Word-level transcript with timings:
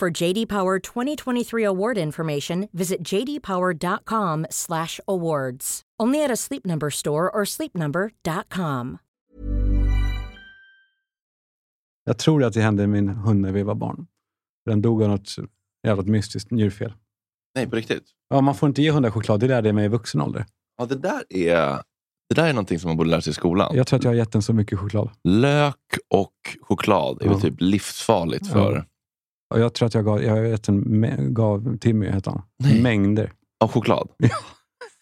For 0.00 0.22
JD 0.22 0.46
Power 0.48 0.78
2023 0.78 1.64
award 1.64 1.98
information, 1.98 2.68
visit 2.72 2.98
jdpower.com/awards. 3.12 5.82
Only 6.02 6.24
at 6.24 6.30
a 6.30 6.36
Sleep 6.36 6.66
Number 6.66 6.90
store 6.90 7.30
or 7.30 7.44
sleepnumber.com. 7.44 8.98
Jag 12.04 12.18
tror 12.18 12.44
att 12.44 12.52
det 12.52 12.60
hände 12.60 12.86
min 12.86 13.08
hund 13.08 13.40
när 13.40 13.52
vi 13.52 13.62
var 13.62 13.74
barn. 13.74 14.06
Den 14.66 14.82
dog 14.82 15.02
av 15.02 15.08
något 15.08 15.36
jävla 15.86 16.02
mystiskt 16.02 16.50
njurfel. 16.50 16.92
Nej, 17.54 17.66
på 17.66 17.76
riktigt? 17.76 18.04
Ja, 18.28 18.40
man 18.40 18.54
får 18.54 18.68
inte 18.68 18.82
ge 18.82 18.90
hundar 18.90 19.10
choklad. 19.10 19.40
Det 19.40 19.48
lärde 19.48 19.68
jag 19.68 19.74
mig 19.74 19.84
i 19.84 19.88
vuxen 19.88 20.20
ålder. 20.20 20.46
Ja, 20.78 20.86
det 20.86 20.96
där 20.96 21.22
är... 21.30 21.82
Det 22.28 22.34
där 22.34 22.46
är 22.48 22.52
någonting 22.52 22.78
som 22.78 22.88
man 22.88 22.96
borde 22.96 23.10
lära 23.10 23.20
sig 23.20 23.30
i 23.30 23.34
skolan. 23.34 23.76
Jag 23.76 23.86
tror 23.86 23.98
att 23.98 24.04
jag 24.04 24.10
har 24.10 24.16
gett 24.16 24.32
den 24.32 24.42
så 24.42 24.52
mycket 24.52 24.78
choklad. 24.78 25.10
Lök 25.24 25.76
och 26.14 26.34
choklad 26.60 27.22
är 27.22 27.26
Ja. 27.26 27.32
väl 27.32 27.40
typ 27.40 27.54
livsfarligt 27.58 28.46
för... 28.46 28.74
Ja. 28.76 28.84
Och 29.54 29.60
jag 29.60 29.74
tror 29.74 29.86
att 29.86 29.94
jag 29.94 30.04
gav, 30.04 30.22
jag 30.22 30.68
en, 30.68 31.34
gav 31.34 31.76
Timmy, 31.78 32.06
heter 32.10 32.30
han, 32.30 32.42
Nej. 32.58 32.82
mängder. 32.82 33.32
Av 33.64 33.68
choklad? 33.70 34.08
Ja. 34.16 34.28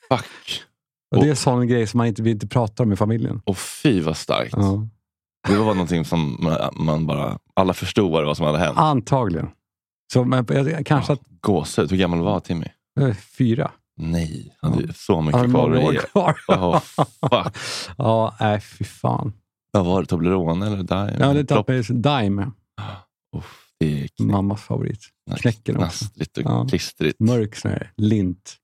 Fuck. 0.08 0.62
Och 1.10 1.20
det 1.22 1.26
är 1.26 1.30
en 1.30 1.36
sån 1.36 1.66
grej 1.68 1.86
som 1.86 1.98
man 1.98 2.06
inte, 2.06 2.22
vi 2.22 2.30
inte 2.30 2.46
pratar 2.46 2.84
om 2.84 2.92
i 2.92 2.96
familjen. 2.96 3.42
Och 3.44 3.58
fy 3.58 4.00
vad 4.00 4.16
starkt. 4.16 4.54
Ja. 4.56 4.88
Det 5.48 5.56
var 5.56 5.74
någonting 5.74 6.04
som 6.04 6.36
man, 6.40 6.70
man 6.84 7.06
bara... 7.06 7.38
Alla 7.54 7.74
förstod 7.74 8.12
vad 8.12 8.22
det 8.22 8.26
var 8.26 8.34
som 8.34 8.46
hade 8.46 8.58
hänt. 8.58 8.78
Antagligen. 8.78 9.48
Så, 10.12 10.24
men, 10.24 10.46
jag, 10.48 10.86
kanske 10.86 11.12
Ja, 11.12 11.18
Gåshud. 11.40 11.90
Hur 11.90 11.98
gammal 11.98 12.20
var 12.22 12.40
Timmy? 12.40 12.66
att 13.00 13.14
fyra. 13.14 13.70
Nej, 13.96 14.56
han 14.62 14.72
hade 14.72 14.86
Ja. 14.86 14.92
så 14.94 15.20
mycket 15.20 15.40
kvar 15.50 15.68
många 15.68 15.88
att 15.88 15.94
ge. 15.94 16.00
kvar. 16.00 16.36
Oh, 16.48 16.78
fuck. 16.80 17.56
ja, 17.98 18.34
nej 18.40 18.60
fy 18.60 18.84
fan. 18.84 19.32
Vad 19.70 19.84
var 19.86 20.00
det? 20.00 20.06
Toblerone 20.06 20.66
eller 20.66 20.76
Dime? 20.76 21.16
Ja, 21.20 21.32
det 21.32 21.40
är 21.40 21.44
Dime, 21.92 22.50
Uff, 23.36 23.65
det 23.80 24.02
är 24.02 24.06
knä- 24.08 24.32
mammas 24.32 24.62
favorit. 24.62 25.08
knäcken 25.40 25.76
också. 25.76 26.04
knastrigt 26.04 26.36
och 26.38 26.42
Ja. 26.44 26.66
klistrigt. 26.68 27.20
Mörk 27.20 27.64
här 27.64 27.92
lint. 27.96 28.56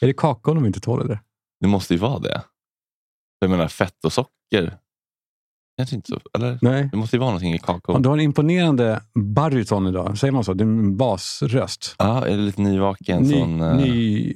Är 0.00 0.06
det 0.06 0.12
kakao 0.12 0.54
de 0.54 0.66
inte 0.66 0.80
tål 0.80 1.00
eller? 1.02 1.20
Det 1.60 1.68
måste 1.68 1.94
ju 1.94 2.00
vara 2.00 2.18
det. 2.18 2.42
Jag 3.38 3.50
menar 3.50 3.68
fett 3.68 4.04
och 4.04 4.12
socker. 4.12 4.78
Kanske 5.78 5.96
inte 5.96 6.08
så. 6.08 6.20
Eller? 6.34 6.58
Nej. 6.62 6.88
Det 6.92 6.96
måste 6.96 7.16
ju 7.16 7.20
vara 7.20 7.30
någonting 7.30 7.54
i 7.54 7.58
kakao. 7.58 7.98
Du 7.98 8.08
har 8.08 8.16
en 8.16 8.22
imponerande 8.24 9.00
baryton 9.34 9.86
idag. 9.86 10.18
Säger 10.18 10.32
man 10.32 10.44
så? 10.44 10.54
Det 10.54 10.64
är 10.64 10.68
en 10.68 10.96
basröst. 10.96 11.94
Ja, 11.98 12.26
är 12.26 12.36
det 12.36 12.42
lite 12.42 12.60
nyvaken? 12.62 13.22
Ny, 13.22 13.32
sån, 13.32 13.60
eh, 13.60 13.76
ny 13.76 14.34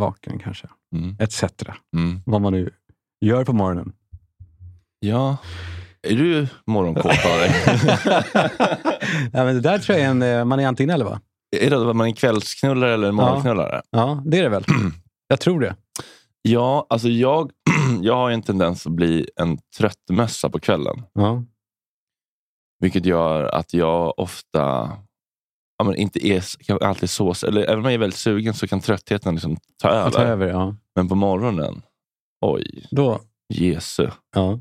vaken 0.00 0.38
kanske. 0.38 0.68
Mm. 0.96 1.16
Etc. 1.20 1.44
Mm. 1.96 2.20
Vad 2.26 2.40
man 2.40 2.52
nu 2.52 2.70
gör 3.24 3.44
på 3.44 3.52
morgonen. 3.52 3.92
Ja. 5.00 5.36
Är 6.06 6.16
du 6.16 6.48
morgonkåt 6.66 7.06
av 7.06 7.38
dig? 7.38 7.50
ja, 9.32 9.44
men 9.44 9.54
det 9.54 9.60
där 9.60 9.78
tror 9.78 9.98
jag 9.98 10.06
är 10.06 10.10
en, 10.10 10.22
eh, 10.22 10.44
man 10.44 10.60
är 10.60 10.66
antingen 10.66 10.90
eller 10.90 11.04
va? 11.04 11.20
är 11.56 11.70
det 11.70 11.90
att 11.90 11.96
man 11.96 12.08
är 12.08 12.12
kvällsknullare 12.12 12.94
eller 12.94 13.12
morgonknullare? 13.12 13.82
Ja, 13.90 14.22
det 14.26 14.38
är 14.38 14.42
det 14.42 14.48
väl. 14.48 14.64
jag 15.28 15.40
tror 15.40 15.60
det. 15.60 15.76
Ja, 16.42 16.86
alltså 16.90 17.08
jag, 17.08 17.50
jag 18.02 18.14
har 18.14 18.28
ju 18.28 18.34
en 18.34 18.42
tendens 18.42 18.86
att 18.86 18.92
bli 18.92 19.28
en 19.36 19.58
tröttmössa 19.78 20.50
på 20.50 20.58
kvällen. 20.58 21.02
Ja. 21.12 21.44
Vilket 22.80 23.06
gör 23.06 23.42
att 23.42 23.74
jag 23.74 24.18
ofta 24.18 24.90
ja, 25.78 25.84
men 25.84 25.94
inte 25.94 26.26
är 26.26 26.42
alltid 26.82 27.10
så... 27.10 27.34
Eller 27.46 27.62
även 27.62 27.78
om 27.78 27.84
jag 27.84 27.94
är 27.94 27.98
väldigt 27.98 28.18
sugen 28.18 28.54
så 28.54 28.68
kan 28.68 28.80
tröttheten 28.80 29.34
liksom 29.34 29.56
ta 29.82 29.88
över. 29.88 30.10
Ta 30.10 30.22
över, 30.22 30.46
ja. 30.46 30.76
Men 30.94 31.08
på 31.08 31.14
morgonen, 31.14 31.82
oj, 32.40 32.86
Då, 32.90 33.20
Jesu. 33.54 34.08
ja. 34.34 34.60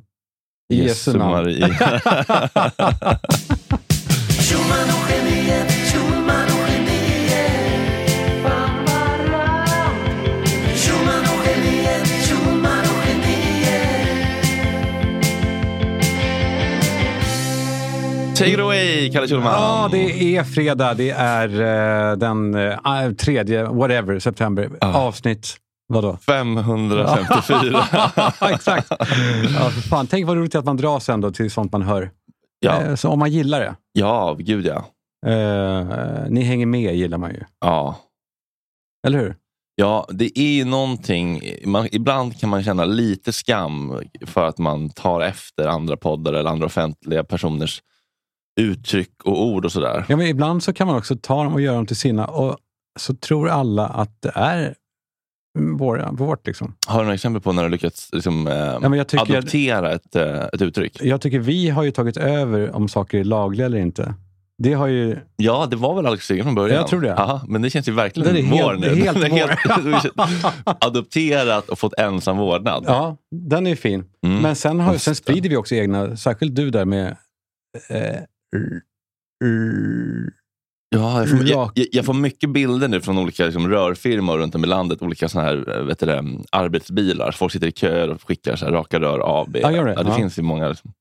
Jesu 0.73 1.13
namn. 1.13 1.31
Maria. 1.31 1.69
Take 18.35 18.53
it 18.53 18.59
away, 18.59 19.09
Kalle 19.11 19.27
Schulman. 19.27 19.53
Ja, 19.53 19.89
det 19.91 20.35
är 20.37 20.43
fredag. 20.43 20.93
Det 20.93 21.09
är 21.09 21.49
eh, 22.11 22.17
den 22.17 22.55
eh, 22.55 23.11
tredje, 23.17 23.63
whatever, 23.63 24.19
september. 24.19 24.69
Avsnitt, 24.81 25.55
vadå? 25.87 26.17
554. 26.17 27.83
Exakt. 28.41 28.87
Ja, 29.59 29.69
för 29.69 29.81
fan. 29.89 30.07
Tänk 30.07 30.27
vad 30.27 30.37
roligt 30.37 30.55
att 30.55 30.65
man 30.65 30.77
dras 30.77 31.09
ändå 31.09 31.31
till 31.31 31.51
sånt 31.51 31.71
man 31.71 31.81
hör. 31.81 32.11
Ja, 32.59 32.81
Eh, 32.81 32.95
så 32.95 33.09
om 33.09 33.19
man 33.19 33.31
gillar 33.31 33.59
det. 33.59 33.75
ja 33.93 34.35
gud 34.39 34.65
ja. 34.65 34.85
Eh, 35.31 35.85
ni 36.29 36.41
hänger 36.43 36.65
med 36.65 36.95
gillar 36.95 37.17
man 37.17 37.31
ju. 37.31 37.43
ja. 37.61 37.99
Eller 39.07 39.19
hur? 39.19 39.35
Ja, 39.75 40.07
det 40.09 40.39
är 40.39 40.51
ju 40.55 40.65
någonting. 40.65 41.41
Man, 41.65 41.87
ibland 41.91 42.39
kan 42.39 42.49
man 42.49 42.63
känna 42.63 42.85
lite 42.85 43.33
skam 43.33 43.99
för 44.25 44.47
att 44.47 44.57
man 44.57 44.89
tar 44.89 45.21
efter 45.21 45.67
andra 45.67 45.97
poddar 45.97 46.33
eller 46.33 46.49
andra 46.49 46.65
offentliga 46.65 47.23
personers 47.23 47.81
uttryck 48.59 49.11
och 49.23 49.45
ord 49.45 49.65
och 49.65 49.71
sådär. 49.71 50.05
Ja, 50.09 50.17
men 50.17 50.27
ibland 50.27 50.63
så 50.63 50.73
kan 50.73 50.87
man 50.87 50.95
också 50.97 51.15
ta 51.21 51.43
dem 51.43 51.53
och 51.53 51.61
göra 51.61 51.75
dem 51.75 51.85
till 51.85 51.95
sina 51.95 52.25
och 52.27 52.57
så 52.99 53.15
tror 53.15 53.49
alla 53.49 53.87
att 53.87 54.21
det 54.21 54.31
är 54.35 54.75
vår, 55.55 56.07
vårt. 56.11 56.47
Liksom. 56.47 56.75
Har 56.87 56.99
du 56.99 57.03
några 57.03 57.13
exempel 57.15 57.41
på 57.41 57.51
när 57.51 57.63
du 57.63 57.69
lyckats 57.69 58.09
liksom, 58.13 58.47
eh, 58.47 58.53
Ja, 58.53 58.95
jag, 58.95 59.07
tycker, 59.07 59.37
adoptera 59.37 59.91
ett, 59.93 60.15
eh, 60.15 60.43
ett 60.53 60.61
uttryck? 60.61 60.97
jag 61.01 61.21
tycker 61.21 61.39
vi 61.39 61.69
har 61.69 61.83
ju 61.83 61.91
tagit 61.91 62.17
över 62.17 62.75
om 62.75 62.87
saker 62.89 63.19
är 63.19 63.23
lagliga 63.23 63.65
eller 63.65 63.77
inte. 63.77 64.13
Det 64.57 64.73
har 64.73 64.87
ju... 64.87 65.17
Ja, 65.35 65.67
det 65.71 65.75
var 65.75 65.95
väl 65.95 66.05
Alex 66.05 66.27
Schulman 66.27 66.43
från 66.45 66.55
början? 66.55 66.77
Jag 66.77 66.87
tror 66.87 67.01
det. 67.01 67.15
Aha, 67.15 67.41
men 67.47 67.61
det 67.61 67.69
känns 67.69 67.87
ju 67.87 67.91
verkligen 67.91 68.33
Det 68.33 68.39
är 68.39 68.43
vår 68.43 68.57
helt- 68.57 68.79
nu. 68.81 68.87
det 68.95 69.07
är 69.07 69.31
helt 69.31 70.13
vår. 70.15 70.75
adopterat 70.85 71.69
och 71.69 71.79
fått 71.79 71.93
ensam 71.99 72.37
vårdnad. 72.37 72.83
Ja, 72.87 73.17
den 73.35 73.67
är 73.67 73.75
fin. 73.75 74.03
Mm. 74.25 74.41
Men 74.41 74.55
sen, 74.55 74.79
har, 74.79 74.97
sen 74.97 75.15
sprider 75.15 75.49
vi 75.49 75.55
också 75.55 75.75
egna, 75.75 76.17
särskilt 76.17 76.55
du 76.55 76.69
där 76.69 76.85
med... 76.85 77.17
Eh, 77.89 77.97
r- 77.97 78.23
r- 79.45 80.29
Ja, 80.95 81.19
jag, 81.19 81.29
får, 81.29 81.47
jag, 81.47 81.71
jag- 81.91 82.05
får 82.05 82.13
mycket 82.13 82.49
bilder 82.49 82.87
nu 82.87 83.01
från 83.01 83.17
olika 83.17 83.45
liksom, 83.45 83.69
rörfirmor 83.69 84.37
runt 84.37 84.55
om 84.55 84.63
i 84.63 84.67
landet. 84.67 85.01
Olika 85.01 85.29
såna 85.29 85.43
här, 85.45 85.77
eh, 85.77 85.83
vet 85.83 85.99
du 85.99 86.05
det, 86.05 86.23
arbetsbilar. 86.51 87.31
Folk 87.31 87.51
sitter 87.53 87.67
i 87.67 87.71
köer 87.71 88.09
och 88.09 88.21
skickar 88.27 88.55
så 88.55 88.65
här, 88.65 88.71
raka 88.71 88.99
rör 88.99 89.41
AB. 89.41 89.55
Gör 89.57 89.85
det. 89.85 89.93
Ja, 89.93 90.03
det 90.03 90.13
finns 90.13 90.39
ju 90.39 90.41
många. 90.41 90.67
Liksom. 90.69 90.91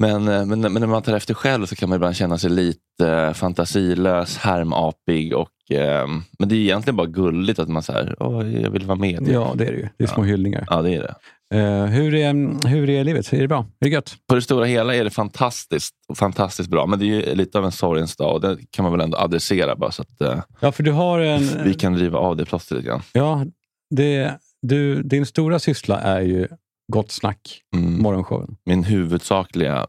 Men, 0.00 0.28
eh, 0.28 0.44
men, 0.46 0.60
men 0.60 0.72
när 0.74 0.86
man 0.86 1.02
tar 1.02 1.12
efter 1.16 1.34
själv 1.34 1.66
så 1.66 1.76
kan 1.76 1.88
man 1.88 1.96
ibland 1.96 2.16
känna 2.16 2.38
sig 2.38 2.50
lite 2.50 3.08
eh, 3.08 3.32
fantasilös, 3.32 4.36
härmapig. 4.36 5.34
Och, 5.36 5.48
eh, 5.76 6.06
men 6.38 6.48
det 6.48 6.54
är 6.54 6.58
egentligen 6.58 6.96
bara 6.96 7.06
gulligt 7.06 7.58
att 7.58 7.68
man 7.68 7.82
säger 7.82 8.16
Åh, 8.22 8.60
jag 8.62 8.70
vill 8.70 8.86
vara 8.86 8.98
med. 8.98 9.28
ja, 9.28 9.52
det 9.56 9.66
är 9.66 9.72
det 9.72 9.78
ju. 9.78 9.88
Det 9.98 10.04
är 10.04 10.08
små 10.08 10.22
hyllningar. 10.24 10.64
Ja, 10.70 10.82
det 10.82 10.94
är 10.94 11.00
det. 11.02 11.14
Eh, 11.58 11.84
hur, 11.86 12.14
är, 12.14 12.68
hur 12.68 12.90
är 12.90 13.04
livet? 13.04 13.32
Är 13.32 13.40
det 13.40 13.48
bra? 13.48 13.58
Är 13.80 13.84
det 13.84 13.88
gött? 13.90 14.14
På 14.28 14.34
det 14.34 14.42
stora 14.42 14.64
hela 14.64 14.94
är 14.94 15.04
det 15.04 15.10
fantastiskt, 15.10 15.94
fantastiskt 16.14 16.70
bra. 16.70 16.86
Men 16.86 16.98
det 16.98 17.04
är 17.04 17.06
ju 17.28 17.34
lite 17.34 17.58
av 17.58 17.64
en 17.64 17.72
sorgens 17.72 18.16
dag 18.16 18.34
och 18.34 18.40
det 18.40 18.56
kan 18.70 18.82
man 18.82 18.92
väl 18.92 19.00
ändå 19.00 19.18
adressera 19.18 19.76
bara 19.76 19.90
så 19.90 20.02
att 20.02 20.20
eh, 20.20 20.42
Ja, 20.60 20.72
för 20.72 20.82
du 20.82 20.92
har 20.92 21.18
en... 21.20 21.48
vi 21.64 21.74
kan 21.74 21.96
riva 21.98 22.18
av 22.18 22.36
det 22.36 22.44
plåstret 22.44 22.76
lite 22.78 22.88
grann. 22.88 23.02
Ja, 23.12 23.46
det, 23.90 24.38
du, 24.62 25.02
din 25.02 25.26
stora 25.26 25.58
syssla 25.58 26.00
är 26.00 26.20
ju 26.20 26.48
Gott 26.92 27.10
snack, 27.10 27.60
Mm. 27.74 28.02
morgonshowen. 28.02 28.56
Min 28.66 28.84
huvudsakliga 28.84 29.86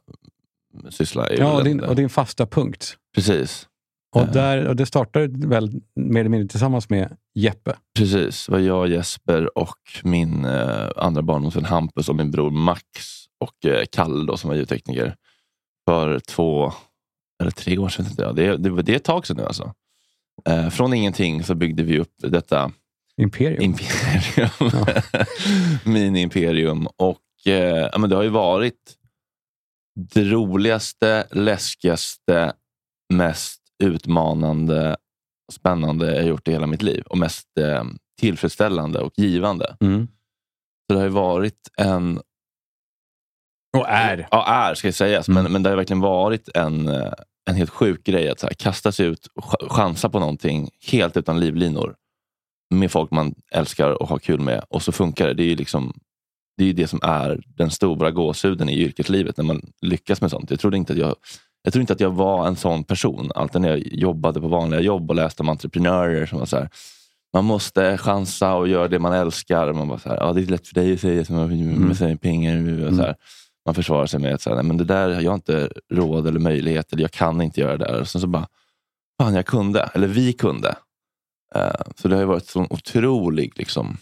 syssla. 0.90 1.28
är 1.28 1.40
Ja, 1.40 1.52
och 1.58 1.64
din, 1.64 1.80
och 1.80 1.96
din 1.96 2.10
fasta 2.10 2.46
punkt. 2.46 2.96
Precis. 3.16 3.68
Och, 4.14 4.22
Eh. 4.22 4.32
där, 4.32 4.68
och 4.68 4.76
det 4.76 4.86
startade 4.86 5.48
väl 5.48 5.72
mer 5.96 6.20
eller 6.20 6.30
mindre 6.30 6.48
tillsammans 6.48 6.90
med 6.90 7.18
Jeppe. 7.36 7.76
Precis. 7.98 8.46
Det 8.46 8.52
var 8.52 8.60
jag, 8.60 8.88
Jesper 8.90 9.58
och 9.58 9.78
min 10.04 10.46
eh, 10.46 10.90
andra 10.96 11.22
barndomsvän 11.22 11.66
Hampus 11.66 12.10
och 12.10 12.16
min 12.16 12.32
bror 12.32 12.52
Max 12.52 12.84
och 13.40 13.66
eh, 13.72 13.84
Kalle 13.92 14.26
då, 14.28 14.38
som 14.38 14.48
var 14.50 14.56
ljudtekniker 14.58 15.16
för 15.88 16.20
två 16.20 16.74
eller 17.42 17.52
tre 17.52 17.78
år 17.78 17.90
sedan. 17.90 18.06
Ja, 18.18 18.32
det, 18.32 18.58
det, 18.58 18.82
det 18.82 18.92
är 18.92 18.96
ett 18.96 19.04
tag 19.04 19.28
sedan 19.28 19.38
nu 19.38 19.44
alltså. 19.44 19.74
Eh, 20.50 20.70
från 20.70 20.94
ingenting 20.94 21.44
så 21.44 21.56
byggde 21.56 21.84
vi 21.84 22.00
upp 22.00 22.14
detta 22.18 22.72
Imperium. 23.18 23.62
imperium. 23.64 24.72
Mini-imperium. 25.86 26.88
Och 26.98 27.22
eh, 27.48 27.90
ja, 27.92 27.98
men 27.98 28.10
det 28.10 28.16
har 28.16 28.24
ju 28.24 28.30
varit 28.30 28.98
det 29.96 30.24
roligaste, 30.24 31.28
läskigaste, 31.32 32.54
mest 33.14 33.63
utmanande 33.84 34.96
och 35.48 35.54
spännande 35.54 36.16
jag 36.16 36.28
gjort 36.28 36.48
i 36.48 36.52
hela 36.52 36.68
mitt 36.68 36.82
liv. 36.82 37.04
Och 37.06 37.18
mest 37.18 37.58
eh, 37.60 37.84
tillfredsställande 38.20 39.00
och 39.00 39.14
givande. 39.18 39.78
Mm. 39.82 40.08
Så 40.88 40.94
det 40.94 40.96
har 40.96 41.04
ju 41.04 41.10
varit 41.10 41.70
en... 41.78 42.22
Och 43.78 43.90
är. 43.90 44.28
Ja, 44.32 44.46
är 44.46 44.74
ska 44.74 44.88
jag 44.88 44.96
sägas. 44.96 45.28
Mm. 45.28 45.44
Men, 45.44 45.52
men 45.52 45.64
det 45.64 45.70
har 45.70 45.78
verkligen 45.78 46.02
varit 46.02 46.50
en, 46.54 46.88
eh, 46.88 47.14
en 47.50 47.56
helt 47.56 47.70
sjuk 47.70 48.04
grej 48.04 48.30
att 48.30 48.40
så 48.40 48.48
här, 48.48 48.54
kasta 48.54 48.92
sig 48.92 49.06
ut 49.06 49.28
och 49.36 49.44
ch- 49.44 49.70
chansa 49.70 50.10
på 50.10 50.20
någonting 50.20 50.70
helt 50.92 51.18
utan 51.18 51.40
livlinor. 51.40 51.96
Med 52.74 52.92
folk 52.92 53.12
man 53.12 53.36
älskar 53.52 54.02
och 54.02 54.10
har 54.10 54.20
kul 54.20 54.40
med. 54.40 54.64
Och 54.70 54.82
så 54.82 54.92
funkar 54.92 55.28
det. 55.28 55.34
Det 55.34 55.44
är 55.44 55.48
ju 55.48 55.56
liksom, 55.56 56.00
det, 56.58 56.64
är 56.66 56.74
det 56.74 56.88
som 56.88 57.00
är 57.04 57.44
den 57.46 57.72
stora 57.72 58.12
gåshuden 58.12 58.70
i 58.70 58.80
yrkeslivet 58.80 59.38
när 59.38 59.46
man 59.46 59.62
lyckas 59.82 60.22
med 60.22 60.32
sånt. 60.32 60.50
Jag 60.50 60.60
trodde 60.60 60.78
inte 60.78 60.94
att 60.94 61.00
jag, 61.00 61.16
jag, 61.64 61.74
trodde 61.74 61.82
inte 61.82 61.94
att 61.94 62.00
jag 62.00 62.12
var 62.12 62.48
en 62.48 62.56
sån 62.56 62.84
person. 62.84 63.32
Alltid 63.36 63.62
när 63.62 63.70
jag 63.70 63.80
jobbade 63.94 64.42
på 64.42 64.48
vanliga 64.48 64.82
jobb 64.82 65.10
och 65.10 65.16
läste 65.16 65.44
om 65.44 65.50
entreprenörer 65.50 66.26
som 66.26 66.40
var 66.40 66.46
så 66.46 66.58
här, 66.58 66.70
man 67.34 67.46
måste 67.46 67.98
chansa 67.98 68.56
och 68.56 68.68
göra 68.68 68.88
det 68.88 69.00
man 69.00 69.14
älskar. 69.14 69.74
Man 69.74 69.88
bara 69.88 70.00
så 70.00 70.10
här, 70.10 70.18
ja, 70.18 70.34
det 70.34 70.42
är 70.42 70.46
lätt 70.46 70.68
för 70.68 70.76
dig 70.76 70.94
att 70.94 71.00
säga 71.00 71.26
som 71.26 71.36
med 71.36 72.02
mm. 72.02 72.18
pengar. 72.18 72.86
Och 72.88 72.96
så 72.96 73.02
här. 73.02 73.16
Man 73.66 73.76
försvarar 73.76 74.06
sig 74.06 74.20
med 74.20 74.34
att 74.34 74.42
så 74.42 74.56
här, 74.56 74.64
men 74.64 74.78
det 74.78 74.84
där, 74.84 75.22
jag 75.22 75.32
har 75.32 75.36
inte 75.36 75.70
råd 75.94 76.28
eller 76.28 76.40
möjlighet 76.40 76.94
eller 76.94 77.02
jag 77.02 77.12
kan 77.12 77.42
inte 77.42 77.62
göra 77.62 77.78
det 77.78 77.86
där. 77.86 78.02
Och 78.02 78.08
sen 78.08 78.22
så 78.22 78.28
bara, 78.28 78.48
fan 79.22 79.34
jag 79.34 79.46
kunde, 79.46 79.82
eller 79.94 80.08
vi 80.08 80.34
kunde. 80.34 80.76
Eh, 81.56 81.82
så 81.96 82.08
det 82.08 82.16
har 82.16 82.26
varit 82.26 82.46
så 82.46 82.68
otrolig 82.70 83.54
liksom, 83.56 83.98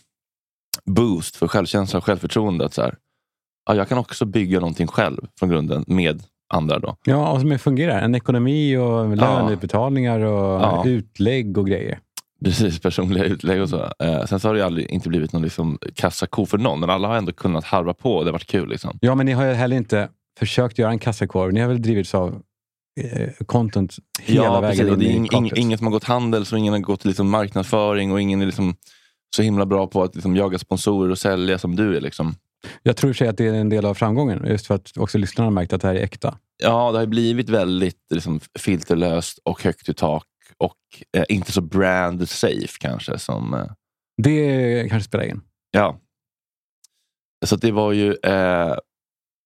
boost 0.85 1.35
för 1.35 1.47
självkänsla 1.47 1.97
och 1.97 2.05
självförtroende. 2.05 2.65
Att 2.65 2.73
så 2.73 2.81
här, 2.81 2.95
ja, 3.65 3.75
jag 3.75 3.89
kan 3.89 3.97
också 3.97 4.25
bygga 4.25 4.59
någonting 4.59 4.87
själv 4.87 5.27
från 5.39 5.49
grunden 5.49 5.83
med 5.87 6.23
andra. 6.51 6.79
Då. 6.79 6.95
Ja, 7.05 7.31
och 7.31 7.41
som 7.41 7.59
fungerar. 7.59 7.99
En 8.01 8.15
ekonomi 8.15 8.77
och 8.77 9.17
löneutbetalningar 9.17 10.19
och 10.19 10.61
Ja. 10.61 10.83
utlägg 10.85 11.57
och 11.57 11.67
grejer. 11.67 11.99
Precis, 12.45 12.79
personliga 12.79 13.23
utlägg 13.23 13.61
och 13.61 13.69
så. 13.69 13.91
Eh, 13.99 14.25
sen 14.25 14.39
så 14.39 14.47
har 14.47 14.55
det 14.55 14.65
aldrig 14.65 14.89
inte 14.91 15.09
blivit 15.09 15.33
någon 15.33 15.41
liksom, 15.41 15.79
kassako 15.95 16.45
för 16.45 16.57
någon, 16.57 16.79
men 16.79 16.89
alla 16.89 17.07
har 17.07 17.15
ändå 17.15 17.31
kunnat 17.31 17.63
harva 17.65 17.93
på 17.93 18.15
och 18.15 18.23
det 18.25 18.27
har 18.29 18.33
varit 18.33 18.47
kul. 18.47 18.69
Liksom. 18.69 18.97
Ja, 19.01 19.15
men 19.15 19.25
ni 19.25 19.31
har 19.31 19.45
ju 19.45 19.53
heller 19.53 19.77
inte 19.77 20.09
försökt 20.39 20.77
göra 20.77 20.91
en 20.91 20.99
kassakorv. 20.99 21.53
Ni 21.53 21.59
har 21.59 21.67
väl 21.67 21.81
drivits 21.81 22.15
av 22.15 22.41
eh, 23.01 23.29
content 23.45 23.95
hela 24.21 24.43
ja, 24.43 24.59
vägen 24.61 24.87
precis. 24.87 24.93
In 24.93 24.99
det 24.99 25.05
är 25.05 25.33
i 25.33 25.37
ing, 25.37 25.51
ingen 25.55 25.77
som 25.77 25.87
har 25.87 25.91
gått 25.91 26.03
handels 26.03 26.53
och 26.53 26.59
ingen 26.59 26.73
har 26.73 26.79
gått 26.79 27.05
liksom 27.05 27.29
marknadsföring 27.29 28.11
och 28.11 28.21
ingen 28.21 28.41
är 28.41 28.45
liksom 28.45 28.75
så 29.35 29.41
himla 29.41 29.65
bra 29.65 29.87
på 29.87 30.03
att 30.03 30.15
liksom 30.15 30.35
jaga 30.35 30.59
sponsorer 30.59 31.11
och 31.11 31.17
sälja 31.17 31.57
som 31.57 31.75
du 31.75 31.97
är. 31.97 32.01
Liksom. 32.01 32.35
Jag 32.83 32.97
tror 32.97 33.09
i 33.09 33.11
och 33.11 33.15
för 33.15 33.25
sig 33.25 33.27
att 33.27 33.37
det 33.37 33.47
är 33.47 33.53
en 33.53 33.69
del 33.69 33.85
av 33.85 33.93
framgången. 33.93 34.45
Just 34.47 34.67
för 34.67 34.75
att 34.75 34.97
också 34.97 35.17
lyssnarna 35.17 35.45
har 35.45 35.51
märkt 35.51 35.73
att 35.73 35.81
det 35.81 35.87
här 35.87 35.95
är 35.95 36.03
äkta. 36.03 36.37
Ja, 36.63 36.91
det 36.91 36.97
har 36.99 37.05
blivit 37.05 37.49
väldigt 37.49 37.99
liksom, 38.13 38.39
filterlöst 38.59 39.39
och 39.43 39.63
högt 39.63 39.89
i 39.89 39.93
tak 39.93 40.27
och 40.57 40.77
eh, 41.17 41.23
inte 41.29 41.51
så 41.51 41.61
brand 41.61 42.29
safe 42.29 42.77
kanske. 42.79 43.19
Som, 43.19 43.53
eh, 43.53 43.65
Det 44.23 44.89
kanske 44.89 45.07
spelar 45.07 45.25
in. 45.25 45.41
ja. 45.71 45.99
Så 47.45 47.55
det 47.55 47.71
var 47.71 47.91
ju, 47.91 48.13
eh, 48.23 48.75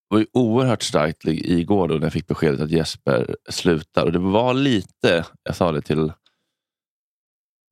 var 0.09 0.19
ju 0.19 0.25
oerhört 0.33 0.81
starkt 0.83 1.25
igår 1.25 1.87
då 1.87 1.95
när 1.95 2.03
jag 2.03 2.13
fick 2.13 2.27
beskedet 2.27 2.61
att 2.61 2.71
Jesper 2.71 3.35
slutar. 3.49 4.05
Och 4.05 4.11
det 4.11 4.19
var 4.19 4.53
lite, 4.53 5.25
jag 5.43 5.55
sa 5.55 5.71
det 5.71 5.81
till 5.81 6.11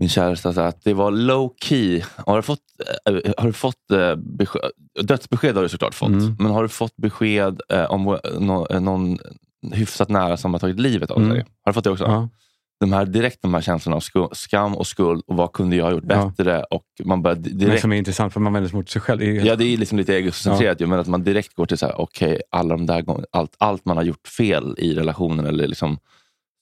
min 0.03 0.09
käresta, 0.09 0.53
så 0.53 0.61
här, 0.61 0.67
att 0.67 0.83
det 0.83 0.93
var 0.93 1.11
low 1.11 1.53
key. 1.61 2.01
Har 2.15 2.35
du 2.35 2.41
fått, 2.41 2.59
eh, 3.05 3.13
har 3.37 3.47
du 3.47 3.53
fått 3.53 3.91
eh, 3.91 4.15
besked, 4.15 4.61
dödsbesked 5.03 5.55
har 5.55 5.63
du 5.63 5.69
såklart 5.69 5.93
fått, 5.95 6.09
Mm. 6.09 6.35
men 6.39 6.51
har 6.51 6.63
du 6.63 6.69
fått 6.69 6.95
besked 6.95 7.61
eh, 7.69 7.83
om 7.91 8.17
nå- 8.39 8.67
någon 8.79 9.17
hyfsat 9.73 10.09
nära 10.09 10.37
som 10.37 10.53
har 10.53 10.59
tagit 10.59 10.79
livet 10.79 11.11
av 11.11 11.17
Mm. 11.17 11.31
sig? 11.31 11.39
Har 11.63 11.71
du 11.71 11.73
fått 11.73 11.83
det 11.83 11.89
också? 11.91 12.03
Ja. 12.03 12.29
De 12.79 12.93
här, 12.93 13.05
direkt 13.05 13.41
de 13.41 13.53
här 13.53 13.61
känslorna 13.61 13.95
av 13.97 14.29
skam 14.33 14.75
och 14.75 14.87
skuld 14.87 15.23
och 15.27 15.35
vad 15.37 15.53
kunde 15.53 15.75
jag 15.75 15.85
ha 15.85 15.91
gjort 15.91 16.03
Ja. 16.09 16.33
bättre? 16.37 16.63
Och 16.63 16.83
man 17.03 17.21
bara 17.21 17.35
di- 17.35 17.49
Men 17.49 17.59
direkt 17.59 17.81
som 17.81 17.91
är 17.93 17.97
intressant 17.97 18.33
för 18.33 18.39
man 18.39 18.53
vänder 18.53 18.69
sig 18.69 18.77
mot 18.77 18.89
sig 18.89 19.01
själv. 19.01 19.19
Det 19.19 19.25
är 19.25 19.31
ju- 19.31 19.41
Ja, 19.47 19.55
det 19.55 19.65
är 19.65 19.77
liksom 19.77 19.97
lite 19.97 20.13
egocentrerat. 20.13 20.81
ju, 20.81 20.85
Men 20.87 20.99
att 20.99 21.07
man 21.07 21.23
direkt 21.23 21.53
går 21.55 21.65
till 21.65 21.77
så 21.77 21.85
här, 21.85 22.01
okej, 22.01 22.41
alla 22.51 22.75
de 22.77 22.85
där 22.85 23.01
gång- 23.01 23.23
allt, 23.31 23.55
allt 23.57 23.85
man 23.85 23.97
har 23.97 24.03
gjort 24.03 24.27
fel 24.27 24.75
i 24.77 24.93
relationen 24.93 25.45
eller 25.45 25.67
liksom 25.67 25.97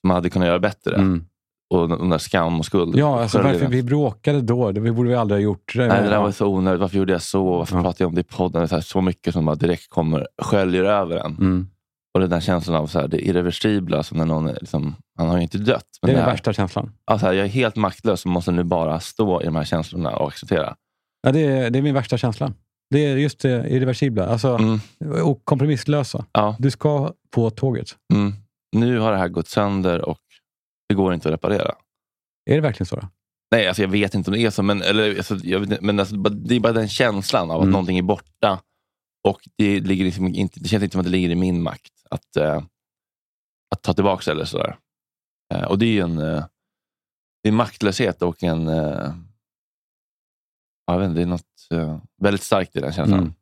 man 0.08 0.16
hade 0.16 0.30
kunnat 0.30 0.48
göra 0.48 0.60
bättre. 0.60 0.96
Mm. 0.96 1.26
Och 1.72 1.90
de 1.90 2.10
där 2.10 2.18
skam 2.18 2.60
och 2.60 2.66
skuld. 2.66 2.96
Ja, 2.96 3.22
alltså 3.22 3.38
varför 3.42 3.60
den. 3.60 3.72
vi 3.72 3.84
bråkade 3.84 4.42
då? 4.42 4.72
Det 4.72 4.92
borde 4.92 5.10
vi 5.10 5.16
aldrig 5.16 5.38
ha 5.40 5.44
gjort. 5.44 5.74
Nej, 5.76 5.88
det 5.88 6.10
där 6.10 6.22
var 6.22 6.32
så 6.32 6.48
onödigt. 6.48 6.80
Varför 6.82 6.98
gjorde 6.98 7.12
jag 7.14 7.22
så? 7.22 7.58
Varför 7.58 7.76
Ja. 7.76 7.82
pratade 7.82 8.04
jag 8.04 8.08
om 8.10 8.16
det 8.16 8.22
i 8.22 8.24
podden? 8.24 8.68
Så, 8.68 8.76
här, 8.76 8.82
så 8.82 9.02
mycket 9.02 9.34
som 9.34 9.46
bara 9.46 9.56
direkt 9.56 9.90
kommer 9.90 10.28
sköljer 10.42 10.84
över 10.84 11.16
en. 11.18 11.32
Mm. 11.32 11.68
Och 12.14 12.20
den 12.20 12.30
där 12.30 12.40
känslan 12.40 12.76
av 12.76 12.88
så 12.88 13.00
här, 13.00 13.08
det 13.08 13.28
irreversibla, 13.28 14.04
som 14.04 14.18
när 14.18 14.26
någon 14.26 14.48
är 14.48 14.58
liksom, 14.62 14.96
han 15.18 15.28
har 15.30 15.36
ju 15.38 15.44
inte 15.44 15.58
dött. 15.58 15.86
Det 16.02 16.12
är 16.12 16.16
den 16.16 16.26
värsta 16.26 16.54
känslan. 16.54 16.92
alltså, 17.06 17.26
jag 17.34 17.46
är 17.46 17.50
helt 17.50 17.76
maktlös 17.76 18.26
och 18.26 18.32
måste 18.32 18.52
nu 18.52 18.64
bara 18.64 19.00
stå 19.00 19.42
i 19.42 19.46
de 19.46 19.56
här 19.56 19.64
känslorna 19.64 20.10
och 20.16 20.28
acceptera. 20.28 20.76
Ja, 21.24 21.32
det, 21.32 21.40
är, 21.46 21.70
det 21.70 21.80
är 21.80 21.84
min 21.84 21.94
värsta 21.94 22.18
känsla. 22.18 22.54
Det 22.90 23.06
är 23.06 23.18
just 23.18 23.40
det 23.40 23.70
irreversibla. 23.70 24.26
Alltså, 24.26 24.48
Mm, 24.56 24.80
och 25.24 25.42
kompromisslösa. 25.46 26.26
ja, 26.32 26.56
Du 26.60 26.72
ska 26.72 27.12
på 27.36 27.50
tåget. 27.50 27.88
mm. 28.14 28.34
Nu 28.76 29.00
har 29.00 29.12
det 29.12 29.18
här 29.18 29.28
gått 29.28 29.48
sönder 29.48 30.02
och 30.10 30.18
det 30.92 30.96
går 30.96 31.14
inte 31.14 31.30
att 31.30 31.34
reparera. 31.34 31.76
Är 32.50 32.56
det 32.56 32.62
verkligen 32.62 32.86
så? 32.86 32.96
Då? 32.96 33.08
Nej, 33.52 33.68
alltså 33.68 33.82
jag 33.82 33.90
vet 33.90 34.14
inte 34.16 34.30
om 34.32 34.34
det 34.34 34.42
är 34.42 34.50
så, 34.50 34.64
men, 34.64 34.82
eller, 34.82 35.18
alltså, 35.18 35.36
vet, 35.36 35.82
men 35.82 36.00
alltså, 36.00 36.16
det 36.16 36.56
är 36.56 36.60
bara 36.60 36.74
den 36.74 36.90
känslan 36.90 37.52
av 37.52 37.58
att 37.58 37.64
Mm. 37.64 37.72
någonting 37.72 37.98
är 37.98 38.04
borta. 38.04 38.62
Och 39.28 39.42
det, 39.58 39.80
ligger 39.80 40.06
liksom 40.06 40.28
inte, 40.28 40.60
det 40.60 40.68
känns 40.68 40.84
inte 40.84 40.92
som 40.94 41.00
att 41.00 41.06
det 41.06 41.12
ligger 41.12 41.30
i 41.30 41.36
min 41.36 41.62
makt 41.64 41.94
att, 42.10 42.36
eh, 42.36 42.64
att 43.76 43.82
ta 43.82 43.94
tillbaka 43.94 44.32
eller 44.32 44.46
sådär. 44.46 44.78
Eh, 45.54 45.64
och 45.64 45.80
det 45.80 45.86
är 45.86 45.92
ju 45.92 46.00
en, 46.00 46.18
eh, 46.18 46.46
det 47.44 47.50
är 47.50 47.54
maktlöshet 47.54 48.22
och 48.22 48.44
en... 48.44 48.68
Eh, 48.68 49.14
jag 50.86 51.00
vet 51.00 51.10
inte, 51.10 51.20
det 51.20 51.24
är 51.24 51.28
något 51.28 51.68
eh, 51.72 52.00
väldigt 52.22 52.44
starkt 52.44 52.76
i 52.76 52.80
den 52.80 52.94
känslan. 52.94 53.20
Mm. 53.20 53.34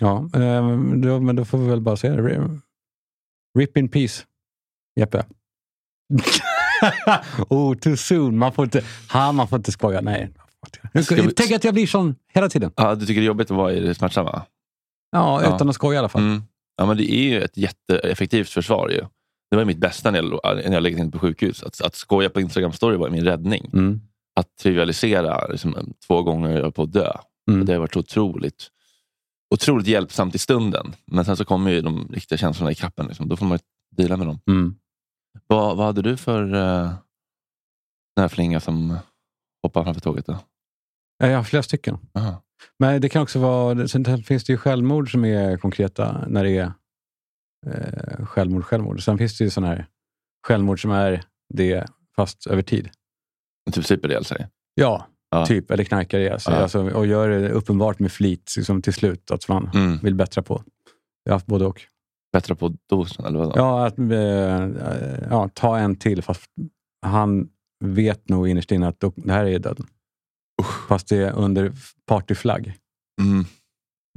Ja, 0.00 0.16
eh, 0.34 0.78
då, 1.02 1.20
men 1.20 1.36
då 1.36 1.44
får 1.44 1.58
vi 1.58 1.68
väl 1.68 1.80
bara 1.80 1.96
säga 1.96 2.16
det. 2.16 2.60
Rip 3.58 3.76
in 3.76 3.88
peace, 3.88 4.24
Jeppe. 4.96 5.24
oh, 7.48 7.74
too 7.76 7.96
soon. 7.96 8.38
Man 8.38 8.52
får 8.52 8.64
inte, 8.64 8.84
ha, 9.12 9.32
man 9.32 9.48
får 9.48 9.56
inte 9.56 9.72
skoja. 9.72 10.00
Nej. 10.00 10.30
Vi- 10.92 11.32
Tänk 11.36 11.52
att 11.52 11.64
jag 11.64 11.74
blir 11.74 11.86
sån 11.86 12.14
hela 12.34 12.48
tiden. 12.48 12.70
Ja, 12.76 12.94
du 12.94 13.06
tycker 13.06 13.20
det 13.20 13.24
är 13.24 13.26
jobbigt 13.26 13.50
att 13.50 13.56
vara 13.56 13.72
i 13.72 13.80
det 13.80 13.94
smärtsamma? 13.94 14.42
Ja, 15.12 15.42
Ja. 15.42 15.54
utan 15.56 15.68
att 15.68 15.74
skoja 15.74 15.94
i 15.96 15.98
alla 15.98 16.08
fall. 16.08 16.22
Mm. 16.22 16.42
Ja, 16.76 16.86
men 16.86 16.96
det 16.96 17.12
är 17.14 17.22
ju 17.22 17.42
ett 17.42 17.56
jätteeffektivt 17.56 18.48
försvar. 18.48 18.88
Ju. 18.88 19.04
Det 19.50 19.56
var 19.56 19.64
mitt 19.64 19.78
bästa 19.78 20.10
när 20.10 20.18
jag, 20.22 20.40
när 20.56 20.72
jag 20.72 20.82
legat 20.82 21.00
in 21.00 21.10
på 21.10 21.18
sjukhus. 21.18 21.62
Att, 21.62 21.80
att 21.80 21.94
skoja 21.94 22.30
på 22.30 22.40
Instagram 22.40 22.72
story 22.72 22.96
var 22.96 23.10
min 23.10 23.24
räddning. 23.24 23.70
Mm. 23.72 24.00
Att 24.40 24.56
trivialisera 24.62 25.46
liksom, 25.46 25.94
två 26.06 26.22
gånger 26.22 26.50
jag 26.58 26.66
är 26.66 26.70
på 26.70 26.82
att 26.82 26.92
dö. 26.92 27.12
Mm. 27.50 27.64
Det 27.66 27.72
har 27.72 27.80
varit 27.80 27.96
otroligt, 27.96 28.68
otroligt 29.54 29.86
hjälpsamt 29.86 30.34
i 30.34 30.38
stunden. 30.38 30.94
Men 31.06 31.24
sen 31.24 31.36
så 31.36 31.44
kommer 31.44 31.70
ju 31.70 31.80
de 31.80 32.08
riktiga 32.12 32.38
känslorna 32.38 32.70
i 32.72 32.74
kappen. 32.74 33.06
Liksom. 33.06 33.28
Då 33.28 33.36
får 33.36 33.46
man 33.46 33.58
ju 33.58 33.62
dela 34.02 34.16
med 34.16 34.26
dem. 34.26 34.40
Vad, 35.46 35.76
vad 35.76 35.86
hade 35.86 36.02
du 36.02 36.16
för 36.16 36.42
uh, 36.42 36.50
den 38.16 38.20
här 38.22 38.28
flinga 38.28 38.60
som 38.60 38.96
hoppade 39.62 39.84
framför 39.84 40.00
tåget? 40.00 40.26
Då? 40.26 40.38
Ja, 41.18 41.26
Jag 41.26 41.36
har 41.36 41.44
flera 41.44 41.62
stycken. 41.62 41.98
Aha. 42.14 42.42
Men 42.78 43.00
det 43.00 43.08
kan 43.08 43.22
också 43.22 43.38
vara, 43.38 43.88
sen 43.88 44.22
finns 44.24 44.44
det 44.44 44.52
ju 44.52 44.56
självmord 44.56 45.10
som 45.12 45.24
är 45.24 45.56
konkreta 45.56 46.24
när 46.28 46.44
det 46.44 46.50
är 46.58 46.72
eh, 47.66 48.26
självmord, 48.26 48.64
självmord. 48.64 49.04
Sen 49.04 49.18
finns 49.18 49.38
det 49.38 49.44
ju 49.44 49.50
sådana 49.50 49.72
här 49.74 49.86
självmord 50.46 50.82
som 50.82 50.90
är 50.90 51.22
det 51.54 51.86
fast 52.16 52.46
över 52.46 52.62
tid. 52.62 52.90
Typ 53.72 53.84
super 53.86 54.08
ihjäl 54.08 54.24
sig. 54.24 54.48
Ja, 54.74 55.06
Ja. 55.30 55.46
typ. 55.46 55.70
Eller 55.70 55.84
knarkar 55.84 56.18
ihjäl 56.18 56.40
sig. 56.40 56.54
Ja. 56.54 56.60
Alltså, 56.60 56.90
och 56.90 57.06
gör 57.06 57.28
det 57.28 57.50
uppenbart 57.50 57.98
med 57.98 58.12
flit 58.12 58.54
liksom 58.56 58.82
till 58.82 58.92
slut 58.94 59.30
att 59.30 59.48
man 59.48 59.70
Mm. 59.74 59.98
vill 59.98 60.14
bättra 60.14 60.42
på. 60.42 60.62
Jag 61.24 61.32
har 61.32 61.36
haft 61.36 61.46
både 61.46 61.66
och. 61.66 61.82
Bättre 62.32 62.54
på 62.54 62.76
dosen, 62.88 63.24
eller 63.24 63.38
vad? 63.38 63.56
Ja, 63.56 63.86
att, 63.86 63.98
eh, 63.98 65.28
ja, 65.30 65.50
ta 65.54 65.78
en 65.78 65.96
till 65.96 66.22
fast 66.22 66.50
han 67.06 67.48
vet 67.84 68.28
nog 68.28 68.48
innerst 68.48 68.72
inne 68.72 68.88
att 68.88 69.00
det 69.00 69.32
här 69.32 69.44
är 69.44 69.58
döden. 69.58 69.86
Fast 70.88 71.08
det 71.08 71.16
är 71.16 71.32
under 71.32 71.72
partyflagg. 72.06 72.74
Mm. 73.20 73.44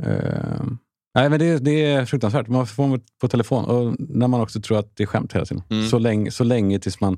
Eh, 0.03 0.65
Nej, 1.13 1.29
men 1.29 1.39
det, 1.39 1.57
det 1.59 1.85
är 1.85 2.05
fruktansvärt. 2.05 2.47
Man 2.47 2.67
får 2.67 2.87
man 2.87 3.01
på 3.21 3.27
telefon 3.27 3.65
och 3.65 3.95
när 3.99 4.27
man 4.27 4.41
också 4.41 4.61
tror 4.61 4.79
att 4.79 4.95
det 4.95 5.03
är 5.03 5.07
skämt 5.07 5.33
hela 5.33 5.45
tiden. 5.45 5.63
Mm. 5.69 5.87
Så, 5.87 5.99
länge, 5.99 6.31
så 6.31 6.43
länge 6.43 6.79
tills 6.79 6.99
man 6.99 7.17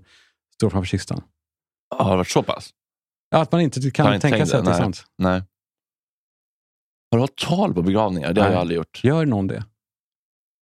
står 0.56 0.70
framför 0.70 0.88
kistan. 0.88 1.22
Har 1.98 2.12
det 2.12 2.18
varit 2.18 2.28
så 2.28 2.44
pass? 2.44 2.70
Ja, 3.30 3.42
att 3.42 3.52
man 3.52 3.62
inte 3.62 3.82
Har 3.82 3.90
kan 3.90 4.14
inte 4.14 4.30
tänka 4.30 4.46
sig 4.46 4.60
att 4.60 4.66
det 4.66 4.72
är 4.72 4.78
sant. 4.78 5.06
Nej. 5.18 5.44
Har 7.12 7.18
du 7.18 7.20
hållit 7.20 7.38
tal 7.38 7.74
på 7.74 7.82
begravningar? 7.82 8.34
Det 8.34 8.42
har 8.42 8.48
Nej. 8.48 8.56
jag 8.56 8.62
aldrig 8.62 8.78
gjort. 8.78 9.04
Gör 9.04 9.26
någon 9.26 9.48
det? 9.48 9.66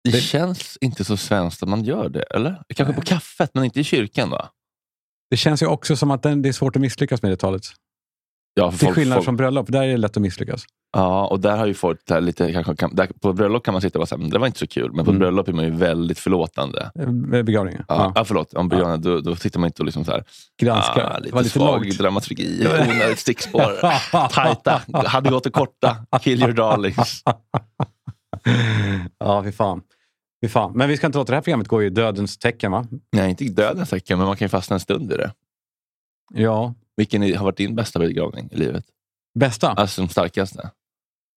Det, 0.04 0.12
Det- 0.12 0.22
känns 0.22 0.78
inte 0.82 1.04
så 1.06 1.18
svenskt 1.18 1.64
att 1.64 1.70
man 1.70 1.84
gör 1.84 2.10
det, 2.10 2.22
eller? 2.24 2.62
Kanske 2.76 2.94
på 2.96 3.02
kaffet, 3.02 3.52
men 3.54 3.64
inte 3.64 3.80
i 3.80 3.84
kyrkan 3.84 4.30
va? 4.30 4.50
Det 5.30 5.38
känns 5.38 5.62
ju 5.62 5.68
också 5.68 5.96
som 5.96 6.12
att 6.12 6.24
den, 6.24 6.42
det 6.42 6.50
är 6.50 6.54
svårt 6.54 6.76
att 6.76 6.82
misslyckas 6.82 7.22
med 7.22 7.32
det 7.32 7.36
talet. 7.38 7.62
Ja, 8.54 8.72
Till 8.72 8.88
skillnad 8.94 9.16
folk- 9.16 9.26
från 9.26 9.38
bröllop, 9.38 9.66
där 9.72 9.84
är 9.84 9.88
det 9.88 9.98
lätt 9.98 10.18
att 10.18 10.24
misslyckas. 10.24 10.64
Ja, 10.98 11.28
och 11.28 11.40
där 11.40 11.58
har 11.58 11.66
ju 11.66 11.74
folk 11.74 12.00
där 12.06 12.22
lite, 12.22 12.54
kanske, 12.54 12.76
kan, 12.76 12.96
där, 12.96 13.08
på 13.22 13.34
bröllop 13.34 13.64
kan 13.66 13.74
man 13.74 13.82
sitta 13.82 14.00
och 14.00 14.10
säga, 14.10 14.18
"Men 14.20 14.30
det 14.30 14.40
var 14.40 14.48
inte 14.48 14.60
så 14.60 14.68
kul. 14.68 14.92
Men 14.94 15.06
på 15.06 15.12
Mm. 15.12 15.20
bröllop 15.20 15.48
är 15.48 15.54
man 15.54 15.66
ju 15.66 15.72
väldigt 15.72 16.20
förlåtande. 16.20 16.92
Eh, 17.00 17.10
Begravningar. 17.44 17.86
Ja, 17.88 17.96
Ja. 17.96 18.12
ja. 18.16 18.26
förlåt, 18.26 18.54
om 18.54 18.70
begravning, 18.70 19.02
då, 19.02 19.20
då 19.22 19.36
tittar 19.36 19.60
man 19.60 19.68
inte 19.68 19.82
och 19.82 19.86
liksom 19.86 20.06
så 20.06 20.12
här, 20.12 20.24
Granskar. 20.62 21.12
ah, 21.12 21.14
Det 21.18 21.24
lite, 21.24 21.36
var 21.36 21.44
lite 21.44 21.54
svag 21.60 21.86
lågt. 21.86 21.98
dramaturgi, 21.98 22.68
onödigt 22.68 23.20
stickspår, 23.20 24.28
tajta, 24.30 24.82
hade 25.08 25.30
gått 25.30 25.46
att 25.46 25.54
korta, 25.54 25.98
kill 26.22 26.40
your 26.44 26.54
darlings. 26.54 27.24
ja, 29.18 29.44
fy 29.44 29.52
fan. 29.52 29.82
fy 30.44 30.50
fan. 30.50 30.72
Men 30.76 30.90
vi 30.90 30.98
ska 30.98 31.08
inte 31.08 31.18
låta 31.18 31.32
det 31.32 31.36
här 31.36 31.42
programmet 31.42 31.68
gå 31.68 31.84
i 31.84 31.90
dödens 31.90 32.38
tecken, 32.38 32.72
va? 32.72 32.88
Nej, 33.12 33.30
inte 33.30 33.46
i 33.46 33.50
dödens 33.50 33.90
tecken, 33.90 34.18
men 34.18 34.28
man 34.28 34.38
kan 34.38 34.46
ju 34.46 34.50
fastna 34.50 34.74
en 34.74 34.80
stund 34.80 35.12
i 35.12 35.18
det. 35.18 35.34
Ja. 36.34 36.74
Vilken 36.98 37.22
har 37.38 37.44
varit 37.46 37.58
din 37.58 37.76
bästa 37.76 38.00
begravning 38.00 38.50
i 38.52 38.56
livet? 38.56 38.86
Bästa? 39.40 39.70
Alltså 39.70 40.02
som 40.02 40.10
starkaste? 40.10 40.70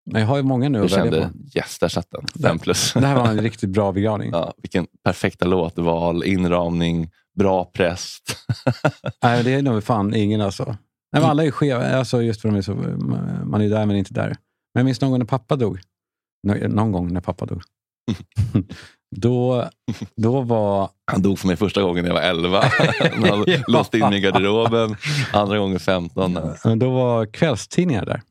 Nej, 0.06 0.22
Jag 0.22 0.28
har 0.28 0.36
ju 0.36 0.42
många 0.42 0.68
nu 0.68 0.84
att 0.84 0.92
välja 0.92 1.04
kände 1.12 1.30
på. 1.32 1.58
yes, 1.58 1.78
där 1.78 1.88
satt 1.88 2.10
den. 2.10 2.26
Fem 2.42 2.58
plus. 2.58 2.92
Det 2.92 3.06
här 3.06 3.14
var 3.16 3.28
en 3.28 3.40
riktigt 3.42 3.70
bra 3.70 3.92
begravning. 3.92 4.30
Ja, 4.32 4.54
vilken 4.56 4.86
perfekta 5.04 5.44
låtval, 5.46 6.24
inramning, 6.24 7.10
bra 7.38 7.64
präst. 7.64 8.36
Nej, 9.22 9.44
det 9.44 9.54
är 9.54 9.62
nog 9.62 9.84
fan 9.84 10.14
ingen 10.14 10.40
alltså. 10.40 10.64
Nej, 10.64 11.22
men 11.22 11.24
alla 11.24 11.44
är 11.44 11.50
skeva, 11.50 11.96
alltså 11.98 12.22
just 12.22 12.40
för 12.40 12.48
de 12.48 12.56
är 12.58 12.62
så, 12.62 12.74
man 13.44 13.60
är 13.60 13.68
där 13.68 13.86
men 13.86 13.96
inte 13.96 14.14
där. 14.14 14.28
Men 14.28 14.80
jag 14.80 14.84
minns 14.84 15.00
någon 15.00 15.10
gång 15.10 15.18
när 15.18 15.26
pappa 15.26 15.56
dog. 15.56 15.80
Nå- 16.44 16.68
Någon 16.68 16.92
gång 16.92 17.12
när 17.12 17.20
pappa 17.20 17.46
dog. 17.46 17.62
då, 19.16 19.68
då 20.16 20.40
var... 20.40 20.90
Han 21.12 21.22
dog 21.22 21.38
för 21.38 21.46
mig 21.46 21.56
första 21.56 21.82
gången 21.82 22.04
när 22.04 22.10
jag 22.10 22.14
var 22.14 22.22
11. 22.22 22.60
När 23.20 23.28
han 23.30 23.44
Ja. 23.46 23.58
låste 23.68 23.98
in 23.98 24.08
mig 24.08 24.18
i 24.18 24.20
garderoben. 24.20 24.96
Andra 25.32 25.58
gången 25.58 25.78
15. 25.80 26.38
Då 26.76 26.90
var 26.90 27.26
kvällstidningar 27.26 28.06
där. 28.06 28.22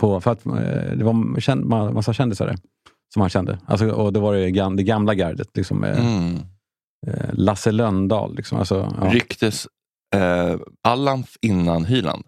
På, 0.00 0.20
för 0.20 0.30
att, 0.30 0.46
eh, 0.46 0.52
det 0.96 1.04
var 1.04 1.40
känd, 1.40 1.64
ma- 1.64 1.92
massa 1.92 2.12
kändisar 2.12 2.46
där. 2.46 2.56
Som 3.14 3.20
han 3.20 3.30
kände. 3.30 3.58
Alltså, 3.66 3.90
och 3.90 4.12
då 4.12 4.20
var 4.20 4.34
det 4.34 4.50
gam, 4.50 4.76
det 4.76 4.82
gamla 4.82 5.14
gardet. 5.14 5.48
Liksom, 5.56 5.84
eh, 5.84 5.98
Mm. 6.16 6.36
eh, 7.06 7.30
Lasse 7.32 7.72
Lönndahl. 7.72 8.36
Liksom, 8.36 8.58
alltså, 8.58 8.94
ja. 9.00 9.08
Ryktes 9.12 9.66
eh, 10.14 10.56
Allan 10.82 11.24
innan 11.40 11.84
Hyland? 11.84 12.24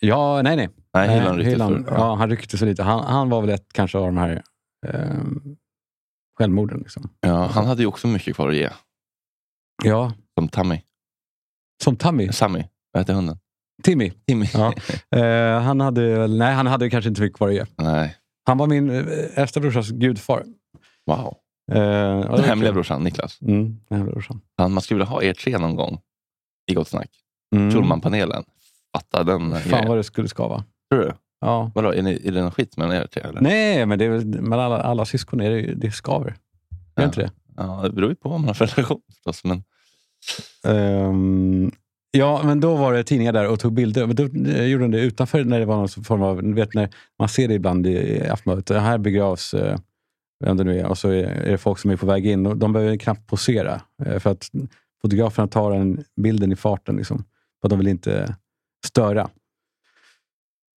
ja, 0.00 0.42
nej, 0.42 0.56
nej. 0.56 0.68
Nej, 0.94 1.06
Nej, 1.08 1.18
Hyland 1.20 1.36
ryktes 1.36 1.52
Hyland, 1.54 1.86
för. 1.86 1.94
ja, 1.94 2.14
han 2.14 2.30
ryckte 2.30 2.58
så 2.58 2.64
lite. 2.64 2.82
Han, 2.82 3.04
han 3.04 3.28
var 3.30 3.40
väl 3.40 3.50
ett 3.50 3.72
kanske 3.72 3.98
av 3.98 4.04
de 4.06 4.16
här 4.16 4.42
eh, 4.86 5.20
självmorden. 6.38 6.78
Liksom. 6.78 7.10
Ja, 7.20 7.46
han 7.46 7.66
hade 7.66 7.82
ju 7.82 7.86
också 7.88 8.06
mycket 8.08 8.34
kvar 8.36 8.48
att 8.48 8.56
ge. 8.56 8.70
Ja, 9.84 10.12
Som 10.38 10.48
Tammy. 10.48 10.80
som 11.82 11.96
Tammy. 11.96 12.32
Sammy. 12.32 12.64
Vad 12.92 13.00
heter 13.00 13.14
hunden? 13.14 13.38
Timmy. 13.82 14.10
Timmy. 14.26 14.46
Ja. 14.54 14.72
Eh, 15.16 15.60
han 15.60 15.80
hade 15.80 16.26
nej, 16.28 16.54
han 16.54 16.66
hade 16.66 16.90
kanske 16.90 17.08
inte 17.08 17.20
mycket 17.22 17.36
kvar 17.36 17.48
att 17.48 17.54
ge. 17.54 17.64
Nej. 17.78 18.16
Han 18.46 18.58
var 18.58 18.66
min 18.66 18.90
eh, 18.90 19.38
äldsta 19.38 19.60
brorsas 19.60 19.88
gudfar. 19.90 20.44
Wow. 21.06 21.34
Eh, 21.72 21.80
ja, 21.82 22.36
Den 22.36 22.44
hemliga 22.44 22.72
brorsan, 22.72 23.04
Niklas. 23.04 23.40
Mm, 23.42 23.64
den 23.88 23.98
hemliga 23.98 24.12
brorsan. 24.12 24.40
Han, 24.58 24.72
man 24.72 24.82
skulle 24.82 24.98
vilja 24.98 25.10
ha 25.10 25.22
er 25.22 25.34
tre 25.34 25.58
någon 25.58 25.76
gång 25.76 26.00
i 26.70 26.74
Gott 26.74 26.88
Snack. 26.88 27.10
Mm. 27.56 27.70
Schulman-panelen. 27.70 28.44
Fatta 28.96 29.24
den 29.24 29.50
Fan 29.50 29.60
grejen. 29.70 29.88
vad 29.88 29.96
det 29.96 30.04
skulle 30.04 30.28
skava. 30.28 30.64
Tror 30.92 31.00
du? 31.04 31.12
Ja. 31.40 31.70
Vadå, 31.74 31.94
är, 31.94 32.02
ni, 32.02 32.20
är 32.24 32.32
det 32.32 32.42
någon 32.42 32.50
skit 32.50 32.76
mellan 32.76 32.96
er 32.96 33.06
tre? 33.06 33.22
Eller? 33.22 33.40
Nej, 33.40 33.86
men 33.86 33.98
det 33.98 34.04
är 34.04 34.24
med 34.24 34.58
alla, 34.58 34.78
alla 34.82 35.04
syskon 35.04 35.40
är 35.40 35.50
det, 35.50 35.74
det 35.74 35.90
skaver. 35.90 36.28
Gör 36.28 36.36
Ja. 36.94 37.04
inte 37.04 37.20
det? 37.20 37.30
Ja, 37.56 37.80
det 37.84 37.90
beror 37.90 38.08
ju 38.10 38.14
på 38.16 38.28
vad 38.28 38.40
man 38.40 38.46
har 38.48 38.54
för 38.54 38.66
relation 38.66 39.00
förstås. 39.14 39.44
Men... 39.44 39.62
Ehm, 40.64 41.70
ja, 42.10 42.40
men 42.44 42.60
då 42.60 42.76
var 42.76 42.92
det 42.92 43.04
tidningar 43.04 43.32
där 43.32 43.48
och 43.48 43.60
tog 43.60 43.72
bilder. 43.72 44.06
Men 44.06 44.16
då 44.16 44.22
eh, 44.50 44.64
gjorde 44.64 44.84
de 44.84 44.90
det 44.90 45.00
utanför 45.00 45.44
när 45.44 45.60
det 45.60 45.66
var 45.66 45.76
någon 45.76 45.88
form 45.88 46.22
av... 46.22 46.42
Vet 46.54 46.74
när 46.74 46.88
man 47.18 47.28
ser 47.28 47.48
det 47.48 47.54
ibland 47.54 47.86
i 47.86 48.28
Aftonbladet. 48.30 48.66
Det 48.66 48.80
här 48.80 48.98
begravs, 48.98 49.54
eh, 49.54 49.78
vem 50.44 50.56
det 50.56 50.64
nu 50.64 50.78
är, 50.80 50.86
och 50.86 50.98
så 50.98 51.08
är 51.08 51.24
är 51.24 51.50
det 51.50 51.58
folk 51.58 51.78
som 51.78 51.90
är 51.90 51.96
på 51.96 52.06
väg 52.06 52.26
in. 52.26 52.46
Och 52.46 52.56
de 52.56 52.72
behöver 52.72 52.96
knappt 52.96 53.26
posera. 53.26 53.80
eh, 54.06 54.18
För 54.18 54.30
att 54.30 54.48
fotograferna 55.02 55.48
tar 55.48 55.72
den 55.72 56.04
bilden 56.16 56.52
i 56.52 56.56
farten. 56.56 56.96
Liksom, 56.96 57.18
för 57.60 57.66
att 57.66 57.70
de 57.70 57.78
vill 57.78 57.88
inte 57.88 58.36
störa. 58.86 59.30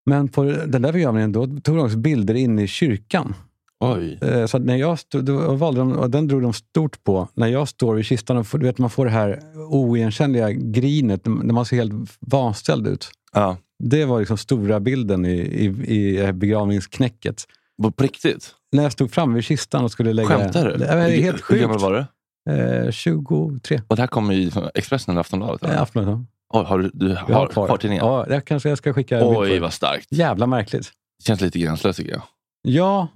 Men 0.05 0.27
på 0.27 0.43
den 0.43 0.81
där 0.81 0.91
begravningen 0.93 1.31
då 1.31 1.45
tog 1.45 1.75
de 1.77 1.79
också 1.79 1.97
bilder 1.97 2.33
in 2.33 2.59
i 2.59 2.67
kyrkan. 2.67 3.33
Oj. 3.79 4.19
Eh, 4.21 4.45
Så 4.45 4.59
när 4.59 4.75
jag 4.75 4.99
stod, 4.99 5.25
då 5.25 5.53
valde 5.55 5.79
de, 5.79 5.91
och 5.93 6.09
den 6.09 6.27
drog 6.27 6.41
de 6.41 6.53
stort 6.53 7.03
på. 7.03 7.27
När 7.33 7.47
jag 7.47 7.67
står 7.67 7.99
i 7.99 8.03
kistan 8.03 8.37
och 8.37 8.45
du 8.51 8.59
vet, 8.65 8.77
man 8.77 8.89
får 8.89 9.05
det 9.05 9.11
här 9.11 9.39
oigenkännliga 9.69 10.51
grinet 10.51 11.25
när 11.25 11.53
man 11.53 11.65
ser 11.65 11.75
helt 11.77 11.93
vanställd 12.19 12.87
ut. 12.87 13.07
Ja. 13.33 13.57
Det 13.83 14.05
var 14.05 14.19
liksom 14.19 14.37
stora 14.37 14.79
bilden 14.79 15.25
i, 15.25 15.29
i, 15.37 15.65
i 15.99 16.33
begravningsknäcket. 16.33 17.43
På 17.81 18.03
riktigt? 18.03 18.51
När 18.71 18.83
jag 18.83 18.91
stod 18.91 19.11
framme 19.11 19.35
vid 19.35 19.43
kistan 19.43 19.83
och 19.83 19.91
skulle 19.91 20.13
lägga... 20.13 20.27
Skämtar 20.29 20.65
du? 20.65 20.77
Det 20.77 20.95
var 20.95 21.01
helt 21.09 21.43
Hur 21.51 21.57
gammal 21.59 21.73
sjukt. 21.79 21.83
var 21.83 21.91
du? 21.93 22.85
Eh, 22.85 22.91
23. 22.91 23.81
Och 23.87 23.95
det 23.95 24.01
här 24.01 24.07
kommer 24.07 24.33
i 24.33 24.51
Expressen 24.75 25.11
eller 25.11 25.21
Aftonbladet? 25.21 25.63
eller? 25.63 25.73
Eh, 25.75 25.81
Aftonbladet. 25.81 26.25
Har 26.63 26.79
du, 26.79 26.91
du 26.93 27.09
Jag 27.09 27.15
har, 27.15 27.47
kvar. 27.47 27.67
har 27.67 27.77
tidningen? 27.77 28.05
Ja, 28.05 28.25
det 28.29 28.41
kanske 28.41 28.69
jag 28.69 28.77
ska 28.77 28.93
skicka. 28.93 29.19
Oj, 29.27 29.59
vad 29.59 29.73
starkt. 29.73 30.07
Jävla 30.11 30.47
märkligt. 30.47 30.91
Det 31.19 31.25
känns 31.25 31.41
lite 31.41 31.59
gränslöst 31.59 31.97
tycker 31.99 32.11
jag. 32.11 32.21
Ja. 32.61 33.07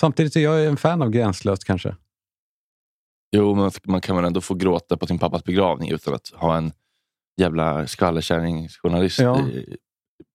Samtidigt 0.00 0.36
är 0.36 0.40
jag 0.40 0.66
en 0.66 0.76
fan 0.76 1.02
av 1.02 1.10
gränslöst 1.10 1.64
kanske. 1.64 1.96
Jo, 3.36 3.54
men 3.54 3.70
man 3.84 4.00
kan 4.00 4.16
väl 4.16 4.24
ändå 4.24 4.40
få 4.40 4.54
gråta 4.54 4.96
på 4.96 5.06
sin 5.06 5.18
pappas 5.18 5.44
begravning 5.44 5.90
utan 5.90 6.14
att 6.14 6.28
ha 6.34 6.56
en 6.56 6.72
jävla 7.40 7.86
skvallerkärringsjournalist 7.86 9.18
Ja. 9.18 9.40
i 9.48 9.76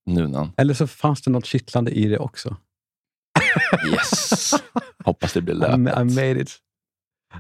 nunan. 0.06 0.52
Eller 0.58 0.74
så 0.74 0.88
fanns 0.88 1.22
det 1.22 1.32
något 1.32 1.46
kittlande 1.46 1.92
i 1.92 2.06
det 2.08 2.18
också. 2.20 2.56
Yes! 3.92 4.54
Hoppas 5.06 5.34
det 5.34 5.42
blir 5.42 5.56
I, 5.56 5.58
löpet. 5.58 5.78
I 5.78 6.04
made 6.16 6.42
it. 6.42 6.58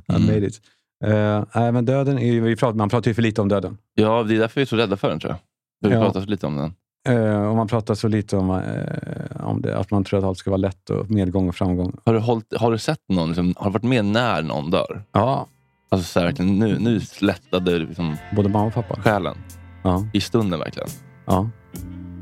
I 0.09 0.13
Mm. 0.13 0.25
made 0.25 0.47
it. 0.47 0.62
Uh, 1.05 1.43
nej, 1.55 1.71
men 1.71 1.85
döden 1.85 2.17
är 2.19 2.31
ju, 2.33 2.41
vi 2.41 2.55
pratar, 2.55 2.77
man 2.77 2.89
pratar 2.89 3.11
ju 3.11 3.15
för 3.15 3.21
lite 3.21 3.41
om 3.41 3.47
döden. 3.49 3.77
Ja, 3.95 4.23
det 4.23 4.35
är 4.35 4.39
därför 4.39 4.55
vi 4.55 4.61
är 4.61 4.65
så 4.65 4.75
rädda 4.75 4.97
för 4.97 5.09
den 5.09 5.19
tror 5.19 5.31
jag. 5.33 5.89
Vi 5.89 5.95
Ja. 5.95 6.01
pratar 6.03 6.21
så 6.21 6.27
lite 6.27 6.47
om 6.47 6.55
den. 6.55 6.73
Eh, 7.09 7.49
och 7.49 7.55
man 7.55 7.67
pratar 7.67 7.95
så 7.95 8.07
lite 8.07 8.37
om, 8.37 8.49
eh, 8.51 9.45
om 9.47 9.61
det, 9.61 9.77
att 9.77 9.91
man 9.91 10.03
tror 10.03 10.19
att 10.19 10.25
allt 10.25 10.37
ska 10.37 10.49
vara 10.51 10.57
lätt 10.57 10.89
och 10.89 11.11
medgång 11.11 11.49
och 11.49 11.55
framgång. 11.55 11.97
Har 12.05 12.13
du, 12.13 12.19
hållit, 12.19 12.53
har 12.57 12.71
du 12.71 12.77
sett 12.77 12.99
någon, 13.09 13.27
liksom, 13.27 13.53
har 13.57 13.65
du 13.65 13.71
varit 13.71 13.83
med 13.83 14.05
när 14.05 14.41
någon 14.41 14.71
dör? 14.71 15.01
Ja, 15.11 15.47
Alltså 15.89 16.07
så 16.07 16.19
här, 16.19 16.25
verkligen, 16.27 16.59
nu, 16.59 16.79
nu 16.79 17.01
lättade 17.21 17.79
liksom 17.79 18.15
både 18.35 18.49
mamma 18.49 18.65
och 18.67 18.73
pappa. 18.73 19.01
själen. 19.01 19.37
Ja, 19.83 20.05
I 20.13 20.21
stunden 20.21 20.59
verkligen. 20.59 20.89
ja. 21.25 21.49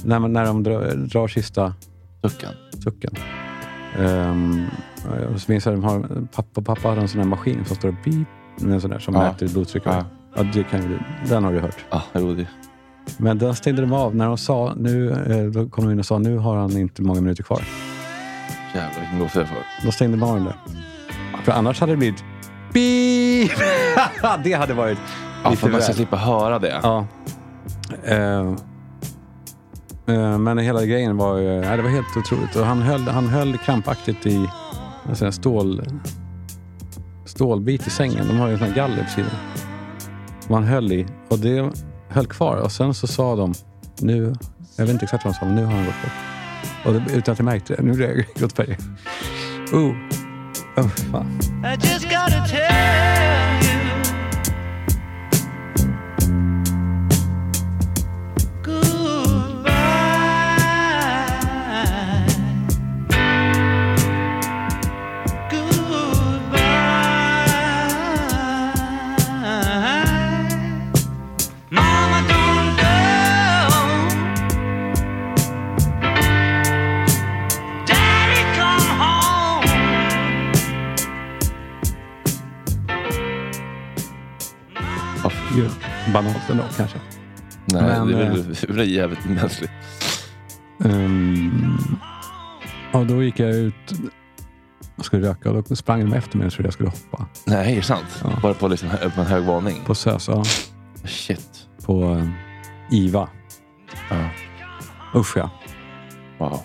När, 0.03 0.19
man- 0.19 0.33
när 0.33 0.45
de 0.45 0.63
drar, 0.63 0.95
drar 0.95 1.27
sista 1.27 1.73
Sucken. 2.23 2.49
sucken. 2.83 3.11
Um, 3.99 4.65
och 5.33 5.41
så 5.41 5.51
minns 5.51 5.65
jag, 5.65 5.75
de 5.75 5.83
har, 5.83 6.27
pappa, 6.35 6.61
pappa 6.61 6.87
hade 6.89 7.01
en 7.01 7.07
sån 7.07 7.21
här 7.21 7.27
maskin 7.27 7.65
som 7.65 7.75
står 7.75 7.89
och 7.89 7.95
beep, 8.05 8.27
en 8.61 8.81
sån 8.81 8.89
där 8.89 8.99
som 8.99 9.13
Ja. 9.13 9.19
mäter 9.21 9.47
blodtryck. 9.47 9.83
Ja. 9.85 10.03
Ja, 10.35 10.43
det 10.43 10.63
kan, 10.63 10.81
ju- 10.81 10.99
den 11.29 11.43
har 11.43 11.51
du 11.53 11.59
hört. 11.59 11.85
Ah, 11.89 12.01
jo, 12.13 12.33
det, 12.33 12.47
Men 13.17 13.37
den 13.37 13.55
stängde 13.55 13.81
de 13.81 13.93
av 13.93 14.15
när 14.15 14.25
de 14.27 14.37
sa, 14.37 14.73
nu, 14.77 15.11
eh, 15.11 15.43
då 15.51 15.69
kom 15.69 15.83
de 15.85 15.91
in 15.93 15.99
och 15.99 16.05
sa, 16.05 16.17
nu 16.17 16.37
har 16.37 16.55
han 16.57 16.77
inte 16.77 17.01
många 17.01 17.21
minuter 17.21 17.43
kvar. 17.43 17.61
jävlar 18.75 18.99
vilken 19.01 19.19
gåshud 19.19 19.41
jag 19.41 19.49
får. 19.49 19.85
Då 19.85 19.91
stängde 19.91 20.17
de 20.17 20.23
av 20.23 20.35
den 20.35 20.43
där. 20.45 20.55
För 21.43 21.51
annars 21.51 21.79
hade 21.79 21.91
det 21.93 21.97
blivit 21.97 22.23
beep. 22.73 23.51
det 24.43 24.53
hade 24.53 24.73
varit 24.73 24.97
Ja, 25.43 25.49
lite 25.49 25.61
för 25.61 25.69
man 25.71 25.81
ska 25.81 25.93
slippa 25.93 26.17
höra 26.17 26.59
det. 26.59 26.79
Ja. 26.83 27.05
Eh, 28.03 28.39
eh, 30.07 30.37
men 30.37 30.57
hela 30.57 30.85
grejen 30.85 31.17
var, 31.17 31.35
nej, 31.61 31.77
det 31.77 31.83
var 31.83 31.89
helt 31.89 32.17
otroligt. 32.17 32.55
Och 32.55 32.65
han, 32.65 32.81
höll, 32.81 33.01
han 33.07 33.27
höll 33.27 33.57
krampaktigt 33.57 34.25
i 34.25 34.49
en 35.09 35.15
sån 35.15 35.25
här 35.25 35.31
stål, 35.31 35.81
stålbit 37.35 37.87
i 37.87 37.89
sängen. 37.89 38.27
De 38.27 38.37
har 38.37 38.47
ju 38.47 38.53
en 38.53 38.59
sån 38.59 38.67
här 38.67 38.75
galler 38.75 39.03
på 39.03 39.09
sidan. 39.09 39.31
Som 40.39 40.55
han 40.55 40.63
höll 40.63 40.91
i. 40.91 41.05
Och 41.29 41.39
det 41.39 41.71
höll 42.09 42.27
kvar. 42.27 42.57
Och 42.57 42.71
sen 42.71 42.93
så 42.93 43.07
sa 43.07 43.35
de, 43.35 43.53
nu, 43.99 44.33
jag 44.77 44.85
vet 44.85 44.93
inte 44.93 45.03
exakt 45.03 45.25
vad 45.25 45.33
de 45.33 45.37
sa, 45.37 45.45
men 45.45 45.55
nu 45.55 45.63
har 45.63 45.71
han 45.71 45.85
gått 45.85 46.01
bort. 46.01 46.11
Och 46.85 46.93
det, 46.93 47.17
utan 47.17 47.31
att 47.31 47.39
jag 47.39 47.45
märkte 47.45 47.75
det. 47.75 47.83
Nu 47.83 47.91
har 47.91 47.99
jag 47.99 48.25
gått. 48.39 48.59
Oh. 49.73 49.93
Oh, 50.77 50.87
fan. 50.87 51.39
Banalt 86.15 86.49
ändå 86.49 86.63
kanske. 86.77 86.97
Nej, 87.65 87.81
Men, 87.81 88.07
det 88.07 88.17
är 88.17 88.21
eh, 88.23 88.29
väl, 88.29 88.43
det 88.61 88.63
är 88.63 88.73
väl 88.73 88.91
jävligt 88.91 89.25
mänskligt. 89.25 89.71
Um, 90.77 91.97
och 92.93 93.05
då 93.05 93.23
gick 93.23 93.39
jag 93.39 93.55
ut 93.55 93.93
och 94.95 95.05
skulle 95.05 95.29
röka 95.29 95.51
och 95.51 95.63
då 95.63 95.75
sprang 95.75 96.09
de 96.09 96.13
efter 96.13 96.37
mig 96.37 96.47
och 96.47 96.53
trodde 96.53 96.67
jag 96.67 96.73
skulle 96.73 96.89
hoppa. 96.89 97.25
Nej, 97.45 97.71
är 97.71 97.75
det 97.75 97.81
sant? 97.81 98.21
Ja. 98.23 98.39
Bara 98.41 98.53
på, 98.53 98.67
liksom, 98.67 98.89
på 99.15 99.21
en 99.21 99.27
hög 99.27 99.43
våning? 99.43 99.81
På 99.85 99.95
SÖS, 99.95 100.27
ja. 100.27 100.43
Shit. 101.03 101.67
På 101.85 102.15
eh, 102.15 102.97
IVA. 102.97 103.29
Ja. 104.09 104.29
Usch 105.19 105.37
ja. 105.37 105.49
Wow. 106.37 106.59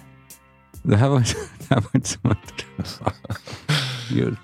Det 0.83 0.97
här 0.97 1.09
var, 1.09 1.19
det 1.59 1.75
här 1.75 1.81
var 1.81 1.91
inte 1.93 2.09
som 2.09 2.31
att... 2.31 2.65
Gud. 4.11 4.37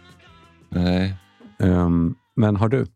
Nej. 0.68 1.14
Ehm, 1.58 2.14
men 2.36 2.56
har 2.56 2.68
du? 2.68 2.86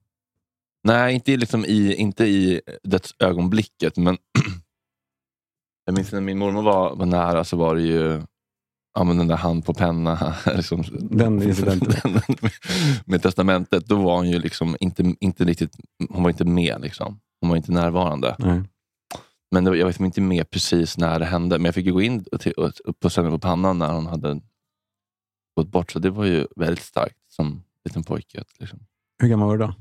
Nej, 0.84 1.14
inte, 1.14 1.36
liksom 1.36 1.64
i, 1.64 1.94
inte 1.94 2.24
i 2.24 2.60
dödsögonblicket, 2.82 3.96
men 3.96 4.18
jag 5.84 5.94
minns 5.94 6.12
när 6.12 6.20
min 6.20 6.38
mormor 6.38 6.62
var, 6.62 6.96
var 6.96 7.06
nära 7.06 7.44
så 7.44 7.56
var 7.56 7.74
det 7.74 7.82
ju 7.82 8.22
ja, 8.94 9.04
men 9.04 9.18
den 9.18 9.28
där 9.28 9.36
hand 9.36 9.64
på 9.64 9.74
penna. 9.74 10.36
Liksom, 10.56 10.84
Den 11.00 11.42
incidenten. 11.48 12.12
den- 12.12 12.36
med, 12.42 12.52
med 13.06 13.22
testamentet. 13.22 13.86
Då 13.86 14.02
var 14.02 14.16
hon 14.16 14.30
ju 14.30 14.38
liksom 14.38 14.76
inte, 14.80 15.14
inte 15.20 15.44
riktigt, 15.44 15.76
hon 16.10 16.22
var 16.22 16.30
inte 16.30 16.44
med. 16.44 16.80
Liksom. 16.80 17.20
Hon 17.40 17.50
var 17.50 17.56
inte 17.56 17.72
närvarande. 17.72 18.36
Nej. 18.38 18.62
Men 19.50 19.64
var- 19.64 19.74
jag 19.74 19.86
vet 19.86 20.00
inte 20.00 20.20
med 20.20 20.50
precis 20.50 20.98
när 20.98 21.18
det 21.18 21.24
hände. 21.24 21.58
Men 21.58 21.64
jag 21.64 21.74
fick 21.74 21.86
ju 21.86 21.92
gå 21.92 22.02
in 22.02 22.24
och 22.32 22.46
och, 22.46 22.72
och 22.84 23.00
pussa 23.00 23.20
henne 23.20 23.30
på 23.32 23.38
pannan 23.38 23.78
när 23.78 23.92
hon 23.92 24.06
hade 24.06 24.40
gått 25.56 25.68
bort. 25.68 25.90
Så 25.90 25.98
det 25.98 26.10
var 26.10 26.24
ju 26.24 26.46
väldigt 26.56 26.84
starkt 26.84 27.18
som 27.28 27.62
liten 27.84 28.02
pojke. 28.04 28.44
Liksom. 28.58 28.78
Hur 29.22 29.28
gammal 29.28 29.48
var 29.48 29.56
du 29.58 29.64
då? 29.66 29.74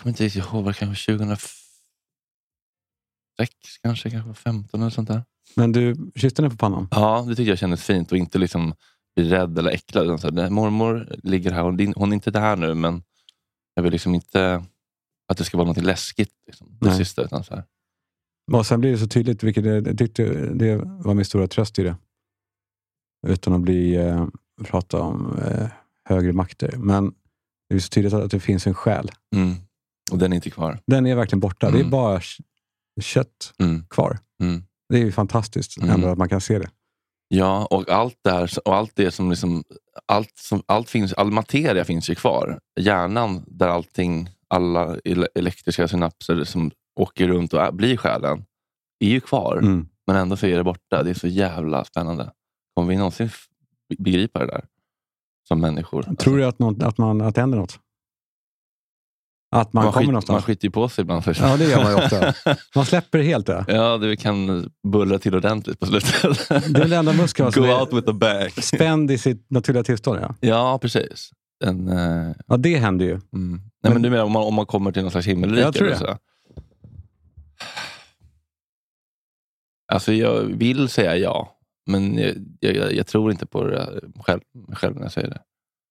Kommer 0.00 0.10
inte 0.10 0.24
riktigt 0.24 0.44
ihåg, 0.44 0.74
kanske 0.76 1.12
2006 1.12 1.54
kanske, 3.82 4.10
kanske 4.10 4.28
var 4.28 4.34
15 4.34 4.80
eller 4.80 4.90
sånt 4.90 5.08
där. 5.08 5.24
Men 5.56 5.72
du 5.72 6.10
kysste 6.14 6.42
henne 6.42 6.50
på 6.50 6.56
pannan? 6.56 6.88
Ja, 6.90 7.24
det 7.28 7.34
tyckte 7.34 7.50
jag 7.50 7.58
kändes 7.58 7.84
fint 7.84 8.12
och 8.12 8.18
inte 8.18 8.38
liksom 8.38 8.74
bli 9.16 9.28
rädd 9.28 9.58
eller 9.58 9.70
äcklad. 9.70 10.04
Utan 10.04 10.18
så 10.18 10.26
här, 10.26 10.34
"Nej, 10.34 10.50
mormor 10.50 11.16
ligger 11.22 11.50
här, 11.50 11.62
hon, 11.62 11.92
hon 11.96 12.12
är 12.12 12.14
inte 12.14 12.30
där 12.30 12.56
nu 12.56 12.74
men 12.74 13.02
jag 13.74 13.82
vill 13.82 13.92
liksom 13.92 14.14
inte 14.14 14.64
att 15.28 15.38
det 15.38 15.44
ska 15.44 15.56
vara 15.56 15.68
något 15.68 15.82
läskigt. 15.84 16.32
Liksom, 16.46 16.66
det 16.80 16.86
Nej. 16.88 16.98
sista, 16.98 17.22
utan 17.22 17.44
så 17.44 17.54
här. 17.54 17.64
Och 18.52 18.66
sen 18.66 18.80
blir 18.80 18.90
det 18.92 18.98
så 18.98 19.08
tydligt, 19.08 19.42
vilket 19.42 19.64
jag 19.64 19.98
tyckte 19.98 20.24
det 20.54 20.76
var 20.76 21.14
min 21.14 21.24
stora 21.24 21.46
tröst 21.46 21.78
i 21.78 21.82
det. 21.82 21.96
Utan 23.26 23.52
att 23.52 23.60
bli, 23.60 23.94
eh, 23.94 24.26
prata 24.64 25.00
om 25.00 25.38
eh, 25.38 25.68
högre 26.04 26.32
makter. 26.32 26.76
Men 26.76 27.14
det 27.68 27.74
är 27.74 27.78
så 27.78 27.88
tydligt 27.88 28.12
att 28.12 28.30
det 28.30 28.40
finns 28.40 28.66
en 28.66 28.74
själ. 28.74 29.10
Mm. 29.36 29.54
Och 30.12 30.18
den 30.18 30.32
är 30.32 30.36
inte 30.36 30.50
kvar. 30.50 30.78
Den 30.86 31.06
är 31.06 31.14
verkligen 31.16 31.40
borta. 31.40 31.70
Det 31.70 31.76
är 31.76 31.80
Mm. 31.80 31.90
bara 31.90 32.20
kött 33.00 33.52
Mm. 33.58 33.84
kvar. 33.90 34.18
Mm. 34.42 34.62
Det 34.88 34.96
är 34.96 35.04
ju 35.04 35.12
fantastiskt 35.12 35.76
Mm. 35.78 35.90
ändå 35.90 36.08
att 36.08 36.18
man 36.18 36.28
kan 36.28 36.40
se 36.40 36.58
det. 36.58 36.70
Ja, 37.28 37.66
och 37.70 37.88
allt 37.90 38.16
där, 38.24 38.50
och 38.64 38.74
allt 38.76 38.92
det 38.94 39.10
som 39.10 39.30
liksom, 39.30 39.64
allt 40.06 40.32
som, 40.38 40.62
allt 40.66 40.90
finns, 40.90 41.12
all 41.12 41.30
materia 41.30 41.84
finns 41.84 42.10
ju 42.10 42.14
kvar. 42.14 42.58
Hjärnan 42.80 43.44
där 43.46 43.68
allting, 43.68 44.28
alla 44.48 44.96
ele- 44.96 45.28
elektriska 45.34 45.88
synapser 45.88 46.44
som 46.44 46.70
åker 47.00 47.28
runt 47.28 47.54
och 47.54 47.74
blir 47.74 47.96
själen, 47.96 48.44
är 49.00 49.08
ju 49.08 49.20
kvar. 49.20 49.56
Mm. 49.56 49.88
Men 50.06 50.16
ändå 50.16 50.36
så 50.36 50.46
är 50.46 50.56
det 50.56 50.64
borta. 50.64 51.02
Det 51.02 51.10
är 51.10 51.14
så 51.14 51.28
jävla 51.28 51.84
spännande. 51.84 52.32
Kommer 52.74 52.88
vi 52.88 52.96
någonsin 52.96 53.30
begripa 53.98 54.38
det 54.38 54.46
där? 54.46 54.64
Som 55.48 55.60
människor. 55.60 56.02
Tror 56.18 56.38
du 56.38 56.44
att, 56.44 56.58
något, 56.58 56.82
att, 56.82 56.98
man, 56.98 57.20
att 57.20 57.34
det 57.34 57.40
händer 57.40 57.58
något? 57.58 57.78
Att 59.52 59.72
man, 59.72 59.84
man, 59.84 59.92
kommer 59.92 60.04
skit, 60.04 60.12
någonstans? 60.12 60.34
man 60.34 60.42
skiter 60.42 60.64
ju 60.66 60.70
på 60.70 60.88
sig 60.88 61.02
ibland. 61.02 61.22
Ja, 61.26 61.56
det 61.56 61.64
gör 61.64 61.82
man 61.82 61.92
ju 61.92 61.98
ofta. 62.04 62.34
Man 62.74 62.84
släpper 62.86 63.18
det 63.18 63.24
helt. 63.24 63.46
Det, 63.46 63.64
Ja, 63.68 63.96
det 63.98 64.16
kan 64.16 64.70
bullra 64.88 65.18
till 65.18 65.34
ordentligt 65.34 65.80
på 65.80 65.86
slutet. 65.86 66.22
det 66.48 66.54
är 66.54 66.88
den 66.88 66.92
enda 66.92 67.12
muskeln 67.12 67.52
som 67.52 67.62
Go 67.62 67.68
out 67.68 67.92
with 67.92 68.10
a 68.10 68.12
bang. 68.12 68.50
spänd 68.52 69.10
i 69.10 69.18
sitt 69.18 69.50
naturliga 69.50 69.82
tillstånd. 69.84 70.20
Ja, 70.20 70.34
Ja, 70.40 70.78
precis. 70.82 71.30
En, 71.64 71.88
eh, 71.88 72.34
ja 72.46 72.56
det 72.56 72.76
händer 72.76 73.04
ju. 73.06 73.12
Mm. 73.12 73.60
Nej, 73.82 73.92
men 73.92 74.02
du 74.02 74.10
menar 74.10 74.24
om 74.24 74.32
man, 74.32 74.42
om 74.42 74.54
man 74.54 74.66
kommer 74.66 74.92
till 74.92 75.02
någon 75.02 75.10
slags 75.10 75.26
himmelrike? 75.26 75.62
Jag 75.62 75.74
tror 75.74 75.88
det. 75.88 75.96
Så? 75.98 76.18
Alltså 79.92 80.12
jag 80.12 80.40
vill 80.42 80.88
säga 80.88 81.16
ja, 81.16 81.58
men 81.86 82.18
jag, 82.60 82.76
jag, 82.76 82.92
jag 82.94 83.06
tror 83.06 83.30
inte 83.30 83.46
på 83.46 83.64
det 83.64 84.00
själv, 84.20 84.40
själv 84.72 84.94
när 84.96 85.02
jag 85.02 85.12
säger 85.12 85.28
det. 85.28 85.40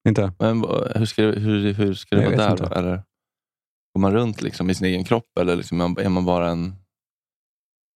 Inte? 0.09 0.31
Men 0.39 0.65
hur 0.95 1.05
ska 1.05 1.21
hur, 1.23 1.73
hur 1.73 1.93
ska 1.93 2.15
det 2.15 2.21
Jag 2.23 2.37
vara 2.37 2.55
där? 2.55 2.77
Eller 2.77 3.03
går 3.93 4.01
man 4.01 4.13
runt 4.13 4.41
liksom 4.41 4.69
i 4.69 4.75
sin 4.75 4.87
egen 4.87 5.03
kropp 5.03 5.37
eller 5.39 5.55
liksom 5.55 5.81
är 5.81 6.09
man 6.09 6.25
bara 6.25 6.49
en... 6.49 6.75